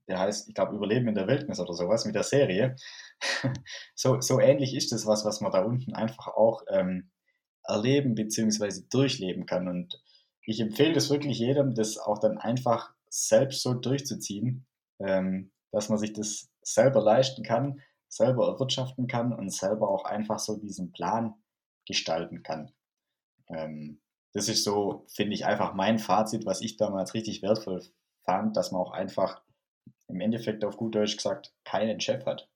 der 0.08 0.18
heißt, 0.18 0.48
ich 0.48 0.54
glaube, 0.54 0.74
Überleben 0.74 1.08
in 1.08 1.14
der 1.14 1.26
Wildnis 1.26 1.60
oder 1.60 1.74
sowas, 1.74 2.04
mit 2.04 2.14
der 2.14 2.22
Serie. 2.22 2.76
so, 3.94 4.20
so 4.20 4.40
ähnlich 4.40 4.74
ist 4.74 4.92
das 4.92 5.06
was, 5.06 5.24
was 5.24 5.40
man 5.40 5.52
da 5.52 5.62
unten 5.62 5.94
einfach 5.94 6.28
auch 6.28 6.62
ähm, 6.68 7.10
erleben 7.64 8.14
bzw. 8.14 8.82
durchleben 8.90 9.46
kann. 9.46 9.68
Und 9.68 10.00
ich 10.42 10.60
empfehle 10.60 10.92
das 10.92 11.10
wirklich 11.10 11.38
jedem, 11.38 11.74
das 11.74 11.98
auch 11.98 12.18
dann 12.18 12.38
einfach 12.38 12.94
selbst 13.08 13.62
so 13.62 13.74
durchzuziehen, 13.74 14.66
ähm, 15.00 15.50
dass 15.72 15.88
man 15.88 15.98
sich 15.98 16.12
das 16.12 16.48
selber 16.62 17.02
leisten 17.02 17.42
kann, 17.42 17.80
selber 18.08 18.46
erwirtschaften 18.46 19.08
kann 19.08 19.32
und 19.32 19.52
selber 19.52 19.88
auch 19.88 20.04
einfach 20.04 20.38
so 20.38 20.56
diesen 20.56 20.92
Plan 20.92 21.34
gestalten 21.86 22.42
kann. 22.42 22.72
Ähm, 23.48 24.00
das 24.32 24.48
ist 24.48 24.64
so, 24.64 25.06
finde 25.08 25.34
ich, 25.34 25.46
einfach 25.46 25.74
mein 25.74 25.98
Fazit, 25.98 26.44
was 26.44 26.60
ich 26.60 26.76
damals 26.76 27.14
richtig 27.14 27.42
wertvoll 27.42 27.82
fand, 28.24 28.56
dass 28.56 28.70
man 28.70 28.82
auch 28.82 28.92
einfach 28.92 29.40
im 30.08 30.20
Endeffekt 30.20 30.64
auf 30.64 30.76
gut 30.76 30.94
Deutsch 30.94 31.16
gesagt 31.16 31.52
keinen 31.64 32.00
Chef 32.00 32.24
hat. 32.26 32.48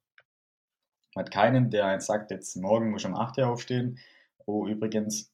Man 1.14 1.24
hat 1.24 1.32
keinen, 1.32 1.70
der 1.70 1.92
jetzt 1.92 2.06
sagt, 2.06 2.30
jetzt 2.30 2.56
morgen 2.56 2.90
muss 2.90 3.02
ich 3.02 3.08
um 3.08 3.16
8 3.16 3.38
Uhr 3.38 3.48
aufstehen. 3.48 3.98
Oh, 4.46 4.66
übrigens, 4.66 5.32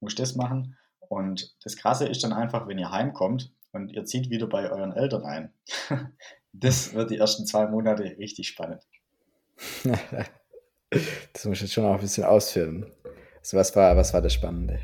muss 0.00 0.14
das 0.14 0.36
machen. 0.36 0.76
Und 1.08 1.54
das 1.64 1.76
Krasse 1.76 2.06
ist 2.06 2.24
dann 2.24 2.32
einfach, 2.32 2.66
wenn 2.66 2.78
ihr 2.78 2.90
heimkommt 2.90 3.52
und 3.72 3.92
ihr 3.92 4.04
zieht 4.04 4.30
wieder 4.30 4.46
bei 4.46 4.70
euren 4.70 4.92
Eltern 4.92 5.24
ein. 5.24 5.52
das 6.52 6.94
wird 6.94 7.10
die 7.10 7.18
ersten 7.18 7.46
zwei 7.46 7.66
Monate 7.66 8.04
richtig 8.18 8.48
spannend. 8.48 8.82
das 11.32 11.44
muss 11.44 11.56
ich 11.56 11.62
jetzt 11.62 11.72
schon 11.72 11.84
auch 11.84 11.94
ein 11.94 12.00
bisschen 12.00 12.24
ausführen. 12.24 12.90
Also 13.40 13.56
was 13.56 13.74
war, 13.76 13.96
was 13.96 14.14
war 14.14 14.22
das 14.22 14.32
Spannende? 14.32 14.80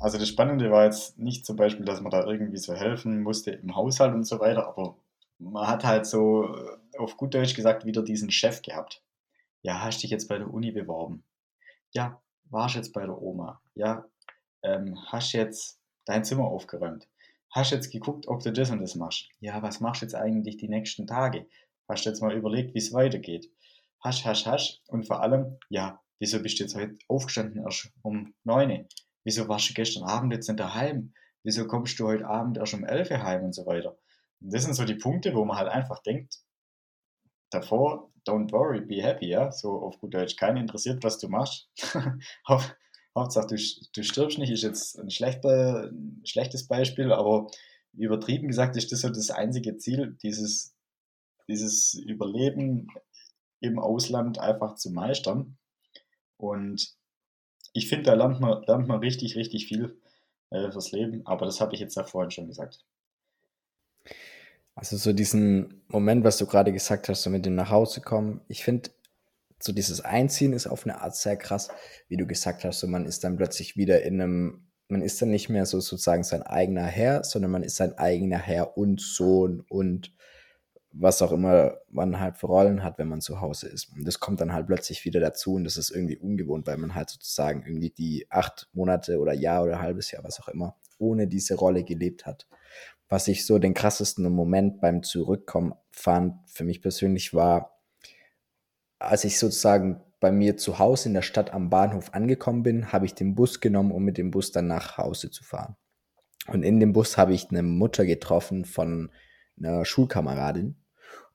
Also 0.00 0.16
das 0.16 0.28
Spannende 0.28 0.70
war 0.70 0.86
jetzt 0.86 1.18
nicht 1.18 1.44
zum 1.44 1.56
Beispiel, 1.56 1.84
dass 1.84 2.00
man 2.00 2.10
da 2.10 2.26
irgendwie 2.26 2.56
so 2.56 2.74
helfen 2.74 3.22
musste 3.22 3.50
im 3.50 3.76
Haushalt 3.76 4.14
und 4.14 4.24
so 4.24 4.40
weiter, 4.40 4.66
aber 4.66 4.96
man 5.38 5.68
hat 5.68 5.84
halt 5.84 6.06
so 6.06 6.56
auf 6.98 7.18
gut 7.18 7.34
Deutsch 7.34 7.54
gesagt 7.54 7.84
wieder 7.84 8.02
diesen 8.02 8.30
Chef 8.30 8.62
gehabt. 8.62 9.04
Ja, 9.60 9.82
hast 9.82 10.02
dich 10.02 10.10
jetzt 10.10 10.26
bei 10.26 10.38
der 10.38 10.52
Uni 10.52 10.72
beworben? 10.72 11.22
Ja, 11.92 12.22
warst 12.44 12.76
jetzt 12.76 12.94
bei 12.94 13.04
der 13.04 13.20
Oma? 13.20 13.60
Ja, 13.74 14.06
ähm, 14.62 14.98
hast 15.08 15.32
jetzt 15.32 15.78
dein 16.06 16.24
Zimmer 16.24 16.44
aufgeräumt? 16.44 17.06
Hast 17.50 17.72
jetzt 17.72 17.90
geguckt, 17.92 18.26
ob 18.26 18.42
du 18.42 18.52
das 18.52 18.70
und 18.70 18.80
das 18.80 18.94
machst? 18.94 19.28
Ja, 19.40 19.60
was 19.60 19.80
machst 19.80 20.00
du 20.00 20.06
jetzt 20.06 20.14
eigentlich 20.14 20.56
die 20.56 20.68
nächsten 20.68 21.06
Tage? 21.06 21.46
Hast 21.88 22.06
jetzt 22.06 22.22
mal 22.22 22.34
überlegt, 22.34 22.74
wie 22.74 22.78
es 22.78 22.94
weitergeht? 22.94 23.50
Hasch, 24.02 24.24
hasch, 24.24 24.46
hasch. 24.46 24.80
Und 24.88 25.06
vor 25.06 25.20
allem, 25.20 25.58
ja, 25.68 26.00
wieso 26.18 26.42
bist 26.42 26.58
du 26.58 26.62
jetzt 26.64 26.74
heute 26.74 26.96
aufgestanden 27.06 27.62
erst 27.64 27.92
um 28.02 28.32
neun? 28.44 28.86
Wieso 29.24 29.48
warst 29.48 29.68
du 29.70 29.74
gestern 29.74 30.04
Abend 30.04 30.32
jetzt 30.32 30.48
nicht 30.48 30.60
daheim? 30.60 31.12
Wieso 31.42 31.66
kommst 31.66 31.98
du 31.98 32.06
heute 32.06 32.26
Abend 32.26 32.58
erst 32.58 32.74
um 32.74 32.84
elf 32.84 33.10
heim 33.10 33.44
und 33.44 33.54
so 33.54 33.66
weiter? 33.66 33.98
Und 34.40 34.52
das 34.52 34.64
sind 34.64 34.74
so 34.74 34.84
die 34.84 34.94
Punkte, 34.94 35.34
wo 35.34 35.44
man 35.44 35.56
halt 35.56 35.68
einfach 35.68 36.02
denkt, 36.02 36.38
davor, 37.50 38.10
don't 38.26 38.52
worry, 38.52 38.80
be 38.80 39.02
happy, 39.02 39.28
ja, 39.28 39.50
so 39.50 39.82
auf 39.82 39.98
gut 39.98 40.14
Deutsch, 40.14 40.36
keiner 40.36 40.60
interessiert, 40.60 41.02
was 41.02 41.18
du 41.18 41.28
machst. 41.28 41.68
Hauptsache, 43.16 43.46
du, 43.48 43.56
du 43.94 44.02
stirbst 44.04 44.38
nicht, 44.38 44.50
ist 44.50 44.62
jetzt 44.62 44.98
ein, 44.98 45.10
schlechter, 45.10 45.90
ein 45.90 46.22
schlechtes 46.24 46.66
Beispiel, 46.68 47.12
aber 47.12 47.48
übertrieben 47.92 48.48
gesagt 48.48 48.76
ist 48.76 48.92
das 48.92 49.00
so 49.00 49.08
das 49.08 49.30
einzige 49.30 49.76
Ziel, 49.76 50.16
dieses, 50.22 50.74
dieses 51.48 51.94
Überleben 51.94 52.86
im 53.60 53.78
Ausland 53.78 54.38
einfach 54.38 54.76
zu 54.76 54.90
meistern. 54.90 55.58
Und 56.36 56.96
ich 57.72 57.88
finde, 57.88 58.04
da 58.04 58.14
lernt 58.14 58.40
man, 58.40 58.62
lernt 58.64 58.88
man 58.88 59.00
richtig, 59.00 59.36
richtig 59.36 59.66
viel 59.66 59.98
äh, 60.50 60.70
fürs 60.70 60.92
Leben, 60.92 61.22
aber 61.26 61.46
das 61.46 61.60
habe 61.60 61.74
ich 61.74 61.80
jetzt 61.80 61.96
ja 61.96 62.04
vorhin 62.04 62.30
schon 62.30 62.48
gesagt. 62.48 62.84
Also 64.74 64.96
so 64.96 65.12
diesen 65.12 65.82
Moment, 65.88 66.24
was 66.24 66.38
du 66.38 66.46
gerade 66.46 66.72
gesagt 66.72 67.08
hast, 67.08 67.22
so 67.22 67.30
mit 67.30 67.44
dem 67.44 67.54
nach 67.54 67.70
Hause 67.70 68.00
kommen, 68.00 68.40
ich 68.48 68.64
finde, 68.64 68.90
so 69.62 69.72
dieses 69.72 70.00
Einziehen 70.00 70.52
ist 70.52 70.66
auf 70.66 70.84
eine 70.84 71.00
Art 71.02 71.14
sehr 71.16 71.36
krass, 71.36 71.68
wie 72.08 72.16
du 72.16 72.26
gesagt 72.26 72.64
hast, 72.64 72.80
so 72.80 72.86
man 72.86 73.04
ist 73.04 73.24
dann 73.24 73.36
plötzlich 73.36 73.76
wieder 73.76 74.02
in 74.02 74.20
einem, 74.20 74.70
man 74.88 75.02
ist 75.02 75.20
dann 75.20 75.30
nicht 75.30 75.48
mehr 75.50 75.66
so 75.66 75.80
sozusagen 75.80 76.24
sein 76.24 76.42
eigener 76.42 76.86
Herr, 76.86 77.24
sondern 77.24 77.50
man 77.50 77.62
ist 77.62 77.76
sein 77.76 77.96
eigener 77.98 78.38
Herr 78.38 78.76
und 78.78 79.00
Sohn 79.00 79.60
und 79.68 80.12
was 80.92 81.22
auch 81.22 81.32
immer 81.32 81.78
man 81.88 82.18
halt 82.18 82.36
für 82.36 82.46
Rollen 82.46 82.82
hat, 82.82 82.98
wenn 82.98 83.08
man 83.08 83.20
zu 83.20 83.40
Hause 83.40 83.68
ist. 83.68 83.92
Und 83.94 84.06
das 84.06 84.18
kommt 84.18 84.40
dann 84.40 84.52
halt 84.52 84.66
plötzlich 84.66 85.04
wieder 85.04 85.20
dazu 85.20 85.54
und 85.54 85.64
das 85.64 85.76
ist 85.76 85.90
irgendwie 85.90 86.16
ungewohnt, 86.16 86.66
weil 86.66 86.78
man 86.78 86.94
halt 86.94 87.10
sozusagen 87.10 87.62
irgendwie 87.64 87.90
die 87.90 88.26
acht 88.28 88.68
Monate 88.72 89.18
oder 89.18 89.32
Jahr 89.32 89.62
oder 89.62 89.80
halbes 89.80 90.10
Jahr, 90.10 90.24
was 90.24 90.40
auch 90.40 90.48
immer, 90.48 90.76
ohne 90.98 91.26
diese 91.28 91.54
Rolle 91.54 91.84
gelebt 91.84 92.26
hat. 92.26 92.48
Was 93.08 93.28
ich 93.28 93.46
so 93.46 93.58
den 93.58 93.74
krassesten 93.74 94.28
Moment 94.30 94.80
beim 94.80 95.02
Zurückkommen 95.02 95.74
fand, 95.90 96.34
für 96.48 96.64
mich 96.64 96.82
persönlich 96.82 97.34
war, 97.34 97.80
als 98.98 99.24
ich 99.24 99.38
sozusagen 99.38 100.00
bei 100.20 100.30
mir 100.30 100.56
zu 100.56 100.78
Hause 100.78 101.08
in 101.08 101.14
der 101.14 101.22
Stadt 101.22 101.52
am 101.52 101.70
Bahnhof 101.70 102.12
angekommen 102.12 102.62
bin, 102.62 102.92
habe 102.92 103.06
ich 103.06 103.14
den 103.14 103.34
Bus 103.34 103.60
genommen, 103.60 103.90
um 103.90 104.04
mit 104.04 104.18
dem 104.18 104.30
Bus 104.30 104.52
dann 104.52 104.66
nach 104.66 104.98
Hause 104.98 105.30
zu 105.30 105.42
fahren. 105.42 105.76
Und 106.46 106.62
in 106.62 106.78
dem 106.78 106.92
Bus 106.92 107.16
habe 107.16 107.32
ich 107.32 107.50
eine 107.50 107.62
Mutter 107.62 108.04
getroffen 108.04 108.64
von 108.64 109.10
einer 109.58 109.84
Schulkameradin. 109.84 110.76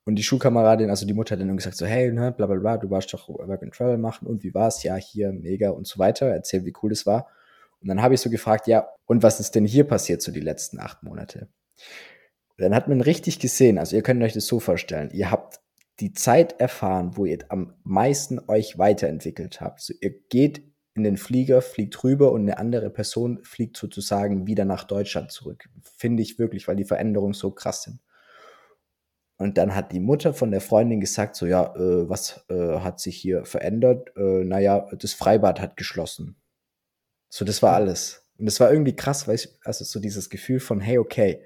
Und 0.06 0.16
die 0.16 0.24
Schulkameradin, 0.24 0.92
also 0.92 1.08
die 1.08 1.14
Mutter 1.14 1.36
hat 1.36 1.42
dann 1.42 1.58
gesagt 1.58 1.78
so, 1.78 1.86
hey, 1.86 2.12
ne, 2.12 2.32
bla 2.32 2.46
bla 2.46 2.58
bla, 2.58 2.78
du 2.78 2.90
warst 2.92 3.12
doch 3.14 3.28
Work 3.28 3.64
and 3.64 3.74
Travel 3.74 3.98
machen 3.98 4.28
und 4.28 4.44
wie 4.44 4.54
war's? 4.54 4.84
Ja, 4.84 4.96
hier, 4.96 5.34
mega 5.34 5.72
und 5.72 5.88
so 5.88 5.98
weiter. 5.98 6.28
Erzähl, 6.28 6.64
wie 6.64 6.74
cool 6.84 6.92
das 6.92 7.06
war. 7.08 7.28
Und 7.82 7.88
dann 7.88 8.02
habe 8.02 8.14
ich 8.14 8.22
so 8.22 8.30
gefragt, 8.30 8.68
ja, 8.68 8.88
und 9.06 9.24
was 9.24 9.40
ist 9.40 9.56
denn 9.56 9.66
hier 9.66 9.84
passiert 9.84 10.22
so 10.22 10.32
die 10.32 10.40
letzten 10.40 10.80
acht 10.80 11.02
Monate? 11.04 11.50
Und 12.58 12.64
dann 12.64 12.76
hat 12.76 12.88
man 12.88 13.02
richtig 13.02 13.40
gesehen, 13.40 13.78
also 13.78 13.96
ihr 13.96 14.04
könnt 14.04 14.24
euch 14.24 14.34
das 14.34 14.46
so 14.46 14.60
vorstellen, 14.60 15.10
ihr 15.12 15.32
habt 15.32 15.60
die 16.00 16.14
Zeit 16.14 16.60
erfahren, 16.60 17.18
wo 17.18 17.26
ihr 17.26 17.40
am 17.50 17.74
meisten 17.84 18.40
euch 18.48 18.78
weiterentwickelt 18.78 19.60
habt. 19.62 19.82
So, 19.82 19.94
ihr 20.02 20.14
geht 20.30 20.64
in 20.94 21.04
den 21.04 21.18
Flieger, 21.18 21.62
fliegt 21.62 22.04
rüber 22.04 22.32
und 22.32 22.42
eine 22.42 22.58
andere 22.58 22.90
Person 22.90 23.44
fliegt 23.44 23.76
sozusagen 23.76 24.48
wieder 24.48 24.66
nach 24.66 24.84
Deutschland 24.84 25.32
zurück. 25.32 25.70
Finde 25.98 26.24
ich 26.24 26.40
wirklich, 26.40 26.68
weil 26.68 26.76
die 26.76 26.86
Veränderungen 26.86 27.34
so 27.34 27.52
krass 27.52 27.84
sind. 27.84 28.00
Und 29.38 29.58
dann 29.58 29.76
hat 29.76 29.92
die 29.92 30.00
Mutter 30.00 30.34
von 30.34 30.52
der 30.52 30.62
Freundin 30.62 31.02
gesagt, 31.02 31.36
so 31.36 31.46
ja, 31.46 31.76
äh, 31.76 32.10
was 32.10 32.46
äh, 32.50 32.80
hat 32.80 33.00
sich 33.00 33.18
hier 33.18 33.46
verändert? 33.46 34.16
Äh, 34.16 34.44
naja, 34.46 34.88
das 34.98 35.14
Freibad 35.14 35.60
hat 35.60 35.76
geschlossen. 35.76 36.38
So, 37.30 37.44
das 37.44 37.62
war 37.62 37.74
alles. 37.74 38.24
Und 38.38 38.46
das 38.46 38.60
war 38.60 38.72
irgendwie 38.72 38.96
krass, 38.96 39.28
weil 39.28 39.36
ich, 39.36 39.50
also 39.64 39.84
so 39.84 40.00
dieses 40.00 40.30
Gefühl 40.30 40.60
von, 40.60 40.80
hey, 40.80 40.98
okay, 40.98 41.42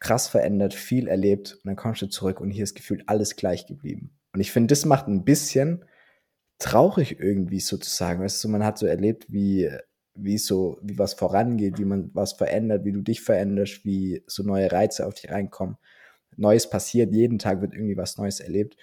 krass 0.00 0.28
verändert, 0.28 0.74
viel 0.74 1.08
erlebt 1.08 1.54
und 1.54 1.66
dann 1.66 1.76
kommst 1.76 2.02
du 2.02 2.06
zurück 2.06 2.40
und 2.40 2.50
hier 2.50 2.64
ist 2.64 2.74
gefühlt 2.74 3.08
alles 3.08 3.36
gleich 3.36 3.66
geblieben. 3.66 4.16
Und 4.32 4.40
ich 4.40 4.52
finde, 4.52 4.72
das 4.72 4.84
macht 4.84 5.08
ein 5.08 5.24
bisschen 5.24 5.84
traurig 6.58 7.18
irgendwie 7.18 7.60
sozusagen. 7.60 8.22
Weißt 8.22 8.42
du, 8.42 8.48
man 8.48 8.64
hat 8.64 8.78
so 8.78 8.86
erlebt, 8.86 9.26
wie, 9.28 9.70
wie 10.14 10.38
so, 10.38 10.78
wie 10.82 10.98
was 10.98 11.14
vorangeht, 11.14 11.78
wie 11.78 11.84
man 11.84 12.10
was 12.14 12.34
verändert, 12.34 12.84
wie 12.84 12.92
du 12.92 13.02
dich 13.02 13.22
veränderst, 13.22 13.84
wie 13.84 14.22
so 14.26 14.42
neue 14.42 14.70
Reize 14.70 15.06
auf 15.06 15.14
dich 15.14 15.30
reinkommen. 15.30 15.76
Neues 16.38 16.70
passiert, 16.70 17.12
jeden 17.12 17.38
Tag 17.38 17.60
wird 17.60 17.74
irgendwie 17.74 17.96
was 17.96 18.16
Neues 18.16 18.40
erlebt. 18.40 18.76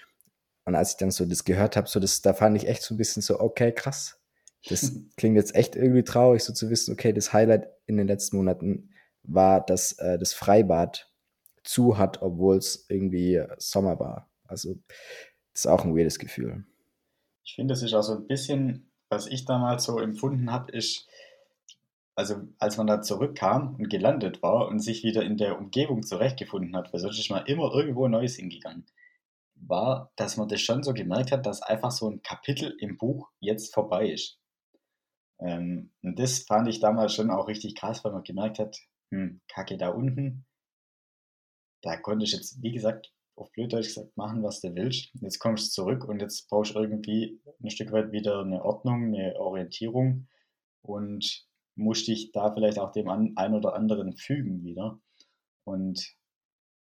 Und 0.65 0.75
als 0.75 0.91
ich 0.91 0.97
dann 0.97 1.11
so 1.11 1.25
das 1.25 1.43
gehört 1.43 1.75
habe, 1.77 1.87
so 1.87 1.99
das, 1.99 2.21
da 2.21 2.33
fand 2.33 2.57
ich 2.57 2.67
echt 2.67 2.81
so 2.81 2.93
ein 2.93 2.97
bisschen 2.97 3.21
so, 3.21 3.39
okay, 3.39 3.71
krass. 3.71 4.19
Das 4.67 4.91
klingt 5.17 5.35
jetzt 5.35 5.55
echt 5.55 5.75
irgendwie 5.75 6.03
traurig, 6.03 6.43
so 6.43 6.53
zu 6.53 6.69
wissen, 6.69 6.93
okay, 6.93 7.13
das 7.13 7.33
Highlight 7.33 7.69
in 7.85 7.97
den 7.97 8.07
letzten 8.07 8.37
Monaten 8.37 8.89
war, 9.23 9.65
dass 9.65 9.93
äh, 9.93 10.17
das 10.17 10.33
Freibad 10.33 11.11
zu 11.63 11.97
hat, 11.97 12.21
obwohl 12.21 12.57
es 12.57 12.85
irgendwie 12.89 13.43
Sommer 13.57 13.99
war. 13.99 14.29
Also 14.47 14.75
das 15.53 15.61
ist 15.61 15.67
auch 15.67 15.85
ein 15.85 15.95
weirdes 15.95 16.19
Gefühl. 16.19 16.65
Ich 17.43 17.55
finde, 17.55 17.73
das 17.73 17.83
ist 17.83 17.93
auch 17.93 18.03
so 18.03 18.15
ein 18.15 18.27
bisschen, 18.27 18.91
was 19.09 19.27
ich 19.27 19.45
damals 19.45 19.85
so 19.85 19.99
empfunden 19.99 20.51
habe, 20.51 20.71
ist, 20.71 21.07
also 22.15 22.47
als 22.59 22.77
man 22.77 22.87
da 22.87 23.01
zurückkam 23.01 23.75
und 23.75 23.89
gelandet 23.89 24.41
war 24.41 24.67
und 24.67 24.79
sich 24.79 25.03
wieder 25.03 25.23
in 25.23 25.37
der 25.37 25.59
Umgebung 25.59 26.03
zurechtgefunden 26.03 26.75
hat, 26.75 26.91
weil 26.93 27.01
sonst 27.01 27.19
ist 27.19 27.29
man 27.29 27.45
immer 27.45 27.73
irgendwo 27.73 28.07
Neues 28.07 28.37
hingegangen, 28.37 28.85
war, 29.55 30.11
dass 30.15 30.37
man 30.37 30.47
das 30.47 30.61
schon 30.61 30.83
so 30.83 30.93
gemerkt 30.93 31.31
hat, 31.31 31.45
dass 31.45 31.61
einfach 31.61 31.91
so 31.91 32.09
ein 32.09 32.21
Kapitel 32.21 32.75
im 32.79 32.97
Buch 32.97 33.29
jetzt 33.39 33.73
vorbei 33.73 34.09
ist. 34.09 34.39
Ähm, 35.39 35.91
und 36.01 36.17
das 36.17 36.39
fand 36.39 36.67
ich 36.69 36.79
damals 36.79 37.13
schon 37.13 37.29
auch 37.29 37.47
richtig 37.47 37.75
krass, 37.75 38.03
weil 38.03 38.13
man 38.13 38.23
gemerkt 38.23 38.59
hat, 38.59 38.77
hm, 39.11 39.41
Kacke 39.47 39.77
da 39.77 39.89
unten, 39.89 40.45
da 41.81 41.97
konnte 41.97 42.25
ich 42.25 42.31
jetzt, 42.31 42.61
wie 42.61 42.71
gesagt, 42.71 43.11
auf 43.35 43.51
blöd 43.51 43.73
Deutsch 43.73 43.87
gesagt, 43.87 44.15
machen, 44.15 44.43
was 44.43 44.61
du 44.61 44.73
willst. 44.75 45.11
Jetzt 45.21 45.39
kommst 45.39 45.67
du 45.67 45.81
zurück 45.83 46.05
und 46.05 46.21
jetzt 46.21 46.47
brauchst 46.49 46.73
du 46.73 46.79
irgendwie 46.79 47.41
ein 47.61 47.69
Stück 47.69 47.91
weit 47.91 48.11
wieder 48.11 48.39
eine 48.39 48.63
Ordnung, 48.63 49.13
eine 49.13 49.35
Orientierung 49.37 50.27
und 50.81 51.45
musst 51.75 52.07
dich 52.07 52.31
da 52.31 52.51
vielleicht 52.53 52.79
auch 52.79 52.91
dem 52.91 53.09
ein 53.09 53.53
oder 53.53 53.75
anderen 53.75 54.15
fügen 54.15 54.63
wieder. 54.63 54.99
Und 55.65 56.15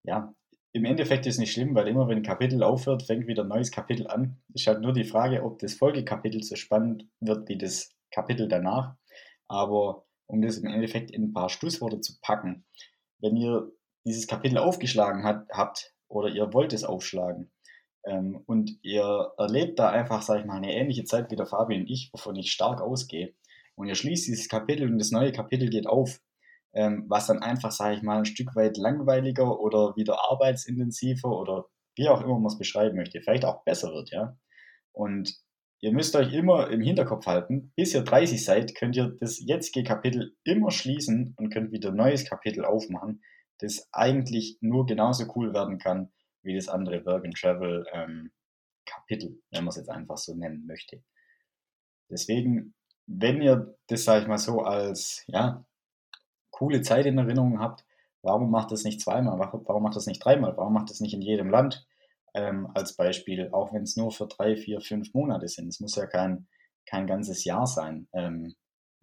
ja, 0.04 0.34
im 0.72 0.86
Endeffekt 0.86 1.26
ist 1.26 1.40
nicht 1.40 1.52
schlimm, 1.52 1.76
weil 1.76 1.88
immer 1.88 2.08
wenn 2.08 2.18
ein 2.18 2.24
Kapitel 2.24 2.64
aufhört, 2.64 3.04
fängt 3.04 3.28
wieder 3.28 3.44
ein 3.44 3.50
neues 3.50 3.72
Kapitel 3.72 4.08
an. 4.08 4.42
Ist 4.54 4.68
halt 4.68 4.82
nur 4.82 4.94
die 4.94 5.04
Frage, 5.04 5.44
ob 5.44 5.60
das 5.60 5.74
Folgekapitel 5.74 6.44
so 6.44 6.56
spannend 6.56 7.08
wird 7.20 7.50
wie 7.50 7.58
das 7.58 7.92
Kapitel 8.12 8.48
danach. 8.48 8.96
Aber 9.48 10.06
um 10.28 10.42
das 10.42 10.58
im 10.58 10.68
Endeffekt 10.68 11.12
in 11.12 11.24
ein 11.24 11.34
paar 11.34 11.50
Schlussworte 11.50 12.02
zu 12.02 12.20
packen, 12.22 12.66
wenn 13.20 13.36
ihr 13.36 13.72
dieses 14.06 14.28
Kapitel 14.28 14.58
aufgeschlagen 14.58 15.24
hat, 15.24 15.50
habt 15.52 15.94
oder 16.08 16.30
ihr 16.30 16.54
wollt 16.54 16.72
es 16.74 16.84
aufschlagen 16.84 17.52
ähm, 18.06 18.44
und 18.46 18.78
ihr 18.84 19.34
erlebt 19.38 19.80
da 19.80 19.90
einfach, 19.90 20.22
sag 20.22 20.40
ich 20.40 20.46
mal, 20.46 20.58
eine 20.58 20.74
ähnliche 20.74 21.04
Zeit 21.04 21.32
wie 21.32 21.36
der 21.36 21.46
Fabi 21.46 21.78
und 21.78 21.90
ich, 21.90 22.12
wovon 22.14 22.36
ich 22.36 22.52
stark 22.52 22.82
ausgehe, 22.82 23.34
und 23.80 23.88
ihr 23.88 23.96
schließt 23.96 24.28
dieses 24.28 24.50
Kapitel 24.50 24.92
und 24.92 25.00
das 25.00 25.12
neue 25.12 25.32
Kapitel 25.32 25.70
geht 25.70 25.88
auf, 25.88 26.20
ähm, 26.74 27.06
was 27.08 27.28
dann 27.28 27.40
einfach, 27.40 27.72
sage 27.72 27.96
ich 27.96 28.02
mal, 28.02 28.18
ein 28.18 28.26
Stück 28.26 28.54
weit 28.58 28.76
langweiliger 28.76 29.58
oder 29.58 29.96
wieder 29.96 30.20
arbeitsintensiver 30.30 31.30
oder 31.30 31.66
wie 31.96 32.10
auch 32.10 32.22
immer 32.22 32.38
man 32.38 32.48
es 32.48 32.58
beschreiben 32.58 32.98
möchte, 32.98 33.22
vielleicht 33.22 33.46
auch 33.46 33.64
besser 33.64 33.94
wird, 33.94 34.12
ja. 34.12 34.38
Und 34.92 35.34
ihr 35.80 35.94
müsst 35.94 36.14
euch 36.18 36.34
immer 36.34 36.70
im 36.70 36.82
Hinterkopf 36.82 37.26
halten, 37.26 37.72
bis 37.78 37.94
ihr 37.94 38.02
30 38.02 38.44
seid, 38.44 38.76
könnt 38.76 38.98
ihr 38.98 39.16
das 39.22 39.40
jetzige 39.40 39.86
Kapitel 39.86 40.36
immer 40.44 40.72
schließen 40.72 41.34
und 41.38 41.50
könnt 41.50 41.72
wieder 41.72 41.92
ein 41.92 41.96
neues 41.96 42.26
Kapitel 42.26 42.66
aufmachen, 42.66 43.24
das 43.60 43.88
eigentlich 43.94 44.58
nur 44.60 44.88
genauso 44.88 45.24
cool 45.38 45.54
werden 45.54 45.78
kann 45.78 46.12
wie 46.42 46.54
das 46.54 46.68
andere 46.68 47.06
Work 47.06 47.24
and 47.24 47.38
Travel 47.38 47.86
ähm, 47.94 48.32
Kapitel, 48.86 49.42
wenn 49.52 49.64
man 49.64 49.70
es 49.70 49.78
jetzt 49.78 49.90
einfach 49.90 50.18
so 50.18 50.36
nennen 50.36 50.66
möchte. 50.66 51.02
Deswegen, 52.10 52.74
wenn 53.10 53.42
ihr 53.42 53.76
das, 53.88 54.04
sage 54.04 54.22
ich 54.22 54.28
mal 54.28 54.38
so, 54.38 54.62
als 54.62 55.24
ja, 55.28 55.66
coole 56.52 56.82
Zeit 56.82 57.06
in 57.06 57.18
Erinnerung 57.18 57.60
habt, 57.60 57.84
warum 58.22 58.52
macht 58.52 58.72
das 58.72 58.84
nicht 58.84 59.02
zweimal, 59.02 59.40
warum 59.40 59.84
macht 59.84 59.96
das 59.96 60.06
nicht 60.06 60.24
dreimal, 60.24 60.56
warum 60.58 60.74
macht 60.74 60.90
das 60.90 61.00
nicht 61.00 61.14
in 61.14 61.22
jedem 61.22 61.50
Land 61.50 61.88
ähm, 62.36 62.70
als 62.76 62.96
Beispiel, 62.96 63.50
auch 63.52 63.74
wenn 63.74 63.84
es 63.84 63.98
nur 63.98 64.12
für 64.12 64.28
drei, 64.28 64.56
vier, 64.56 64.82
fünf 64.82 65.14
Monate 65.14 65.48
sind. 65.48 65.68
Es 65.70 65.80
muss 65.80 65.96
ja 65.96 66.06
kein, 66.06 66.48
kein 66.86 67.08
ganzes 67.08 67.44
Jahr 67.46 67.66
sein, 67.66 68.08
ähm, 68.14 68.56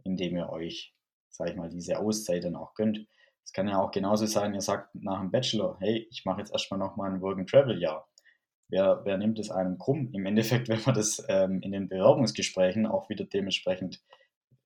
in 0.05 0.17
dem 0.17 0.37
ihr 0.37 0.51
euch, 0.51 0.95
sage 1.29 1.51
ich 1.51 1.57
mal, 1.57 1.69
diese 1.69 1.99
Auszeit 1.99 2.45
dann 2.45 2.57
auch 2.57 2.75
gönnt. 2.75 3.07
Es 3.45 3.53
kann 3.53 3.69
ja 3.69 3.81
auch 3.81 3.91
genauso 3.91 4.27
sein, 4.27 4.55
ihr 4.55 4.61
sagt 4.61 4.95
nach 4.95 5.21
dem 5.21 5.33
Bachelor, 5.33 5.77
hey, 5.81 6.07
ich 6.11 6.25
mache 6.25 6.41
jetzt 6.41 6.53
erstmal 6.53 6.79
nochmal 6.79 7.11
ein 7.11 7.21
Work-and-Travel-Jahr. 7.21 8.09
Wer, 8.69 9.03
wer 9.05 9.17
nimmt 9.17 9.39
es 9.39 9.51
einem 9.51 9.79
krumm? 9.79 10.11
Im 10.13 10.27
Endeffekt, 10.27 10.69
wenn 10.69 10.81
man 10.85 10.95
das 10.95 11.25
ähm, 11.29 11.61
in 11.63 11.73
den 11.73 11.89
Bewerbungsgesprächen 11.89 12.87
auch 12.87 13.09
wieder 13.09 13.25
dementsprechend, 13.25 14.03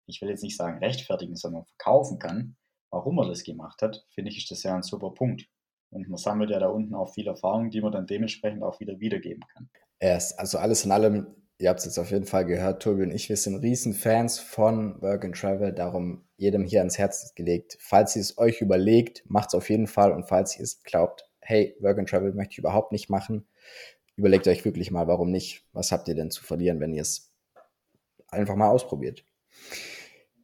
ich 0.07 0.21
will 0.21 0.29
jetzt 0.29 0.43
nicht 0.43 0.57
sagen 0.57 0.79
rechtfertigen, 0.79 1.37
sondern 1.37 1.65
verkaufen 1.65 2.19
kann, 2.19 2.57
warum 2.91 3.19
er 3.19 3.29
das 3.29 3.45
gemacht 3.45 3.83
hat, 3.83 4.05
finde 4.11 4.31
ich, 4.31 4.39
ist 4.39 4.51
das 4.51 4.63
ja 4.63 4.75
ein 4.75 4.83
super 4.83 5.11
Punkt. 5.11 5.47
Und 5.91 6.09
man 6.09 6.19
sammelt 6.19 6.51
ja 6.51 6.59
da 6.59 6.69
unten 6.69 6.95
auch 6.95 7.13
viel 7.13 7.27
Erfahrung, 7.27 7.71
die 7.71 7.81
man 7.81 7.93
dann 7.93 8.07
dementsprechend 8.07 8.63
auch 8.63 8.79
wieder 8.81 9.01
wiedergeben 9.01 9.43
kann. 9.53 9.69
Erst, 9.99 10.39
also 10.39 10.59
alles 10.59 10.85
in 10.85 10.93
allem, 10.93 11.27
ihr 11.59 11.69
habt 11.69 11.81
es 11.81 11.87
jetzt 11.87 11.99
auf 11.99 12.11
jeden 12.11 12.27
Fall 12.27 12.47
gehört, 12.47 12.83
Tobi 12.83 13.03
und 13.03 13.11
ich, 13.11 13.29
wir 13.29 13.37
sind 13.37 13.57
Riesenfans 13.57 14.39
von 14.39 15.01
Work 15.03 15.25
and 15.25 15.37
Travel, 15.37 15.73
darum 15.73 16.25
jedem 16.37 16.65
hier 16.65 16.81
ans 16.81 16.97
Herz 16.97 17.35
gelegt. 17.35 17.77
Falls 17.81 18.17
ihr 18.17 18.23
es 18.23 18.39
euch 18.39 18.61
überlegt, 18.61 19.25
macht 19.29 19.49
es 19.49 19.55
auf 19.55 19.69
jeden 19.69 19.89
Fall 19.89 20.13
und 20.13 20.29
falls 20.29 20.57
ihr 20.57 20.63
es 20.63 20.83
glaubt, 20.85 21.29
hey, 21.41 21.77
Work 21.81 21.99
and 21.99 22.09
Travel 22.09 22.33
möchte 22.33 22.53
ich 22.53 22.59
überhaupt 22.59 22.93
nicht 22.93 23.11
machen, 23.11 23.47
überlegt 24.17 24.47
euch 24.49 24.65
wirklich 24.65 24.91
mal, 24.91 25.07
warum 25.07 25.31
nicht. 25.31 25.67
Was 25.73 25.93
habt 25.93 26.09
ihr 26.09 26.15
denn 26.15 26.31
zu 26.31 26.43
verlieren, 26.43 26.81
wenn 26.81 26.93
ihr 26.93 27.03
es 27.03 27.33
einfach 28.29 28.57
mal 28.57 28.69
ausprobiert? 28.69 29.25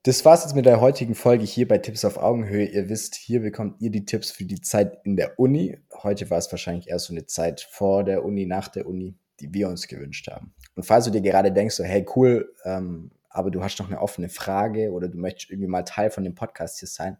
Das 0.02 0.24
war's 0.24 0.44
jetzt 0.44 0.54
mit 0.54 0.66
der 0.66 0.80
heutigen 0.80 1.16
Folge 1.16 1.44
hier 1.44 1.66
bei 1.66 1.78
Tipps 1.78 2.04
auf 2.04 2.16
Augenhöhe. 2.16 2.66
Ihr 2.66 2.88
wisst, 2.88 3.16
hier 3.16 3.40
bekommt 3.40 3.80
ihr 3.80 3.90
die 3.90 4.04
Tipps 4.04 4.30
für 4.30 4.44
die 4.44 4.60
Zeit 4.60 5.00
in 5.04 5.16
der 5.16 5.36
Uni. 5.38 5.78
Heute 5.92 6.30
war 6.30 6.38
es 6.38 6.50
wahrscheinlich 6.52 6.88
erst 6.88 7.06
so 7.06 7.12
eine 7.12 7.26
Zeit 7.26 7.60
vor 7.60 8.04
der 8.04 8.24
Uni, 8.24 8.46
nach 8.46 8.68
der 8.68 8.86
Uni, 8.86 9.16
die 9.40 9.52
wir 9.52 9.68
uns 9.68 9.88
gewünscht 9.88 10.28
haben. 10.28 10.54
Und 10.76 10.84
falls 10.84 11.06
du 11.06 11.10
dir 11.10 11.22
gerade 11.22 11.50
denkst, 11.50 11.74
so, 11.74 11.82
hey, 11.82 12.06
cool, 12.14 12.54
ähm, 12.64 13.10
aber 13.30 13.50
du 13.50 13.64
hast 13.64 13.80
noch 13.80 13.88
eine 13.88 14.00
offene 14.00 14.28
Frage 14.28 14.92
oder 14.92 15.08
du 15.08 15.18
möchtest 15.18 15.50
irgendwie 15.50 15.68
mal 15.68 15.82
Teil 15.82 16.10
von 16.10 16.22
dem 16.22 16.36
Podcast 16.36 16.78
hier 16.78 16.88
sein, 16.88 17.18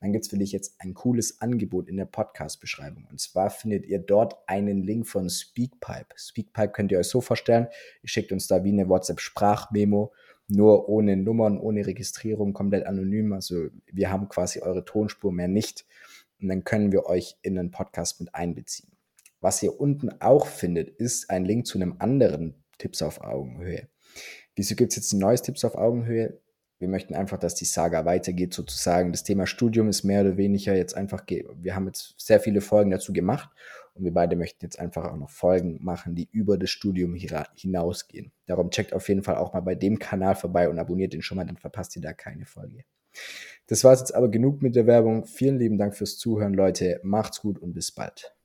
dann 0.00 0.12
gibt's 0.12 0.28
für 0.28 0.38
dich 0.38 0.52
jetzt 0.52 0.80
ein 0.80 0.94
cooles 0.94 1.40
Angebot 1.40 1.88
in 1.88 1.96
der 1.96 2.04
Podcast-Beschreibung. 2.04 3.06
Und 3.10 3.20
zwar 3.20 3.50
findet 3.50 3.86
ihr 3.86 3.98
dort 3.98 4.36
einen 4.46 4.82
Link 4.82 5.06
von 5.06 5.28
Speakpipe. 5.28 6.14
Speakpipe 6.16 6.70
könnt 6.70 6.92
ihr 6.92 6.98
euch 6.98 7.08
so 7.08 7.20
vorstellen, 7.20 7.66
ihr 8.02 8.08
schickt 8.08 8.32
uns 8.32 8.46
da 8.46 8.62
wie 8.64 8.72
eine 8.72 8.88
WhatsApp-Sprachmemo 8.88 10.12
nur 10.48 10.88
ohne 10.88 11.16
Nummern, 11.16 11.58
ohne 11.58 11.86
Registrierung, 11.86 12.54
komplett 12.54 12.86
anonym. 12.86 13.32
Also 13.32 13.68
wir 13.92 14.10
haben 14.10 14.28
quasi 14.28 14.60
eure 14.60 14.84
Tonspur 14.84 15.30
mehr 15.30 15.48
nicht. 15.48 15.86
Und 16.40 16.48
dann 16.48 16.64
können 16.64 16.92
wir 16.92 17.06
euch 17.06 17.36
in 17.42 17.54
den 17.54 17.70
Podcast 17.70 18.20
mit 18.20 18.34
einbeziehen. 18.34 18.92
Was 19.40 19.62
ihr 19.62 19.78
unten 19.78 20.10
auch 20.20 20.46
findet, 20.46 20.88
ist 20.88 21.30
ein 21.30 21.44
Link 21.44 21.66
zu 21.66 21.78
einem 21.78 21.96
anderen 21.98 22.54
Tipps 22.78 23.02
auf 23.02 23.20
Augenhöhe. 23.20 23.88
Wieso 24.56 24.74
gibt 24.74 24.92
es 24.92 24.96
jetzt 24.96 25.12
ein 25.12 25.20
neues 25.20 25.42
Tipps 25.42 25.64
auf 25.64 25.76
Augenhöhe? 25.76 26.40
Wir 26.78 26.88
möchten 26.88 27.14
einfach, 27.14 27.38
dass 27.38 27.54
die 27.54 27.64
Saga 27.64 28.04
weitergeht, 28.04 28.54
sozusagen. 28.54 29.12
Das 29.12 29.24
Thema 29.24 29.46
Studium 29.46 29.88
ist 29.88 30.04
mehr 30.04 30.20
oder 30.20 30.36
weniger 30.36 30.74
jetzt 30.74 30.96
einfach, 30.96 31.24
wir 31.26 31.74
haben 31.74 31.86
jetzt 31.86 32.14
sehr 32.18 32.40
viele 32.40 32.60
Folgen 32.60 32.90
dazu 32.90 33.12
gemacht 33.12 33.50
und 33.94 34.04
wir 34.04 34.14
beide 34.14 34.36
möchten 34.36 34.64
jetzt 34.64 34.78
einfach 34.78 35.04
auch 35.06 35.16
noch 35.16 35.30
Folgen 35.30 35.78
machen, 35.82 36.14
die 36.14 36.28
über 36.30 36.56
das 36.56 36.70
Studium 36.70 37.14
hinausgehen. 37.14 38.32
Darum 38.46 38.70
checkt 38.70 38.92
auf 38.92 39.08
jeden 39.08 39.22
Fall 39.22 39.36
auch 39.36 39.52
mal 39.52 39.60
bei 39.60 39.74
dem 39.74 39.98
Kanal 39.98 40.36
vorbei 40.36 40.68
und 40.68 40.78
abonniert 40.78 41.12
den 41.12 41.22
schon 41.22 41.36
mal, 41.36 41.44
dann 41.44 41.56
verpasst 41.56 41.96
ihr 41.96 42.02
da 42.02 42.12
keine 42.12 42.46
Folge. 42.46 42.84
Das 43.66 43.82
war 43.84 43.92
es 43.92 44.00
jetzt 44.00 44.14
aber 44.14 44.28
genug 44.28 44.62
mit 44.62 44.76
der 44.76 44.86
Werbung. 44.86 45.24
Vielen 45.24 45.58
lieben 45.58 45.78
Dank 45.78 45.96
fürs 45.96 46.16
Zuhören, 46.16 46.54
Leute. 46.54 47.00
Macht's 47.02 47.40
gut 47.40 47.58
und 47.58 47.74
bis 47.74 47.90
bald. 47.90 48.37